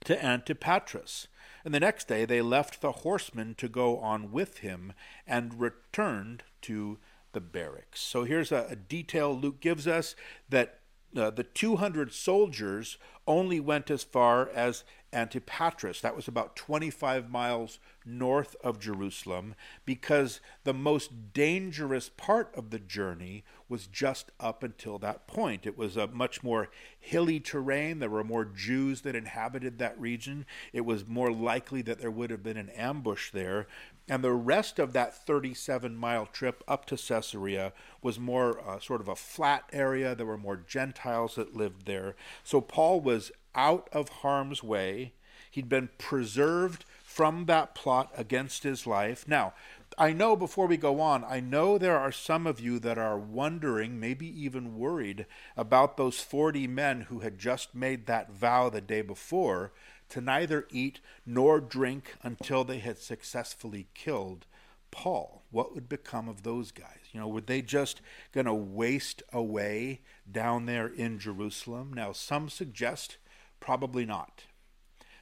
to 0.05 0.17
Antipatris. 0.17 1.27
And 1.65 1.75
the 1.75 1.81
next 1.81 2.09
day 2.09 2.25
they 2.25 2.41
left 2.41 2.81
the 2.81 2.93
horsemen 2.93 3.55
to 3.57 3.69
go 3.69 3.99
on 3.99 4.33
with 4.33 4.59
him 4.59 4.93
and 5.27 5.61
returned 5.61 6.43
to 6.63 6.99
the 7.33 7.41
barracks. 7.41 8.01
So 8.01 8.25
here's 8.25 8.53
a, 8.53 8.67
a 8.71 8.77
detail 8.77 9.37
Luke 9.37 9.61
gives 9.61 9.87
us 9.87 10.15
that 10.49 10.81
uh, 11.17 11.31
the 11.31 11.45
200 11.45 12.13
soldiers 12.13 12.99
only 13.31 13.61
went 13.61 13.93
as 13.93 14.03
far 14.03 14.49
as 14.49 14.83
Antipatris. 15.13 16.01
That 16.01 16.17
was 16.17 16.27
about 16.29 16.57
25 16.57 17.31
miles 17.31 17.79
north 18.05 18.57
of 18.63 18.81
Jerusalem 18.81 19.55
because 19.85 20.41
the 20.65 20.75
most 20.75 21.33
dangerous 21.33 22.09
part 22.09 22.53
of 22.57 22.71
the 22.71 22.79
journey 22.79 23.45
was 23.69 23.87
just 23.87 24.33
up 24.41 24.63
until 24.63 24.99
that 24.99 25.27
point. 25.27 25.67
It 25.67 25.79
was 25.79 25.97
a 25.97 26.09
much 26.09 26.43
more 26.43 26.71
hilly 26.99 27.39
terrain. 27.39 27.99
There 27.99 28.11
were 28.11 28.25
more 28.25 28.45
Jews 28.45 29.03
that 29.03 29.15
inhabited 29.15 29.79
that 29.79 30.01
region. 30.01 30.45
It 30.73 30.85
was 30.85 31.07
more 31.07 31.33
likely 31.33 31.83
that 31.83 32.01
there 32.01 32.11
would 32.11 32.31
have 32.31 32.43
been 32.43 32.57
an 32.57 32.71
ambush 32.71 33.31
there. 33.31 33.69
And 34.09 34.25
the 34.25 34.33
rest 34.33 34.81
of 34.81 34.93
that 34.95 35.15
37 35.15 35.95
mile 35.95 36.27
trip 36.27 36.65
up 36.67 36.85
to 36.87 36.97
Caesarea 36.97 37.73
was 38.03 38.19
more 38.19 38.61
uh, 38.61 38.81
sort 38.81 39.01
of 39.01 39.09
a 39.09 39.15
flat 39.15 39.65
area. 39.73 40.17
There 40.17 40.27
were 40.27 40.37
more 40.37 40.57
Gentiles 40.57 41.37
that 41.37 41.57
lived 41.57 41.87
there. 41.87 42.17
So 42.43 42.61
Paul 42.61 43.01
was 43.01 43.20
out 43.55 43.89
of 43.93 44.09
harm's 44.09 44.63
way. 44.63 45.13
He'd 45.51 45.69
been 45.69 45.91
preserved 45.99 46.85
from 47.03 47.47
that 47.47 47.75
plot 47.75 48.13
against 48.17 48.63
his 48.63 48.87
life. 48.87 49.27
Now, 49.27 49.53
I 49.99 50.13
know 50.13 50.37
before 50.37 50.67
we 50.67 50.77
go 50.77 51.01
on, 51.01 51.25
I 51.25 51.41
know 51.41 51.77
there 51.77 51.99
are 51.99 52.13
some 52.13 52.47
of 52.47 52.61
you 52.61 52.79
that 52.79 52.99
are 52.99 53.19
wondering, 53.19 53.99
maybe 53.99 54.27
even 54.43 54.79
worried, 54.79 55.27
about 55.57 55.97
those 55.97 56.21
40 56.21 56.69
men 56.69 57.03
who 57.03 57.21
had 57.21 57.39
just 57.39 57.75
made 57.75 58.07
that 58.07 58.31
vow 58.33 58.71
the 58.71 58.81
day 58.81 59.03
before 59.03 59.73
to 60.11 60.21
neither 60.21 60.67
eat 60.71 61.01
nor 61.27 61.61
drink 61.61 62.15
until 62.23 62.63
they 62.63 62.79
had 62.79 62.99
successfully 62.99 63.89
killed 63.95 64.47
Paul. 64.91 65.43
What 65.51 65.75
would 65.75 65.89
become 65.89 66.29
of 66.29 66.43
those 66.43 66.71
guys? 66.71 66.99
You 67.13 67.21
know, 67.21 67.29
were 67.29 67.41
they 67.41 67.63
just 67.63 68.01
going 68.33 68.47
to 68.47 68.55
waste 68.55 69.23
away 69.33 70.01
down 70.31 70.67
there 70.67 70.87
in 70.87 71.19
Jerusalem? 71.19 71.93
Now, 71.93 72.13
some 72.13 72.49
suggest 72.49 73.19
probably 73.61 74.05
not. 74.05 74.45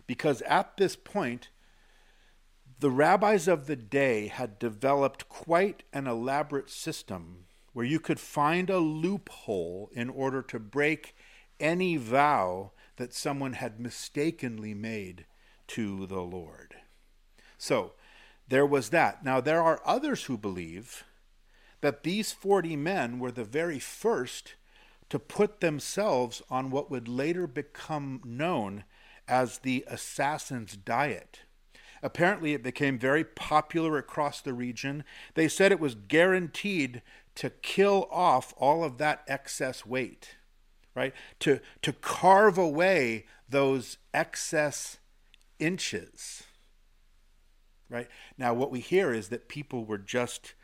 Because 0.07 0.41
at 0.43 0.77
this 0.77 0.97
point, 0.97 1.51
the 2.81 2.91
rabbis 2.91 3.49
of 3.49 3.67
the 3.67 3.77
day 3.77 4.29
had 4.29 4.59
developed 4.59 5.29
quite 5.29 5.83
an 5.93 6.07
elaborate 6.07 6.71
system 6.71 7.47
where 7.73 7.85
you 7.85 8.01
could 8.01 8.21
find 8.21 8.71
a 8.71 8.79
loophole 8.79 9.91
in 9.93 10.09
order 10.09 10.43
to 10.43 10.59
break 10.59 11.15
any 11.61 11.97
vow 11.97 12.73
that 12.97 13.13
someone 13.13 13.55
had 13.55 13.81
mistakenly 13.81 14.75
made 14.75 15.27
to 15.67 16.07
the 16.07 16.21
Lord. 16.21 16.77
So, 17.57 17.93
there 18.49 18.67
was 18.67 18.89
that. 18.91 19.25
Now, 19.25 19.41
there 19.41 19.63
are 19.63 19.83
others 19.85 20.25
who 20.25 20.39
believe 20.39 21.05
that 21.81 22.03
these 22.03 22.33
40 22.33 22.77
men 22.77 23.19
were 23.19 23.31
the 23.31 23.45
very 23.45 23.79
first 23.79 24.55
to 25.11 25.19
put 25.19 25.61
themselves 25.61 26.43
on 26.51 26.71
what 26.71 26.91
would 26.91 27.09
later 27.09 27.47
become 27.47 28.21
known 28.25 28.85
as 29.27 29.59
the 29.59 29.85
assassin's 29.89 30.77
diet. 30.77 31.41
Apparently, 32.03 32.55
it 32.55 32.63
became 32.63 32.99
very 32.99 33.25
popular 33.25 33.99
across 33.99 34.41
the 34.41 34.53
region. 34.53 35.05
They 35.35 35.49
said 35.49 35.73
it 35.73 35.81
was 35.81 35.95
guaranteed 35.95 37.03
to 37.37 37.51
kill 37.51 38.09
off 38.11 38.55
all 38.57 38.85
of 38.85 38.99
that 38.99 39.23
excess 39.27 39.85
weight, 39.85 40.37
right? 40.95 41.15
To, 41.41 41.61
to 41.83 41.93
carve 41.93 42.59
away 42.59 43.27
those 43.49 43.99
excess 44.13 44.99
inches, 45.59 46.45
right? 47.89 48.09
Now, 48.37 48.55
what 48.55 48.71
we 48.71 48.81
hear 48.81 49.13
is 49.13 49.29
that 49.29 49.49
people 49.49 49.85
were 49.85 49.99
just 49.99 50.55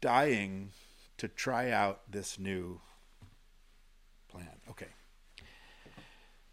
dying 0.00 0.70
to 1.18 1.28
try 1.28 1.70
out 1.70 2.10
this 2.10 2.38
new. 2.38 2.80
Okay. 4.70 4.86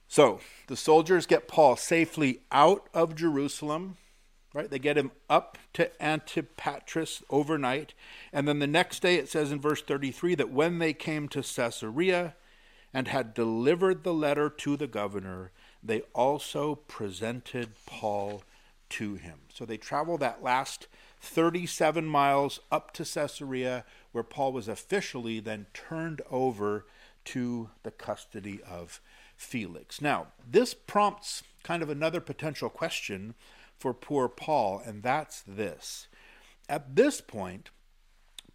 So 0.07 0.39
the 0.67 0.77
soldiers 0.77 1.25
get 1.25 1.47
Paul 1.47 1.75
safely 1.75 2.39
out 2.51 2.87
of 2.93 3.15
Jerusalem, 3.15 3.97
right? 4.53 4.69
They 4.69 4.79
get 4.79 4.97
him 4.97 5.11
up 5.29 5.57
to 5.73 5.91
Antipatris 6.01 7.21
overnight. 7.29 7.93
And 8.31 8.47
then 8.47 8.59
the 8.59 8.67
next 8.67 9.01
day, 9.01 9.15
it 9.15 9.29
says 9.29 9.51
in 9.51 9.59
verse 9.59 9.81
33 9.81 10.35
that 10.35 10.49
when 10.49 10.79
they 10.79 10.93
came 10.93 11.27
to 11.29 11.43
Caesarea 11.43 12.35
and 12.93 13.07
had 13.09 13.33
delivered 13.33 14.03
the 14.03 14.13
letter 14.13 14.49
to 14.49 14.77
the 14.77 14.87
governor, 14.87 15.51
they 15.83 16.01
also 16.15 16.75
presented 16.75 17.69
Paul 17.85 18.43
to 18.89 19.15
him. 19.15 19.39
So 19.53 19.65
they 19.65 19.77
travel 19.77 20.17
that 20.17 20.41
last 20.41 20.87
37 21.19 22.05
miles 22.05 22.59
up 22.71 22.93
to 22.93 23.03
Caesarea, 23.03 23.83
where 24.13 24.23
Paul 24.23 24.53
was 24.53 24.67
officially 24.67 25.39
then 25.39 25.65
turned 25.73 26.21
over 26.31 26.85
to 27.27 27.69
the 27.83 27.91
custody 27.91 28.61
of 28.63 29.01
Felix. 29.35 30.01
Now, 30.01 30.27
this 30.49 30.73
prompts 30.73 31.43
kind 31.63 31.83
of 31.83 31.89
another 31.89 32.21
potential 32.21 32.69
question 32.69 33.35
for 33.77 33.93
poor 33.93 34.29
Paul, 34.29 34.81
and 34.85 35.03
that's 35.03 35.43
this. 35.45 36.07
At 36.69 36.95
this 36.95 37.19
point, 37.19 37.69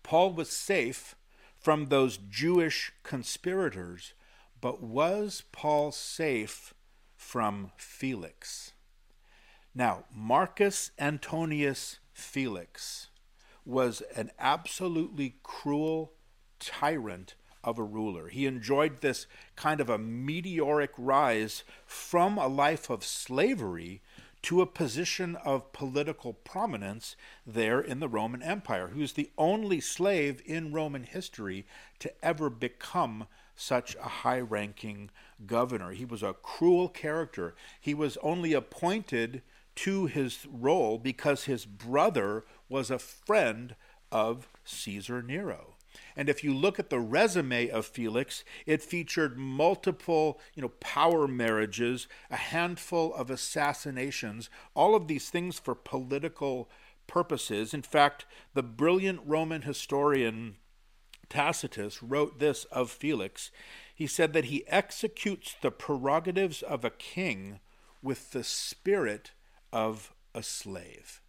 Paul 0.02 0.32
was 0.32 0.48
safe 0.48 1.14
from 1.60 1.86
those 1.86 2.16
Jewish 2.16 2.92
conspirators, 3.02 4.14
but 4.60 4.82
was 4.82 5.44
Paul 5.52 5.92
safe 5.92 6.72
from 7.14 7.72
Felix? 7.76 8.72
Now, 9.74 10.04
Marcus 10.14 10.92
Antonius 10.98 11.98
Felix 12.14 13.08
was 13.66 14.02
an 14.16 14.30
absolutely 14.38 15.36
cruel 15.42 16.12
tyrant 16.58 17.34
of 17.64 17.78
a 17.78 17.84
ruler. 17.84 18.28
He 18.28 18.46
enjoyed 18.46 19.00
this 19.00 19.26
kind 19.56 19.80
of 19.80 19.88
a 19.88 19.98
meteoric 19.98 20.90
rise 20.96 21.64
from 21.86 22.38
a 22.38 22.48
life 22.48 22.90
of 22.90 23.04
slavery 23.04 24.02
to 24.42 24.60
a 24.60 24.66
position 24.66 25.36
of 25.36 25.72
political 25.72 26.32
prominence 26.32 27.14
there 27.46 27.80
in 27.80 28.00
the 28.00 28.08
Roman 28.08 28.42
Empire. 28.42 28.90
Was 28.94 29.12
the 29.12 29.30
only 29.38 29.80
slave 29.80 30.42
in 30.44 30.72
Roman 30.72 31.04
history 31.04 31.64
to 32.00 32.12
ever 32.24 32.50
become 32.50 33.26
such 33.54 33.94
a 33.96 34.08
high 34.08 34.40
ranking 34.40 35.10
governor. 35.46 35.92
He 35.92 36.04
was 36.04 36.22
a 36.22 36.32
cruel 36.32 36.88
character. 36.88 37.54
He 37.80 37.94
was 37.94 38.16
only 38.22 38.52
appointed 38.52 39.42
to 39.76 40.06
his 40.06 40.46
role 40.50 40.98
because 40.98 41.44
his 41.44 41.64
brother 41.64 42.44
was 42.68 42.90
a 42.90 42.98
friend 42.98 43.76
of 44.10 44.48
Caesar 44.64 45.22
Nero. 45.22 45.71
And 46.16 46.28
if 46.28 46.44
you 46.44 46.54
look 46.54 46.78
at 46.78 46.90
the 46.90 47.00
resume 47.00 47.68
of 47.68 47.86
Felix, 47.86 48.44
it 48.66 48.82
featured 48.82 49.38
multiple, 49.38 50.40
you 50.54 50.62
know, 50.62 50.72
power 50.80 51.26
marriages, 51.26 52.06
a 52.30 52.36
handful 52.36 53.14
of 53.14 53.30
assassinations, 53.30 54.50
all 54.74 54.94
of 54.94 55.08
these 55.08 55.30
things 55.30 55.58
for 55.58 55.74
political 55.74 56.70
purposes. 57.06 57.74
In 57.74 57.82
fact, 57.82 58.26
the 58.54 58.62
brilliant 58.62 59.20
Roman 59.24 59.62
historian 59.62 60.56
Tacitus 61.28 62.02
wrote 62.02 62.38
this 62.38 62.64
of 62.66 62.90
Felix. 62.90 63.50
He 63.94 64.06
said 64.06 64.32
that 64.34 64.46
he 64.46 64.66
executes 64.68 65.54
the 65.60 65.70
prerogatives 65.70 66.62
of 66.62 66.84
a 66.84 66.90
king 66.90 67.60
with 68.02 68.32
the 68.32 68.44
spirit 68.44 69.32
of 69.72 70.12
a 70.34 70.42
slave. 70.42 71.22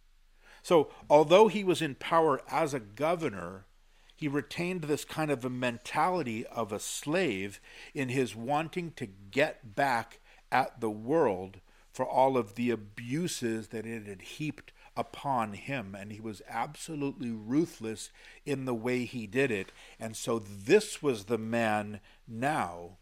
So, 0.62 0.90
although 1.08 1.48
he 1.48 1.62
was 1.64 1.82
in 1.82 1.94
power 1.94 2.40
as 2.50 2.74
a 2.74 2.80
governor, 2.80 3.66
he 4.14 4.28
retained 4.28 4.82
this 4.82 5.04
kind 5.04 5.30
of 5.30 5.44
a 5.44 5.50
mentality 5.50 6.46
of 6.46 6.72
a 6.72 6.78
slave 6.78 7.60
in 7.94 8.08
his 8.08 8.36
wanting 8.36 8.92
to 8.92 9.06
get 9.06 9.74
back 9.74 10.20
at 10.52 10.80
the 10.80 10.90
world 10.90 11.60
for 11.92 12.06
all 12.06 12.36
of 12.36 12.54
the 12.54 12.70
abuses 12.70 13.68
that 13.68 13.86
it 13.86 14.06
had 14.06 14.22
heaped 14.22 14.72
upon 14.96 15.52
him. 15.52 15.96
And 15.98 16.12
he 16.12 16.20
was 16.20 16.42
absolutely 16.48 17.30
ruthless 17.30 18.10
in 18.44 18.64
the 18.64 18.74
way 18.74 19.04
he 19.04 19.26
did 19.26 19.50
it. 19.50 19.72
And 19.98 20.16
so, 20.16 20.38
this 20.38 21.02
was 21.02 21.24
the 21.24 21.38
man 21.38 22.00
now 22.26 22.98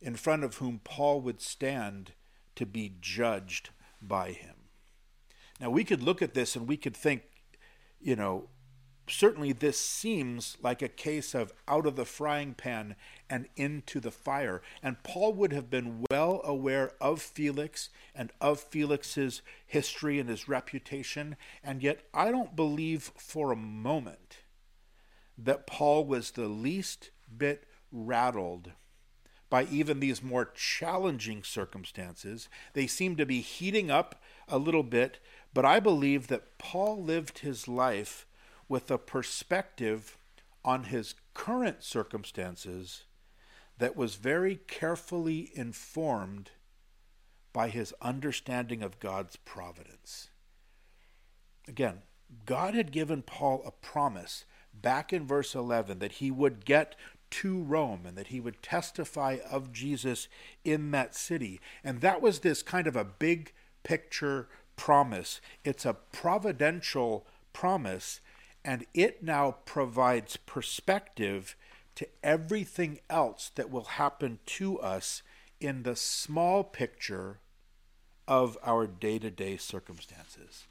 in 0.00 0.16
front 0.16 0.44
of 0.44 0.56
whom 0.56 0.80
Paul 0.84 1.20
would 1.22 1.40
stand 1.40 2.12
to 2.56 2.66
be 2.66 2.94
judged 3.00 3.70
by 4.02 4.32
him. 4.32 4.54
Now, 5.60 5.70
we 5.70 5.84
could 5.84 6.02
look 6.02 6.20
at 6.20 6.34
this 6.34 6.54
and 6.54 6.68
we 6.68 6.76
could 6.76 6.96
think, 6.96 7.22
you 8.00 8.14
know, 8.14 8.48
certainly 9.08 9.52
this 9.52 9.80
seems 9.80 10.56
like 10.62 10.82
a 10.82 10.88
case 10.88 11.34
of 11.34 11.52
out 11.68 11.86
of 11.86 11.96
the 11.96 12.04
frying 12.04 12.54
pan 12.54 12.96
and 13.28 13.48
into 13.56 14.00
the 14.00 14.10
fire. 14.10 14.62
And 14.82 15.02
Paul 15.02 15.32
would 15.34 15.52
have 15.52 15.70
been 15.70 16.04
well 16.10 16.40
aware 16.44 16.92
of 17.00 17.22
Felix 17.22 17.90
and 18.14 18.32
of 18.40 18.60
Felix's 18.60 19.42
history 19.66 20.18
and 20.18 20.28
his 20.28 20.48
reputation. 20.48 21.36
And 21.62 21.82
yet, 21.82 22.00
I 22.12 22.30
don't 22.30 22.56
believe 22.56 23.12
for 23.16 23.52
a 23.52 23.56
moment 23.56 24.38
that 25.38 25.66
Paul 25.66 26.04
was 26.04 26.32
the 26.32 26.48
least 26.48 27.10
bit 27.36 27.64
rattled 27.92 28.72
by 29.48 29.64
even 29.64 30.00
these 30.00 30.22
more 30.22 30.50
challenging 30.54 31.44
circumstances. 31.44 32.48
They 32.72 32.86
seem 32.86 33.16
to 33.16 33.26
be 33.26 33.40
heating 33.40 33.90
up 33.90 34.20
a 34.48 34.58
little 34.58 34.82
bit, 34.82 35.18
but 35.54 35.64
I 35.64 35.78
believe 35.78 36.26
that 36.28 36.58
Paul 36.58 37.02
lived 37.02 37.38
his 37.38 37.68
life 37.68 38.26
with 38.68 38.90
a 38.90 38.98
perspective 38.98 40.18
on 40.64 40.84
his 40.84 41.14
current 41.34 41.82
circumstances 41.82 43.04
that 43.78 43.96
was 43.96 44.16
very 44.16 44.56
carefully 44.66 45.50
informed 45.54 46.50
by 47.52 47.68
his 47.68 47.94
understanding 48.02 48.82
of 48.82 49.00
God's 49.00 49.36
providence. 49.36 50.30
Again, 51.68 52.02
God 52.44 52.74
had 52.74 52.92
given 52.92 53.22
Paul 53.22 53.62
a 53.64 53.70
promise 53.70 54.44
back 54.74 55.12
in 55.12 55.26
verse 55.26 55.54
11 55.54 55.98
that 56.00 56.12
he 56.12 56.30
would 56.30 56.64
get 56.64 56.96
to 57.28 57.62
Rome 57.62 58.02
and 58.06 58.16
that 58.16 58.28
he 58.28 58.40
would 58.40 58.62
testify 58.62 59.38
of 59.50 59.72
Jesus 59.72 60.28
in 60.64 60.90
that 60.92 61.14
city. 61.14 61.60
And 61.82 62.00
that 62.00 62.20
was 62.20 62.40
this 62.40 62.62
kind 62.62 62.86
of 62.86 62.96
a 62.96 63.04
big 63.04 63.52
picture 63.82 64.48
promise. 64.76 65.40
It's 65.64 65.84
a 65.84 65.94
providential 65.94 67.26
promise 67.52 68.20
and 68.66 68.84
it 68.92 69.22
now 69.22 69.52
provides 69.64 70.36
perspective 70.36 71.56
to 71.94 72.06
everything 72.22 72.98
else 73.08 73.50
that 73.54 73.70
will 73.70 73.84
happen 73.84 74.40
to 74.44 74.78
us 74.80 75.22
in 75.60 75.84
the 75.84 75.94
small 75.94 76.64
picture 76.64 77.38
of 78.26 78.58
our 78.64 78.88
day 78.88 79.20
to 79.20 79.30
day 79.30 79.56
circumstances. 79.56 80.64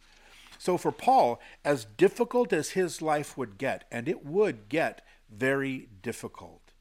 So, 0.60 0.78
for 0.78 0.92
Paul, 0.92 1.40
as 1.64 1.86
difficult 1.86 2.52
as 2.52 2.72
his 2.72 3.02
life 3.02 3.38
would 3.38 3.58
get, 3.58 3.86
and 3.90 4.10
it 4.10 4.26
would 4.26 4.68
get 4.68 5.02
very 5.30 5.88
difficult, 6.02 6.74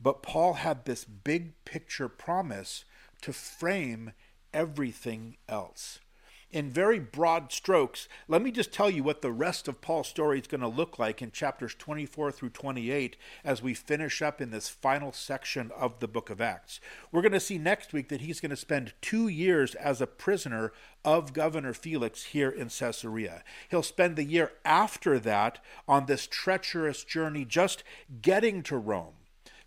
but 0.00 0.22
Paul 0.22 0.54
had 0.54 0.84
this 0.84 1.04
big 1.04 1.52
picture 1.64 2.08
promise 2.08 2.84
to 3.22 3.32
frame 3.32 4.12
everything 4.52 5.36
else 5.48 5.98
in 6.52 6.70
very 6.70 6.98
broad 6.98 7.50
strokes, 7.50 8.08
let 8.28 8.42
me 8.42 8.50
just 8.50 8.72
tell 8.72 8.90
you 8.90 9.02
what 9.02 9.22
the 9.22 9.32
rest 9.32 9.68
of 9.68 9.80
Paul's 9.80 10.08
story 10.08 10.38
is 10.38 10.46
going 10.46 10.60
to 10.60 10.68
look 10.68 10.98
like 10.98 11.22
in 11.22 11.30
chapters 11.30 11.74
24 11.74 12.30
through 12.30 12.50
28 12.50 13.16
as 13.42 13.62
we 13.62 13.72
finish 13.72 14.20
up 14.20 14.40
in 14.40 14.50
this 14.50 14.68
final 14.68 15.12
section 15.12 15.70
of 15.74 15.98
the 16.00 16.08
book 16.08 16.28
of 16.28 16.40
Acts. 16.40 16.78
We're 17.10 17.22
going 17.22 17.32
to 17.32 17.40
see 17.40 17.56
next 17.56 17.94
week 17.94 18.08
that 18.10 18.20
he's 18.20 18.40
going 18.40 18.50
to 18.50 18.56
spend 18.56 18.92
two 19.00 19.28
years 19.28 19.74
as 19.74 20.02
a 20.02 20.06
prisoner 20.06 20.72
of 21.04 21.32
Governor 21.32 21.72
Felix 21.72 22.24
here 22.24 22.50
in 22.50 22.68
Caesarea. 22.68 23.42
He'll 23.70 23.82
spend 23.82 24.16
the 24.16 24.24
year 24.24 24.52
after 24.64 25.18
that 25.18 25.58
on 25.88 26.06
this 26.06 26.26
treacherous 26.26 27.02
journey 27.02 27.46
just 27.46 27.82
getting 28.20 28.62
to 28.64 28.76
Rome 28.76 29.14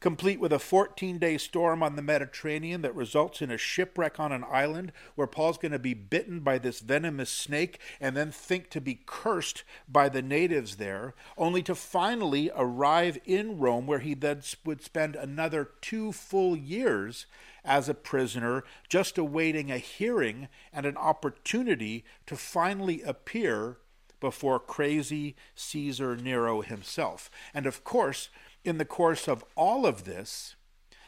complete 0.06 0.40
with 0.40 0.54
a 0.54 0.60
14 0.60 1.18
day 1.18 1.36
storm 1.36 1.82
on 1.82 1.96
the 1.96 2.02
Mediterranean 2.04 2.84
that 2.84 2.94
results 2.94 3.42
in 3.42 3.50
a 3.50 3.58
shipwreck 3.58 4.20
on 4.20 4.32
an 4.32 4.46
island 4.52 4.92
where 5.16 5.26
Paul's 5.26 5.58
going 5.58 5.72
to 5.72 5.80
be 5.80 5.96
bitten 5.96 6.42
by 6.42 6.60
this 6.60 6.80
venomous 6.80 7.32
snake 7.32 7.80
and 8.00 8.16
then 8.16 8.30
think 8.30 8.70
to 8.70 8.80
be 8.80 9.00
cursed 9.08 9.64
by 9.90 10.08
the 10.08 10.22
natives 10.22 10.76
there, 10.76 11.16
only 11.40 11.64
to 11.64 11.74
finally 11.74 12.52
arrive 12.56 13.18
in 13.26 13.58
Rome 13.58 13.88
where 13.88 13.98
he 13.98 14.14
then 14.14 14.44
would 14.64 14.84
spend 14.84 15.16
another 15.16 15.72
two 15.82 16.12
full 16.12 16.56
years 16.56 17.26
as 17.64 17.90
a 17.90 17.96
prisoner, 17.96 18.64
just 18.88 19.18
awaiting 19.18 19.72
a 19.72 19.80
hearing 19.80 20.50
and 20.72 20.86
an 20.86 20.98
opportunity 20.98 22.06
to 22.28 22.36
finally 22.36 23.02
appear 23.02 23.78
before 24.20 24.60
crazy 24.60 25.36
Caesar 25.56 26.16
Nero 26.16 26.62
himself. 26.62 27.30
And 27.54 27.66
of 27.66 27.84
course, 27.84 28.30
in 28.66 28.78
the 28.78 28.86
course 28.86 29.28
of 29.28 29.46
all 29.56 29.86
of 29.86 30.04
this, 30.04 30.56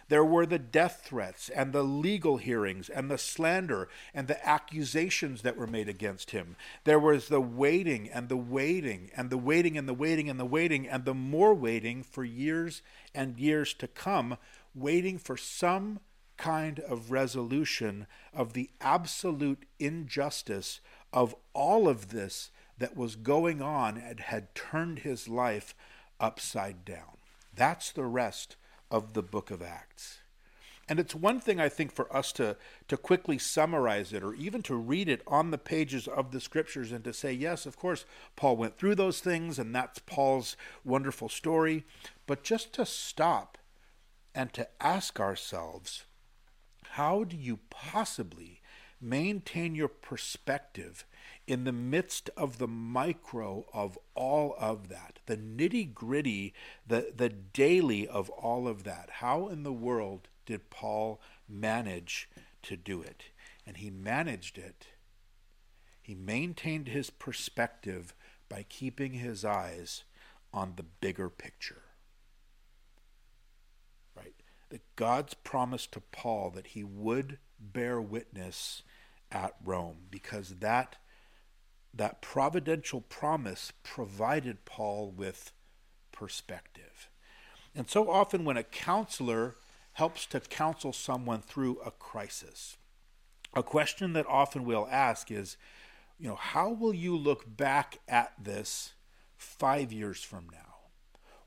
There 0.10 0.24
were 0.24 0.46
the 0.46 0.60
death 0.60 1.02
threats 1.04 1.50
and 1.50 1.74
the 1.74 1.84
legal 1.84 2.38
hearings 2.38 2.88
and 2.88 3.12
the 3.12 3.18
slander 3.18 3.90
and 4.14 4.28
the 4.28 4.48
accusations 4.48 5.42
that 5.42 5.58
were 5.58 5.68
made 5.68 5.90
against 5.90 6.32
him. 6.32 6.56
There 6.86 7.00
was 7.00 7.28
the 7.28 7.42
waiting 7.42 8.10
and 8.10 8.30
the 8.30 8.38
waiting 8.38 9.12
and 9.16 9.30
the 9.30 9.38
waiting 9.38 9.78
and 9.78 9.88
the 9.88 9.94
waiting 9.94 10.30
and 10.30 10.40
the 10.40 10.46
waiting 10.46 10.88
and 10.88 11.04
the 11.04 11.14
more 11.14 11.54
waiting 11.54 12.04
for 12.04 12.24
years 12.24 12.82
and 13.14 13.38
years 13.38 13.74
to 13.76 13.88
come, 13.88 14.38
waiting 14.74 15.18
for 15.18 15.36
some 15.36 16.00
kind 16.38 16.80
of 16.80 17.12
resolution 17.12 18.08
of 18.34 18.54
the 18.54 18.70
absolute 18.80 19.66
injustice 19.80 20.80
of 21.12 21.36
all 21.54 21.90
of 21.90 22.10
this 22.10 22.52
that 22.78 22.96
was 22.96 23.16
going 23.16 23.62
on 23.62 23.98
and 23.98 24.20
had 24.22 24.56
turned 24.56 25.00
his 25.00 25.28
life 25.28 25.76
upside 26.20 26.86
down. 26.86 27.17
That's 27.58 27.92
the 27.92 28.06
rest 28.06 28.56
of 28.90 29.14
the 29.14 29.24
book 29.24 29.52
of 29.52 29.62
Acts. 29.62 30.20
And 30.90 31.00
it's 31.00 31.14
one 31.14 31.42
thing, 31.42 31.60
I 31.60 31.68
think, 31.68 31.92
for 31.92 32.16
us 32.16 32.32
to, 32.34 32.56
to 32.88 32.96
quickly 32.96 33.38
summarize 33.38 34.14
it 34.14 34.24
or 34.24 34.34
even 34.36 34.62
to 34.64 34.76
read 34.76 35.10
it 35.10 35.22
on 35.28 35.52
the 35.52 35.58
pages 35.58 36.08
of 36.08 36.32
the 36.32 36.40
scriptures 36.40 36.94
and 36.94 37.04
to 37.04 37.12
say, 37.12 37.34
yes, 37.34 37.66
of 37.66 37.76
course, 37.76 38.06
Paul 38.38 38.56
went 38.56 38.78
through 38.78 38.96
those 38.96 39.20
things 39.20 39.60
and 39.60 39.76
that's 39.76 40.00
Paul's 40.00 40.56
wonderful 40.86 41.28
story. 41.28 41.84
But 42.26 42.44
just 42.44 42.72
to 42.74 42.86
stop 42.86 43.58
and 44.34 44.54
to 44.54 44.68
ask 44.80 45.20
ourselves, 45.20 46.06
how 46.92 47.26
do 47.26 47.36
you 47.36 47.60
possibly 47.70 48.62
maintain 49.02 49.76
your 49.76 49.90
perspective 49.90 51.06
in 51.48 51.64
the 51.64 51.72
midst 51.72 52.30
of 52.36 52.58
the 52.58 52.68
micro 52.68 53.66
of 53.74 53.98
all 54.16 54.56
of 54.60 54.90
that, 54.90 55.20
the 55.26 55.38
nitty 55.38 55.94
gritty, 55.94 56.54
the, 56.86 57.14
the 57.16 57.30
daily 57.30 58.08
of 58.08 58.30
all 58.32 58.68
of 58.68 58.84
that? 58.84 59.10
How 59.14 59.48
in 59.48 59.64
the 59.64 59.74
world 59.74 60.28
did 60.46 60.70
Paul 60.70 61.22
manage 61.48 62.30
to 62.64 62.76
do 62.76 63.02
it? 63.02 63.24
And 63.66 63.78
he 63.78 63.90
managed 63.90 64.58
it. 64.58 64.88
He 66.02 66.16
maintained 66.16 66.90
his 66.90 67.10
perspective 67.10 68.14
by 68.50 68.66
keeping 68.68 69.14
his 69.14 69.44
eyes 69.44 70.04
on 70.54 70.74
the 70.76 70.84
bigger 70.84 71.30
picture 71.30 71.82
Right? 74.16 74.36
that 74.70 74.82
God's 74.96 75.34
promise 75.34 75.86
to 75.88 76.00
Paul 76.02 76.50
that 76.52 76.68
he 76.68 76.84
would 76.84 77.40
bear 77.60 78.02
witness 78.02 78.84
at 79.32 79.56
Rome 79.64 80.08
because 80.10 80.56
that 80.60 80.98
that 81.98 82.22
providential 82.22 83.02
promise 83.02 83.74
provided 83.84 84.66
Paul 84.66 85.12
with 85.12 85.52
perspective. 86.12 87.10
And 87.76 87.90
so 87.90 88.10
often 88.10 88.46
when 88.46 88.58
a 88.58 88.64
counselor 88.64 89.56
helps 89.94 90.26
to 90.28 90.40
counsel 90.40 90.94
someone 90.94 91.42
through 91.42 91.80
a 91.86 91.92
crisis, 91.92 92.78
a 93.54 93.64
question 93.64 94.14
that 94.14 94.26
often 94.28 94.64
we'll 94.64 94.88
ask 94.92 95.32
is, 95.32 95.58
you 96.20 96.28
know, 96.28 96.36
how 96.36 96.70
will 96.70 96.94
you 96.94 97.16
look 97.16 97.58
back 97.58 98.00
at 98.08 98.34
this 98.42 98.94
5 99.38 99.92
years 99.94 100.24
from 100.24 100.48
now? 100.52 100.76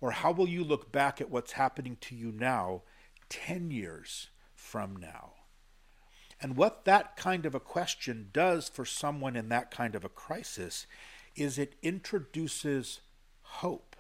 Or 0.00 0.12
how 0.12 0.32
will 0.32 0.48
you 0.48 0.64
look 0.64 0.90
back 0.90 1.20
at 1.20 1.30
what's 1.30 1.52
happening 1.52 1.96
to 2.02 2.14
you 2.14 2.32
now 2.32 2.82
10 3.28 3.70
years 3.70 4.28
from 4.54 4.96
now? 4.96 5.32
And 6.40 6.56
what 6.56 6.84
that 6.86 7.16
kind 7.16 7.44
of 7.44 7.54
a 7.54 7.60
question 7.60 8.30
does 8.32 8.68
for 8.68 8.84
someone 8.84 9.36
in 9.36 9.48
that 9.50 9.70
kind 9.70 9.94
of 9.94 10.04
a 10.04 10.08
crisis 10.08 10.86
is 11.36 11.58
it 11.58 11.74
introduces 11.82 13.00
hope. 13.42 13.96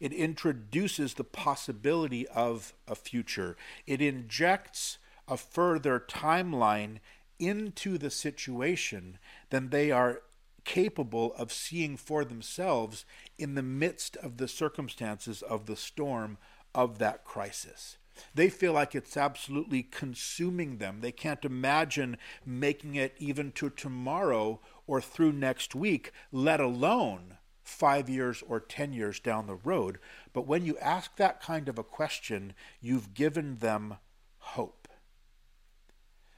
It 0.00 0.12
introduces 0.12 1.14
the 1.14 1.24
possibility 1.24 2.26
of 2.28 2.74
a 2.88 2.94
future. 2.94 3.56
It 3.86 4.02
injects 4.02 4.98
a 5.28 5.36
further 5.36 6.00
timeline 6.00 6.98
into 7.38 7.96
the 7.98 8.10
situation 8.10 9.18
than 9.50 9.70
they 9.70 9.90
are 9.90 10.22
capable 10.64 11.34
of 11.34 11.52
seeing 11.52 11.96
for 11.96 12.24
themselves 12.24 13.04
in 13.38 13.54
the 13.54 13.62
midst 13.62 14.16
of 14.16 14.38
the 14.38 14.48
circumstances 14.48 15.42
of 15.42 15.66
the 15.66 15.76
storm 15.76 16.38
of 16.74 16.98
that 16.98 17.24
crisis. 17.24 17.98
They 18.34 18.48
feel 18.48 18.72
like 18.72 18.94
it's 18.94 19.16
absolutely 19.16 19.82
consuming 19.82 20.78
them. 20.78 21.00
They 21.00 21.12
can't 21.12 21.44
imagine 21.44 22.16
making 22.44 22.94
it 22.94 23.14
even 23.18 23.52
to 23.52 23.70
tomorrow 23.70 24.60
or 24.86 25.00
through 25.00 25.32
next 25.32 25.74
week, 25.74 26.12
let 26.32 26.60
alone 26.60 27.38
five 27.62 28.08
years 28.08 28.42
or 28.46 28.60
10 28.60 28.92
years 28.92 29.18
down 29.18 29.46
the 29.46 29.54
road. 29.54 29.98
But 30.32 30.46
when 30.46 30.64
you 30.64 30.76
ask 30.78 31.16
that 31.16 31.40
kind 31.40 31.68
of 31.68 31.78
a 31.78 31.84
question, 31.84 32.52
you've 32.80 33.14
given 33.14 33.56
them 33.58 33.96
hope. 34.38 34.88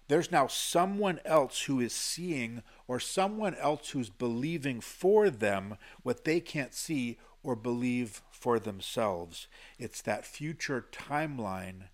There's 0.08 0.30
now 0.30 0.46
someone 0.46 1.18
else 1.24 1.62
who 1.62 1.80
is 1.80 1.92
seeing 1.92 2.62
or 2.86 3.00
someone 3.00 3.56
else 3.56 3.90
who's 3.90 4.08
believing 4.08 4.80
for 4.80 5.30
them 5.30 5.78
what 6.02 6.24
they 6.24 6.38
can't 6.38 6.74
see 6.74 7.18
or 7.42 7.56
believe 7.56 8.22
for 8.46 8.60
themselves. 8.60 9.48
It's 9.76 10.00
that 10.02 10.24
future 10.24 10.86
timeline 10.92 11.88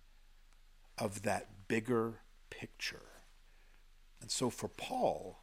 of 0.99 1.23
that 1.23 1.67
bigger 1.67 2.19
picture. 2.51 3.07
And 4.21 4.29
so 4.29 4.51
for 4.51 4.67
Paul, 4.67 5.39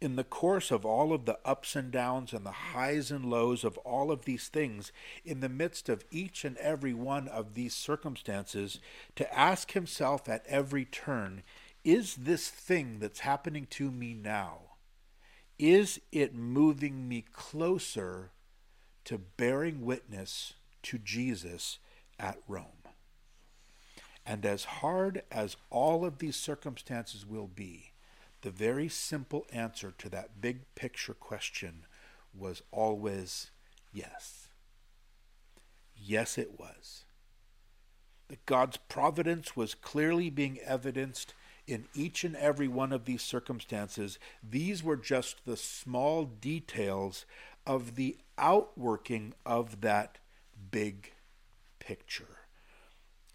in 0.00 0.16
the 0.16 0.24
course 0.24 0.70
of 0.70 0.86
all 0.86 1.12
of 1.12 1.26
the 1.26 1.38
ups 1.44 1.76
and 1.76 1.90
downs 1.90 2.32
and 2.32 2.46
the 2.46 2.72
highs 2.72 3.10
and 3.10 3.26
lows 3.26 3.62
of 3.62 3.76
all 3.84 4.10
of 4.10 4.24
these 4.24 4.48
things, 4.48 4.90
in 5.22 5.40
the 5.40 5.50
midst 5.50 5.90
of 5.90 6.06
each 6.10 6.46
and 6.46 6.56
every 6.56 6.94
one 6.94 7.28
of 7.28 7.52
these 7.52 7.74
circumstances, 7.74 8.80
to 9.16 9.38
ask 9.38 9.72
himself 9.72 10.30
at 10.30 10.46
every 10.46 10.86
turn, 10.86 11.42
is 11.84 12.14
this 12.14 12.48
thing 12.48 13.00
that's 13.00 13.20
happening 13.20 13.66
to 13.68 13.90
me 13.90 14.14
now, 14.14 14.60
is 15.58 16.00
it 16.10 16.34
moving 16.34 17.06
me 17.06 17.22
closer 17.34 18.30
to 19.08 19.16
bearing 19.16 19.86
witness 19.86 20.52
to 20.82 20.98
Jesus 20.98 21.78
at 22.20 22.36
Rome. 22.46 22.84
And 24.26 24.44
as 24.44 24.64
hard 24.64 25.22
as 25.32 25.56
all 25.70 26.04
of 26.04 26.18
these 26.18 26.36
circumstances 26.36 27.24
will 27.24 27.46
be, 27.46 27.92
the 28.42 28.50
very 28.50 28.86
simple 28.86 29.46
answer 29.50 29.94
to 29.96 30.10
that 30.10 30.42
big 30.42 30.58
picture 30.74 31.14
question 31.14 31.86
was 32.38 32.60
always 32.70 33.50
yes. 33.94 34.48
Yes, 35.96 36.36
it 36.36 36.60
was. 36.60 37.06
That 38.28 38.44
God's 38.44 38.76
providence 38.76 39.56
was 39.56 39.74
clearly 39.74 40.28
being 40.28 40.58
evidenced 40.58 41.32
in 41.66 41.86
each 41.94 42.24
and 42.24 42.36
every 42.36 42.68
one 42.68 42.92
of 42.92 43.06
these 43.06 43.22
circumstances. 43.22 44.18
These 44.46 44.84
were 44.84 44.98
just 44.98 45.46
the 45.46 45.56
small 45.56 46.26
details 46.26 47.24
of 47.66 47.94
the 47.94 48.18
outworking 48.38 49.34
of 49.44 49.80
that 49.80 50.18
big 50.70 51.12
picture. 51.78 52.38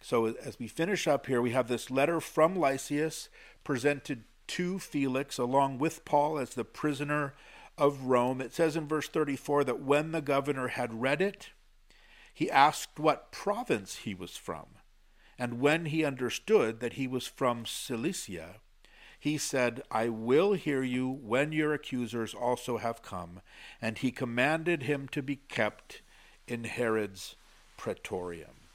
So, 0.01 0.26
as 0.26 0.60
we 0.60 0.68
finish 0.68 1.08
up 1.08 1.28
here, 1.28 1.41
we 1.41 1.51
have 1.51 1.68
this 1.68 1.89
letter 1.89 2.20
from 2.20 2.56
Lysias 2.56 3.30
presented 3.64 4.26
to 4.47 4.80
Felix 4.80 5.38
along 5.38 5.78
with 5.78 6.04
Paul 6.04 6.38
as 6.38 6.51
the 6.51 6.66
prisoner 6.66 7.34
of 7.78 8.04
Rome. 8.04 8.41
It 8.41 8.54
says 8.54 8.76
in 8.76 8.88
verse 8.88 9.08
34 9.08 9.64
that 9.64 9.82
when 9.82 10.12
the 10.12 10.22
governor 10.22 10.70
had 10.70 11.01
read 11.01 11.22
it, 11.22 11.51
he 12.34 12.51
asked 12.51 12.99
what 12.99 13.32
province 13.32 13.97
he 13.97 14.14
was 14.14 14.36
from. 14.36 14.66
And 15.38 15.60
when 15.60 15.86
he 15.86 16.06
understood 16.06 16.80
that 16.80 16.93
he 16.93 17.08
was 17.08 17.28
from 17.28 17.66
Cilicia, 17.66 18.56
he 19.24 19.38
said, 19.38 19.84
I 19.89 20.09
will 20.09 20.51
hear 20.51 20.84
you 20.84 21.09
when 21.09 21.53
your 21.53 21.74
accusers 21.74 22.34
also 22.34 22.80
have 22.80 23.01
come. 23.01 23.39
And 23.82 23.97
he 23.97 24.11
commanded 24.11 24.84
him 24.84 25.07
to 25.13 25.24
be 25.24 25.38
kept 25.38 26.01
in 26.45 26.65
Herod's 26.65 27.38
praetorium. 27.78 28.67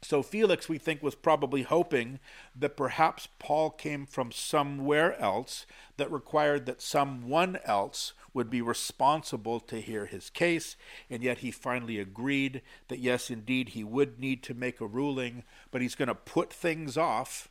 So 0.00 0.22
Felix, 0.22 0.68
we 0.68 0.78
think, 0.78 1.02
was 1.02 1.16
probably 1.16 1.62
hoping 1.62 2.20
that 2.54 2.76
perhaps 2.76 3.26
Paul 3.40 3.70
came 3.70 4.06
from 4.06 4.30
somewhere 4.30 5.20
else 5.20 5.66
that 5.96 6.12
required 6.12 6.64
that 6.66 6.80
someone 6.80 7.58
else 7.64 8.12
would 8.32 8.50
be 8.50 8.62
responsible 8.62 9.58
to 9.58 9.80
hear 9.80 10.06
his 10.06 10.30
case, 10.30 10.76
and 11.10 11.24
yet 11.24 11.38
he 11.38 11.50
finally 11.50 11.98
agreed 11.98 12.62
that 12.86 13.00
yes, 13.00 13.30
indeed, 13.30 13.70
he 13.70 13.82
would 13.82 14.20
need 14.20 14.44
to 14.44 14.54
make 14.54 14.80
a 14.80 14.86
ruling, 14.86 15.42
but 15.72 15.82
he's 15.82 15.96
going 15.96 16.06
to 16.06 16.14
put 16.14 16.52
things 16.52 16.96
off 16.96 17.48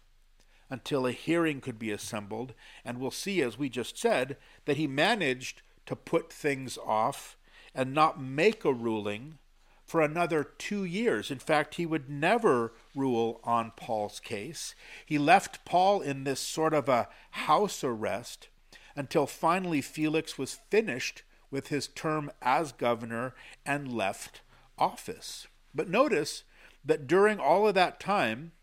until 0.72 1.06
a 1.06 1.12
hearing 1.12 1.62
could 1.62 1.78
be 1.78 1.92
assembled. 1.92 2.54
And 2.84 2.98
we'll 2.98 3.12
see, 3.12 3.42
as 3.42 3.60
we 3.60 3.70
just 3.70 3.98
said, 3.98 4.38
that 4.66 4.78
he 4.78 4.88
managed 4.88 5.62
to 5.86 5.96
put 5.96 6.32
things 6.32 6.78
off 6.84 7.38
and 7.76 7.94
not 7.94 8.22
make 8.22 8.66
a 8.66 8.74
ruling 8.74 9.38
for 9.86 10.02
another 10.02 10.46
two 10.46 10.86
years. 10.86 11.30
In 11.30 11.40
fact, 11.40 11.76
he 11.76 11.86
would 11.86 12.10
never 12.10 12.72
rule 12.96 13.42
on 13.44 13.74
Paul's 13.76 14.22
case. 14.22 14.74
He 15.06 15.18
left 15.18 15.66
Paul 15.66 16.00
in 16.00 16.24
this 16.24 16.40
sort 16.40 16.74
of 16.74 16.88
a 16.88 17.10
house 17.32 17.84
arrest 17.84 18.48
until 18.96 19.28
finally 19.28 19.82
Felix 19.82 20.38
was 20.38 20.60
finished 20.70 21.24
with 21.50 21.68
his 21.68 21.88
term 21.90 22.32
as 22.42 22.72
governor 22.72 23.36
and 23.66 23.92
left 23.92 24.40
office. 24.78 25.48
But 25.76 25.90
notice 25.90 26.44
that 26.86 27.08
during 27.08 27.40
all 27.40 27.68
of 27.68 27.76
that 27.76 28.00
time, 28.00 28.54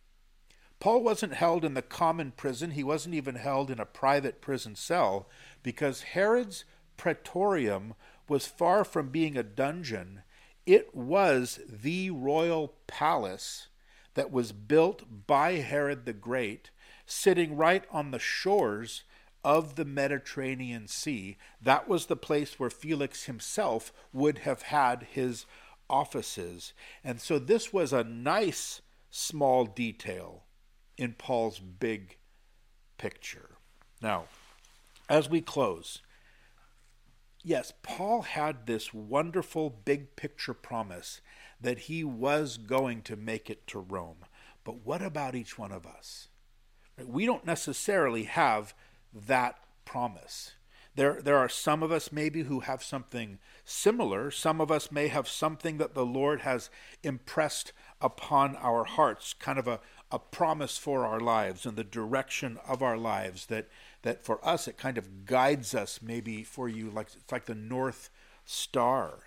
Paul 0.81 1.03
wasn't 1.03 1.35
held 1.35 1.65
in 1.65 1.75
the 1.75 1.83
common 1.83 2.31
prison, 2.31 2.71
he 2.71 2.85
wasn't 2.85 3.15
even 3.17 3.35
held 3.35 3.71
in 3.71 3.81
a 3.81 3.85
private 3.85 4.41
prison 4.41 4.77
cell, 4.77 5.29
because 5.63 6.03
Herod's 6.03 6.65
praetorium 6.97 7.95
was 8.29 8.47
far 8.47 8.85
from 8.85 9.09
being 9.09 9.37
a 9.37 9.43
dungeon. 9.43 10.23
It 10.67 10.95
was 10.95 11.59
the 11.69 12.11
royal 12.11 12.75
palace 12.87 13.69
that 14.15 14.31
was 14.31 14.53
built 14.53 15.27
by 15.27 15.55
Herod 15.55 16.05
the 16.05 16.13
Great, 16.13 16.71
sitting 17.07 17.57
right 17.57 17.85
on 17.91 18.11
the 18.11 18.19
shores 18.19 19.03
of 19.43 19.77
the 19.77 19.85
Mediterranean 19.85 20.87
Sea. 20.87 21.39
That 21.61 21.89
was 21.89 22.07
the 22.07 22.17
place 22.17 22.59
where 22.59 22.71
Felix 22.71 23.25
himself 23.25 23.93
would 24.13 24.39
have 24.39 24.63
had 24.63 25.09
his 25.11 25.47
offices. 25.89 26.73
And 27.03 27.21
so 27.21 27.39
this 27.39 27.73
was 27.73 27.93
a 27.93 28.05
nice 28.05 28.83
small 29.11 29.65
detail 29.65 30.45
in 30.99 31.15
Paul's 31.15 31.61
big 31.61 32.19
picture. 32.99 33.51
Now, 34.03 34.25
as 35.09 35.31
we 35.31 35.41
close, 35.41 36.03
yes, 37.43 37.73
Paul 37.83 38.23
had 38.23 38.67
this 38.67 38.93
wonderful 38.93 39.71
big 39.71 40.17
picture 40.17 40.55
promise 40.55 41.21
that 41.61 41.81
he 41.81 42.05
was 42.05 42.59
going 42.59 43.03
to 43.03 43.17
make 43.17 43.49
it 43.49 43.67
to 43.69 43.79
Rome. 43.79 44.25
But 44.65 44.85
what 44.85 45.01
about 45.01 45.35
each 45.35 45.57
one 45.59 45.73
of 45.73 45.87
us? 45.87 46.29
We 47.03 47.27
don't 47.27 47.47
necessarily 47.47 48.25
have 48.25 48.75
that 49.15 49.57
promise. 49.85 50.53
There, 50.95 51.23
there 51.23 51.37
are 51.37 51.49
some 51.49 51.85
of 51.85 51.93
us 51.93 52.11
maybe 52.11 52.43
who 52.43 52.61
have 52.61 52.83
something 52.83 53.39
similar. 53.65 54.33
Some 54.33 54.61
of 54.61 54.71
us 54.73 54.91
may 54.91 55.09
have 55.09 55.29
something 55.29 55.79
that 55.79 55.95
the 55.95 56.05
Lord 56.05 56.41
has 56.41 56.71
impressed 57.05 57.73
upon 58.01 58.57
our 58.57 58.85
hearts, 58.85 59.33
kind 59.33 59.59
of 59.61 59.69
a, 59.69 59.81
a 60.11 60.19
promise 60.19 60.79
for 60.79 61.05
our 61.05 61.21
lives 61.21 61.67
and 61.67 61.77
the 61.77 61.85
direction 61.85 62.59
of 62.67 62.83
our 62.83 62.97
lives 62.97 63.47
that, 63.47 63.69
that 64.03 64.25
for 64.25 64.47
us 64.47 64.67
it 64.67 64.79
kind 64.79 64.97
of 64.97 65.27
guides 65.27 65.75
us 65.75 66.01
maybe 66.03 66.43
for 66.43 66.69
you 66.69 66.91
like 66.91 67.09
it's 67.15 67.33
like 67.33 67.47
the 67.47 67.55
north 67.55 68.11
star. 68.45 69.21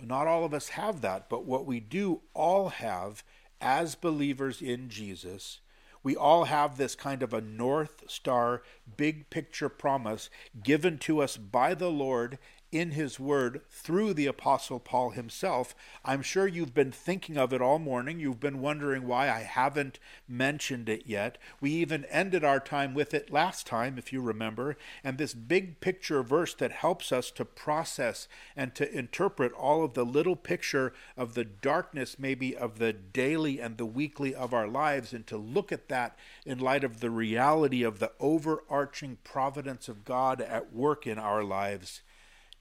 Not 0.00 0.26
all 0.26 0.44
of 0.44 0.54
us 0.54 0.70
have 0.70 1.00
that 1.00 1.28
but 1.28 1.44
what 1.44 1.66
we 1.66 1.80
do 1.80 2.22
all 2.32 2.68
have 2.68 3.24
as 3.60 3.94
believers 3.94 4.60
in 4.60 4.88
jesus 4.88 5.60
we 6.04 6.14
all 6.14 6.44
have 6.44 6.76
this 6.76 6.94
kind 6.94 7.22
of 7.22 7.32
a 7.32 7.40
North 7.40 8.04
Star, 8.08 8.62
big 8.96 9.30
picture 9.30 9.70
promise 9.70 10.28
given 10.62 10.98
to 10.98 11.20
us 11.20 11.38
by 11.38 11.72
the 11.74 11.90
Lord 11.90 12.38
in 12.74 12.90
his 12.90 13.20
word 13.20 13.60
through 13.70 14.12
the 14.12 14.26
apostle 14.26 14.80
Paul 14.80 15.10
himself. 15.10 15.76
I'm 16.04 16.22
sure 16.22 16.48
you've 16.48 16.74
been 16.74 16.90
thinking 16.90 17.38
of 17.38 17.52
it 17.52 17.62
all 17.62 17.78
morning. 17.78 18.18
You've 18.18 18.40
been 18.40 18.60
wondering 18.60 19.06
why 19.06 19.30
I 19.30 19.42
haven't 19.42 20.00
mentioned 20.26 20.88
it 20.88 21.04
yet. 21.06 21.38
We 21.60 21.70
even 21.70 22.04
ended 22.06 22.42
our 22.42 22.58
time 22.58 22.92
with 22.92 23.14
it 23.14 23.30
last 23.30 23.64
time, 23.64 23.96
if 23.96 24.12
you 24.12 24.20
remember. 24.20 24.76
And 25.04 25.18
this 25.18 25.34
big 25.34 25.78
picture 25.78 26.24
verse 26.24 26.52
that 26.54 26.72
helps 26.72 27.12
us 27.12 27.30
to 27.32 27.44
process 27.44 28.26
and 28.56 28.74
to 28.74 28.92
interpret 28.92 29.52
all 29.52 29.84
of 29.84 29.94
the 29.94 30.04
little 30.04 30.34
picture 30.34 30.92
of 31.16 31.34
the 31.34 31.44
darkness, 31.44 32.18
maybe 32.18 32.56
of 32.56 32.80
the 32.80 32.92
daily 32.92 33.60
and 33.60 33.78
the 33.78 33.86
weekly 33.86 34.34
of 34.34 34.52
our 34.52 34.66
lives, 34.66 35.12
and 35.12 35.28
to 35.28 35.36
look 35.36 35.70
at 35.70 35.88
that 35.90 36.18
in 36.44 36.58
light 36.58 36.82
of 36.82 36.98
the 36.98 37.10
reality 37.10 37.84
of 37.84 38.00
the 38.00 38.10
overarching 38.18 39.18
providence 39.22 39.88
of 39.88 40.04
God 40.04 40.40
at 40.40 40.72
work 40.72 41.06
in 41.06 41.20
our 41.20 41.44
lives 41.44 42.02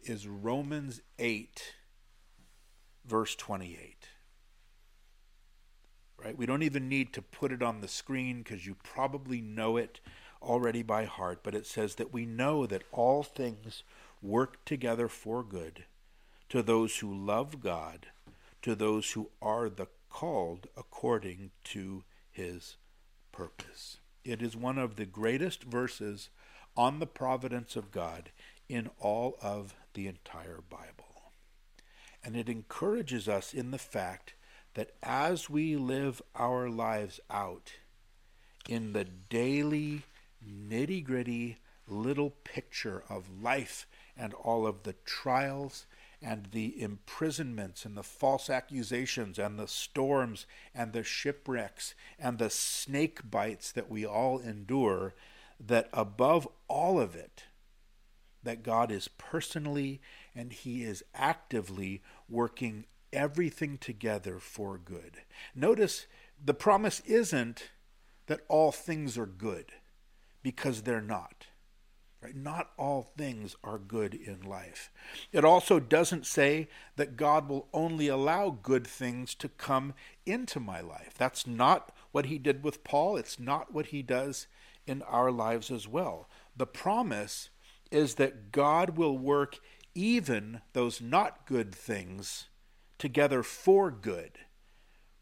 is 0.06 0.28
Romans 0.28 1.01
8, 1.20 1.74
verse 3.06 3.36
28. 3.36 4.08
Right? 6.18 6.38
We 6.38 6.45
don't 6.45 6.64
even 6.64 6.88
need 6.88 7.14
to 7.14 7.22
put 7.22 7.51
it 7.51 7.62
on 7.62 7.82
the 7.82 7.88
screen 7.88 8.39
because 8.39 8.66
you 8.66 8.76
probably 8.84 9.41
know 9.41 9.78
it 9.78 9.99
already 10.41 10.84
by 10.84 11.06
heart, 11.06 11.39
but 11.43 11.56
it 11.56 11.66
says 11.66 11.95
that 11.95 12.14
we 12.14 12.26
know 12.26 12.66
that 12.66 12.84
all 12.91 13.24
things 13.24 13.84
work 14.22 14.64
together 14.66 15.08
for 15.08 15.43
good 15.43 15.86
to 16.49 16.62
those 16.62 16.97
who 16.97 17.14
love 17.14 17.62
God, 17.62 18.08
to 18.62 18.76
those 18.76 19.12
who 19.12 19.30
are 19.41 19.70
the 19.70 19.88
called 20.14 20.68
according 20.78 21.49
to 21.64 22.04
his 22.32 22.78
purpose. 23.32 23.97
It 24.24 24.41
is 24.41 24.56
one 24.56 24.78
of 24.78 24.95
the 24.95 25.06
greatest 25.06 25.64
verses 25.64 26.30
on 26.78 26.99
the 26.99 27.08
providence 27.08 27.76
of 27.76 27.91
God 27.91 28.32
in 28.70 28.89
all 28.99 29.38
of 29.41 29.76
the 29.93 30.07
entire 30.07 30.61
Bible. 30.70 31.32
And 32.24 32.36
it 32.36 32.49
encourages 32.49 33.28
us 33.28 33.53
in 33.53 33.72
the 33.72 33.78
fact 33.78 34.34
that 34.76 34.91
as 35.03 35.49
we 35.49 35.76
live 35.76 36.22
our 36.36 36.70
lives 36.70 37.20
out 37.30 37.74
in 38.68 38.93
the 38.93 39.03
daily, 39.03 40.03
nitty 40.47 41.03
gritty 41.03 41.57
little 41.88 42.32
picture 42.43 43.03
of 43.09 43.41
life 43.41 43.86
and 44.18 44.34
all 44.34 44.66
of 44.66 44.84
the 44.84 44.95
trials 45.05 45.86
and 46.22 46.47
the 46.51 46.82
imprisonments 46.82 47.84
and 47.84 47.97
the 47.97 48.03
false 48.03 48.49
accusations 48.49 49.38
and 49.38 49.59
the 49.59 49.68
storms 49.68 50.45
and 50.74 50.93
the 50.93 51.03
shipwrecks 51.03 51.93
and 52.18 52.38
the 52.38 52.49
snake 52.49 53.30
bites 53.30 53.72
that 53.74 53.89
we 53.89 54.05
all 54.05 54.39
endure, 54.39 55.14
that 55.59 55.89
above 55.91 56.47
all 56.70 56.99
of 56.99 57.16
it, 57.16 57.43
that 58.43 58.63
God 58.63 58.91
is 58.91 59.07
personally 59.07 60.01
and 60.35 60.53
He 60.53 60.83
is 60.83 61.03
actively 61.13 62.01
working 62.29 62.85
everything 63.11 63.77
together 63.77 64.39
for 64.39 64.77
good. 64.77 65.17
Notice 65.55 66.07
the 66.43 66.53
promise 66.53 67.01
isn't 67.05 67.71
that 68.27 68.41
all 68.47 68.71
things 68.71 69.17
are 69.17 69.25
good, 69.25 69.73
because 70.41 70.81
they're 70.81 71.01
not. 71.01 71.47
Right? 72.21 72.35
Not 72.35 72.71
all 72.77 73.11
things 73.17 73.57
are 73.65 73.77
good 73.77 74.13
in 74.13 74.41
life. 74.41 74.89
It 75.33 75.43
also 75.43 75.79
doesn't 75.81 76.25
say 76.25 76.69
that 76.95 77.17
God 77.17 77.49
will 77.49 77.67
only 77.73 78.07
allow 78.07 78.49
good 78.49 78.87
things 78.87 79.35
to 79.35 79.49
come 79.49 79.93
into 80.25 80.61
my 80.61 80.79
life. 80.79 81.15
That's 81.17 81.45
not 81.45 81.93
what 82.13 82.27
he 82.27 82.37
did 82.37 82.63
with 82.63 82.85
Paul. 82.85 83.17
It's 83.17 83.39
not 83.39 83.73
what 83.73 83.87
he 83.87 84.01
does 84.01 84.47
in 84.87 85.01
our 85.01 85.31
lives 85.31 85.69
as 85.69 85.85
well. 85.85 86.29
The 86.55 86.65
promise 86.65 87.49
is 87.93 88.15
that 88.15 88.51
God 88.51 88.97
will 88.97 89.17
work 89.17 89.59
even 89.95 90.61
those 90.73 90.99
not 90.99 91.45
good 91.45 91.73
things 91.73 92.47
together 92.97 93.43
for 93.43 93.91
good, 93.91 94.39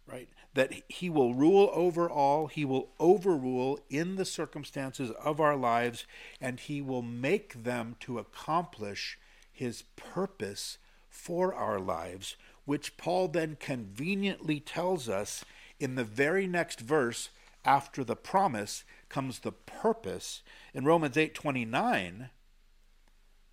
right? 0.07 0.30
That 0.53 0.74
He 0.88 1.09
will 1.09 1.34
rule 1.34 1.69
over 1.74 2.09
all, 2.09 2.47
He 2.47 2.63
will 2.63 2.91
overrule 2.99 3.80
in 3.89 4.15
the 4.15 4.26
circumstances 4.26 5.11
of 5.24 5.41
our 5.41 5.57
lives, 5.57 6.05
and 6.39 6.59
He 6.59 6.82
will 6.82 7.01
make 7.01 7.63
them 7.63 7.95
to 8.01 8.19
accomplish 8.19 9.19
His 9.51 9.84
purpose 9.95 10.78
for 11.09 11.53
our 11.53 11.80
lives, 11.80 12.38
which 12.63 12.95
Paul 12.95 13.28
then 13.28 13.57
conveniently 13.59 14.61
tells 14.61 15.09
us 15.09 15.43
in 15.80 15.95
the 15.95 16.05
very 16.05 16.47
next 16.47 16.80
verse 16.80 17.30
after 17.65 18.03
the 18.03 18.15
promise 18.15 18.86
comes 19.09 19.39
the 19.39 19.51
purpose. 19.51 20.41
In 20.74 20.86
Romans 20.86 21.17
8 21.17 21.36
29, 21.36 22.30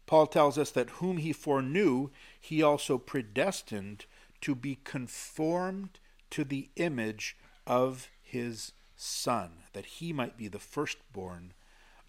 Paul 0.08 0.26
tells 0.26 0.56
us 0.56 0.70
that 0.70 0.90
whom 0.90 1.18
he 1.18 1.34
foreknew, 1.34 2.08
he 2.40 2.62
also 2.62 2.96
predestined 2.96 4.06
to 4.40 4.54
be 4.54 4.78
conformed 4.82 6.00
to 6.30 6.44
the 6.44 6.70
image 6.76 7.36
of 7.66 8.08
his 8.22 8.72
Son, 8.96 9.50
that 9.74 9.84
he 9.84 10.12
might 10.12 10.38
be 10.38 10.48
the 10.48 10.58
firstborn 10.58 11.52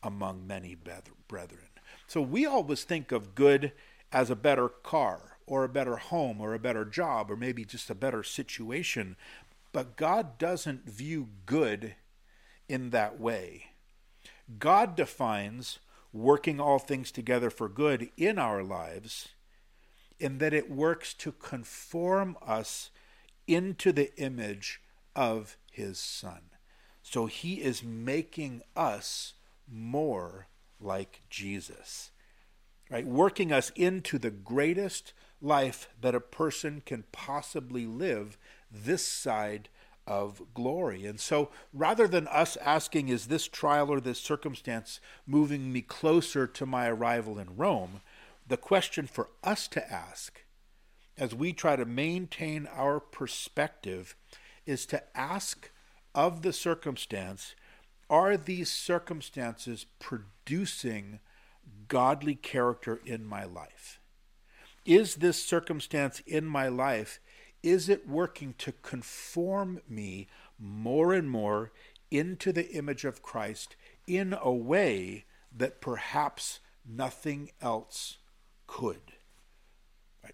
among 0.02 0.48
many 0.48 0.76
brethren. 1.28 1.68
So 2.08 2.22
we 2.22 2.46
always 2.46 2.86
think 2.86 3.12
of 3.12 3.36
good 3.36 3.74
as 4.14 4.30
a 4.30 4.36
better 4.36 4.70
car, 4.70 5.38
or 5.46 5.66
a 5.66 5.70
better 5.70 5.98
home, 5.98 6.40
or 6.40 6.54
a 6.54 6.60
better 6.60 6.86
job, 6.86 7.30
or 7.30 7.36
maybe 7.36 7.66
just 7.66 7.90
a 7.90 7.96
better 7.96 8.24
situation. 8.24 9.18
But 9.74 9.98
God 9.98 10.38
doesn't 10.38 10.90
view 10.90 11.28
good 11.46 11.96
in 12.70 12.92
that 12.92 13.20
way. 13.20 13.66
God 14.58 14.96
defines 14.96 15.80
working 16.12 16.60
all 16.60 16.80
things 16.80 17.12
together 17.12 17.50
for 17.50 17.70
good 17.70 18.10
in 18.18 18.40
our 18.40 18.64
lives, 18.64 19.30
in 20.20 20.40
that 20.40 20.54
it 20.54 20.70
works 20.70 21.14
to 21.14 21.32
conform 21.32 22.36
us 22.46 22.90
into 23.48 23.92
the 23.92 24.16
image 24.18 24.82
of 25.16 25.58
his 25.72 25.98
Son. 25.98 26.42
So 27.02 27.26
he 27.26 27.56
is 27.56 27.84
making 27.84 28.62
us 28.76 29.34
more 29.72 30.48
like 30.80 31.22
Jesus, 31.30 32.12
right? 32.90 33.06
Working 33.06 33.52
us 33.52 33.72
into 33.76 34.18
the 34.18 34.32
greatest 34.32 35.14
life 35.42 35.90
that 36.02 36.16
a 36.16 36.20
person 36.20 36.82
can 36.86 37.04
possibly 37.12 37.86
live 37.86 38.38
this 38.72 39.06
side 39.06 39.70
of 40.10 40.42
glory. 40.54 41.06
And 41.06 41.20
so 41.20 41.52
rather 41.72 42.08
than 42.08 42.28
us 42.28 42.58
asking, 42.58 43.08
is 43.08 43.28
this 43.28 43.48
trial 43.48 43.90
or 43.90 44.02
this 44.02 44.20
circumstance 44.20 45.00
moving 45.26 45.72
me 45.72 45.82
closer 45.82 46.48
to 46.48 46.66
my 46.66 46.90
arrival 46.90 47.38
in 47.38 47.56
Rome, 47.56 48.02
the 48.46 48.58
question 48.58 49.06
for 49.06 49.30
us 49.44 49.68
to 49.70 49.94
ask 49.94 50.42
as 51.18 51.36
we 51.36 51.54
try 51.54 51.76
to 51.76 51.86
maintain 51.86 52.68
our 52.74 53.00
perspective 53.00 54.16
is 54.66 54.86
to 54.88 55.04
ask 55.16 55.70
of 56.16 56.42
the 56.42 56.54
circumstance, 56.54 57.54
are 58.10 58.36
these 58.36 58.72
circumstances 58.72 59.86
producing 60.00 61.20
godly 61.88 62.36
character 62.36 63.00
in 63.06 63.26
my 63.26 63.44
life? 63.44 64.00
Is 64.86 65.16
this 65.16 65.44
circumstance 65.44 66.22
in 66.26 66.46
my 66.46 66.68
life, 66.68 67.20
is 67.64 67.90
it 67.90 68.08
working 68.08 68.56
to 68.60 68.72
conform 68.72 69.82
me 69.88 70.28
more 70.58 71.14
and 71.14 71.30
more 71.30 71.72
into 72.12 72.52
the 72.52 72.70
image 72.72 73.06
of 73.06 73.22
Christ 73.22 73.76
in 74.08 74.36
a 74.42 74.52
way 74.52 75.26
that 75.56 75.82
perhaps 75.82 76.60
nothing 76.86 77.52
else 77.62 78.18
could? 78.68 79.14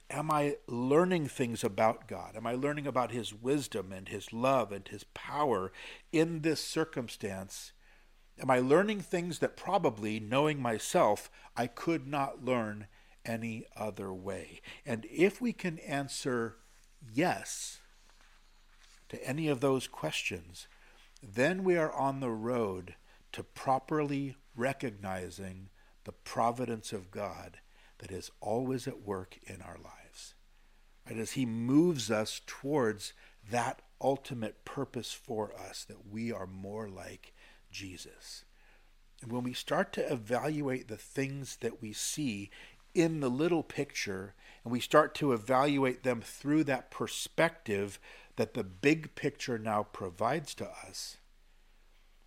Am 0.10 0.30
I 0.30 0.58
learning 0.68 1.28
things 1.28 1.64
about 1.64 2.08
God? 2.08 2.36
Am 2.36 2.46
I 2.46 2.54
learning 2.54 2.88
about 2.88 3.12
His 3.12 3.34
wisdom 3.34 3.92
and 3.92 4.10
His 4.10 4.34
love 4.34 4.72
and 4.72 4.88
His 4.88 5.04
power 5.14 5.72
in 6.12 6.42
this 6.42 6.62
circumstance? 6.62 7.72
Am 8.40 8.50
I 8.50 8.60
learning 8.60 9.02
things 9.02 9.40
that 9.40 9.56
probably, 9.56 10.20
knowing 10.20 10.62
myself, 10.62 11.30
I 11.56 11.68
could 11.68 12.08
not 12.08 12.44
learn 12.44 12.88
any 13.24 13.66
other 13.78 14.14
way? 14.14 14.60
And 14.86 15.06
if 15.10 15.40
we 15.40 15.54
can 15.54 15.80
answer 15.80 16.58
yes 17.14 17.80
to 19.10 19.28
any 19.28 19.48
of 19.48 19.62
those 19.62 19.88
questions, 19.88 20.68
then 21.22 21.64
we 21.64 21.78
are 21.78 21.92
on 21.94 22.20
the 22.20 22.32
road 22.32 22.96
to 23.32 23.44
properly 23.44 24.36
recognizing 24.56 25.70
the 26.04 26.12
providence 26.12 26.94
of 26.94 27.12
God 27.12 27.58
that 28.00 28.12
is 28.12 28.32
always 28.40 28.88
at 28.88 29.02
work 29.02 29.38
in 29.46 29.62
our 29.62 29.78
lives. 29.78 30.36
Right? 31.08 31.18
As 31.18 31.32
He 31.32 31.46
moves 31.46 32.10
us 32.10 32.42
towards 32.46 33.14
that 33.50 33.82
ultimate 34.02 34.66
purpose 34.66 35.12
for 35.12 35.54
us, 35.54 35.86
that 35.86 36.08
we 36.10 36.32
are 36.32 36.48
more 36.48 36.88
like 36.88 37.34
Jesus. 37.72 38.46
And 39.22 39.32
when 39.32 39.44
we 39.44 39.54
start 39.54 39.94
to 39.94 40.12
evaluate 40.12 40.88
the 40.88 40.98
things 40.98 41.58
that 41.58 41.82
we 41.82 41.94
see 41.94 42.50
in 42.94 43.20
the 43.20 43.30
little 43.30 43.64
picture, 43.64 44.34
and 44.66 44.72
we 44.72 44.80
start 44.80 45.14
to 45.16 45.32
evaluate 45.32 46.04
them 46.04 46.22
through 46.22 46.64
that 46.66 46.90
perspective 46.90 48.00
that 48.36 48.56
the 48.56 48.64
big 48.64 49.14
picture 49.14 49.60
now 49.60 49.84
provides 49.84 50.56
to 50.56 50.68
us, 50.68 51.18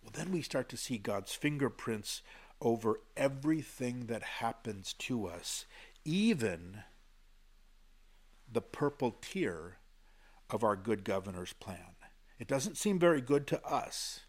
well, 0.01 0.13
then 0.13 0.31
we 0.31 0.41
start 0.41 0.69
to 0.69 0.77
see 0.77 0.97
God's 0.97 1.33
fingerprints 1.33 2.21
over 2.61 3.01
everything 3.17 4.05
that 4.05 4.23
happens 4.23 4.93
to 4.93 5.27
us, 5.27 5.65
even 6.05 6.83
the 8.51 8.61
purple 8.61 9.17
tear 9.21 9.77
of 10.49 10.63
our 10.63 10.77
good 10.77 11.03
governor's 11.03 11.53
plan. 11.53 11.95
It 12.39 12.47
doesn't 12.47 12.77
seem 12.77 12.99
very 12.99 13.19
good 13.19 13.47
to 13.47 13.63
us, 13.65 14.21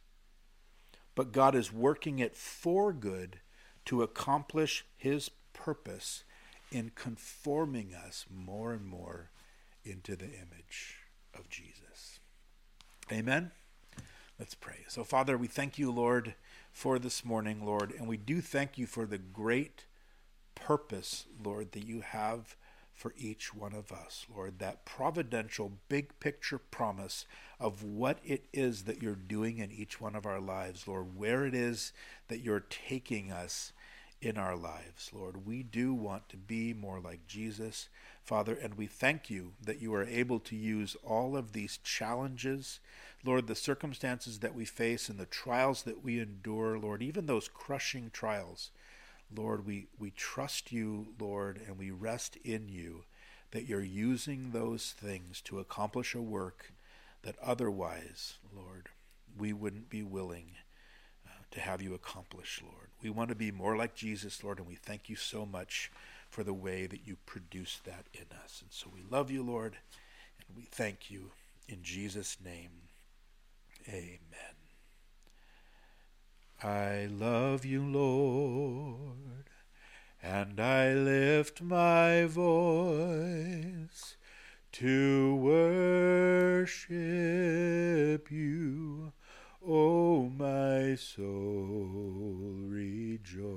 but 1.14 1.32
God 1.32 1.54
is 1.54 1.72
working 1.72 2.18
it 2.18 2.34
for 2.34 2.92
good 2.92 3.38
to 3.84 4.02
accomplish 4.02 4.84
his 4.96 5.30
purpose 5.52 6.24
in 6.70 6.92
conforming 6.94 7.94
us 7.94 8.26
more 8.32 8.72
and 8.72 8.84
more 8.84 9.30
into 9.84 10.16
the 10.16 10.26
image 10.26 10.98
of 11.34 11.48
Jesus. 11.48 12.20
Amen. 13.10 13.50
Let's 14.38 14.54
pray. 14.54 14.84
So, 14.88 15.04
Father, 15.04 15.36
we 15.36 15.48
thank 15.48 15.78
you, 15.78 15.90
Lord 15.90 16.34
for 16.72 16.98
this 16.98 17.24
morning, 17.24 17.64
Lord. 17.64 17.92
And 17.96 18.08
we 18.08 18.16
do 18.16 18.40
thank 18.40 18.78
you 18.78 18.86
for 18.86 19.06
the 19.06 19.18
great 19.18 19.84
purpose, 20.54 21.26
Lord, 21.42 21.72
that 21.72 21.86
you 21.86 22.00
have 22.00 22.56
for 22.92 23.14
each 23.16 23.54
one 23.54 23.72
of 23.72 23.92
us, 23.92 24.26
Lord. 24.34 24.58
That 24.58 24.84
providential, 24.84 25.72
big 25.88 26.18
picture 26.20 26.58
promise 26.58 27.24
of 27.58 27.82
what 27.82 28.18
it 28.24 28.44
is 28.52 28.84
that 28.84 29.02
you're 29.02 29.14
doing 29.14 29.58
in 29.58 29.70
each 29.70 30.00
one 30.00 30.14
of 30.14 30.26
our 30.26 30.40
lives, 30.40 30.86
Lord, 30.86 31.16
where 31.16 31.46
it 31.46 31.54
is 31.54 31.92
that 32.28 32.40
you're 32.40 32.60
taking 32.60 33.32
us 33.32 33.72
in 34.22 34.36
our 34.36 34.56
lives, 34.56 35.10
Lord. 35.12 35.46
We 35.46 35.62
do 35.62 35.94
want 35.94 36.28
to 36.28 36.36
be 36.36 36.74
more 36.74 37.00
like 37.00 37.26
Jesus, 37.26 37.88
Father, 38.22 38.54
and 38.54 38.74
we 38.74 38.86
thank 38.86 39.30
you 39.30 39.52
that 39.64 39.80
you 39.80 39.94
are 39.94 40.04
able 40.04 40.38
to 40.40 40.56
use 40.56 40.96
all 41.04 41.36
of 41.36 41.52
these 41.52 41.78
challenges, 41.78 42.80
Lord, 43.24 43.46
the 43.46 43.54
circumstances 43.54 44.40
that 44.40 44.54
we 44.54 44.64
face 44.64 45.08
and 45.08 45.18
the 45.18 45.26
trials 45.26 45.82
that 45.84 46.04
we 46.04 46.20
endure, 46.20 46.78
Lord, 46.78 47.02
even 47.02 47.26
those 47.26 47.48
crushing 47.48 48.10
trials. 48.12 48.70
Lord, 49.34 49.64
we, 49.64 49.86
we 49.98 50.10
trust 50.10 50.72
you, 50.72 51.08
Lord, 51.18 51.60
and 51.66 51.78
we 51.78 51.90
rest 51.90 52.36
in 52.44 52.68
you 52.68 53.04
that 53.52 53.66
you're 53.66 53.80
using 53.82 54.50
those 54.50 54.92
things 54.92 55.40
to 55.42 55.58
accomplish 55.58 56.14
a 56.14 56.22
work 56.22 56.72
that 57.22 57.36
otherwise, 57.42 58.34
Lord, 58.54 58.88
we 59.38 59.52
wouldn't 59.52 59.88
be 59.88 60.02
willing 60.02 60.52
to 61.50 61.60
have 61.60 61.82
you 61.82 61.94
accomplish, 61.94 62.62
Lord. 62.62 62.88
We 63.02 63.10
want 63.10 63.30
to 63.30 63.34
be 63.34 63.50
more 63.50 63.76
like 63.76 63.94
Jesus, 63.94 64.44
Lord, 64.44 64.58
and 64.58 64.68
we 64.68 64.76
thank 64.76 65.08
you 65.08 65.16
so 65.16 65.44
much 65.44 65.90
for 66.28 66.44
the 66.44 66.54
way 66.54 66.86
that 66.86 67.06
you 67.06 67.16
produce 67.26 67.80
that 67.84 68.06
in 68.14 68.26
us. 68.44 68.60
And 68.62 68.70
so 68.70 68.88
we 68.92 69.02
love 69.10 69.30
you, 69.30 69.42
Lord, 69.42 69.76
and 70.46 70.56
we 70.56 70.62
thank 70.64 71.10
you 71.10 71.32
in 71.68 71.82
Jesus' 71.82 72.36
name. 72.44 72.70
Amen. 73.88 74.20
I 76.62 77.06
love 77.10 77.64
you, 77.64 77.82
Lord, 77.82 79.48
and 80.22 80.60
I 80.60 80.92
lift 80.92 81.62
my 81.62 82.26
voice 82.26 84.16
to 84.72 85.34
worship 85.36 86.90
you. 88.30 89.12
O 89.62 90.30
my 90.30 90.94
soul, 90.94 91.86
rejoice. 92.66 93.50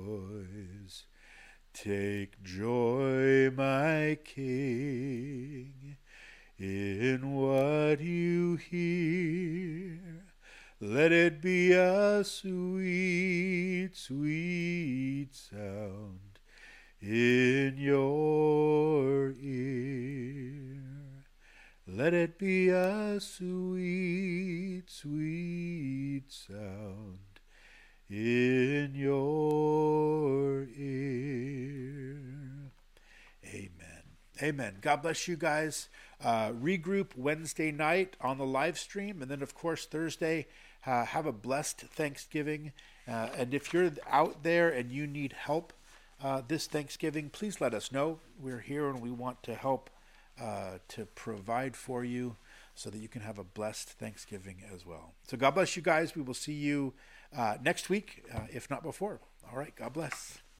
Take 1.72 2.42
joy, 2.42 3.50
my 3.50 4.18
King, 4.22 5.96
in 6.58 7.34
what 7.34 8.00
you 8.00 8.56
hear. 8.56 10.26
Let 10.78 11.10
it 11.10 11.40
be 11.40 11.72
a 11.72 12.22
sweet, 12.22 13.90
sweet 13.94 15.30
sound 15.32 16.38
in 17.00 17.76
your 17.78 19.32
ear. 19.40 20.83
Let 21.86 22.14
it 22.14 22.38
be 22.38 22.70
a 22.70 23.20
sweet, 23.20 24.84
sweet 24.86 26.24
sound 26.28 27.18
in 28.08 28.94
your 28.94 30.66
ear. 30.74 32.16
Amen. 33.44 34.02
Amen. 34.42 34.78
God 34.80 35.02
bless 35.02 35.28
you 35.28 35.36
guys. 35.36 35.90
Uh, 36.24 36.52
regroup 36.52 37.08
Wednesday 37.16 37.70
night 37.70 38.16
on 38.18 38.38
the 38.38 38.46
live 38.46 38.78
stream, 38.78 39.20
and 39.20 39.30
then, 39.30 39.42
of 39.42 39.54
course, 39.54 39.84
Thursday. 39.84 40.46
Uh, 40.86 41.04
have 41.04 41.24
a 41.26 41.32
blessed 41.32 41.80
Thanksgiving. 41.80 42.72
Uh, 43.08 43.28
and 43.36 43.54
if 43.54 43.72
you're 43.72 43.90
out 44.10 44.42
there 44.42 44.68
and 44.68 44.90
you 44.92 45.06
need 45.06 45.32
help 45.32 45.72
uh, 46.22 46.42
this 46.46 46.66
Thanksgiving, 46.66 47.30
please 47.30 47.60
let 47.60 47.72
us 47.72 47.90
know. 47.90 48.20
We're 48.38 48.60
here 48.60 48.88
and 48.88 49.00
we 49.00 49.10
want 49.10 49.42
to 49.44 49.54
help 49.54 49.88
uh, 50.40 50.78
to 50.88 51.06
provide 51.06 51.76
for 51.76 52.04
you 52.04 52.36
so 52.74 52.90
that 52.90 52.98
you 52.98 53.08
can 53.08 53.22
have 53.22 53.38
a 53.38 53.44
blessed 53.44 53.90
Thanksgiving 53.90 54.62
as 54.72 54.84
well. 54.84 55.14
So 55.28 55.36
God 55.36 55.52
bless 55.52 55.76
you 55.76 55.82
guys. 55.82 56.16
We 56.16 56.22
will 56.22 56.34
see 56.34 56.54
you 56.54 56.94
uh, 57.36 57.56
next 57.62 57.88
week, 57.88 58.24
uh, 58.34 58.40
if 58.52 58.68
not 58.68 58.82
before. 58.82 59.20
All 59.50 59.58
right. 59.58 59.74
God 59.76 59.92
bless. 59.92 60.38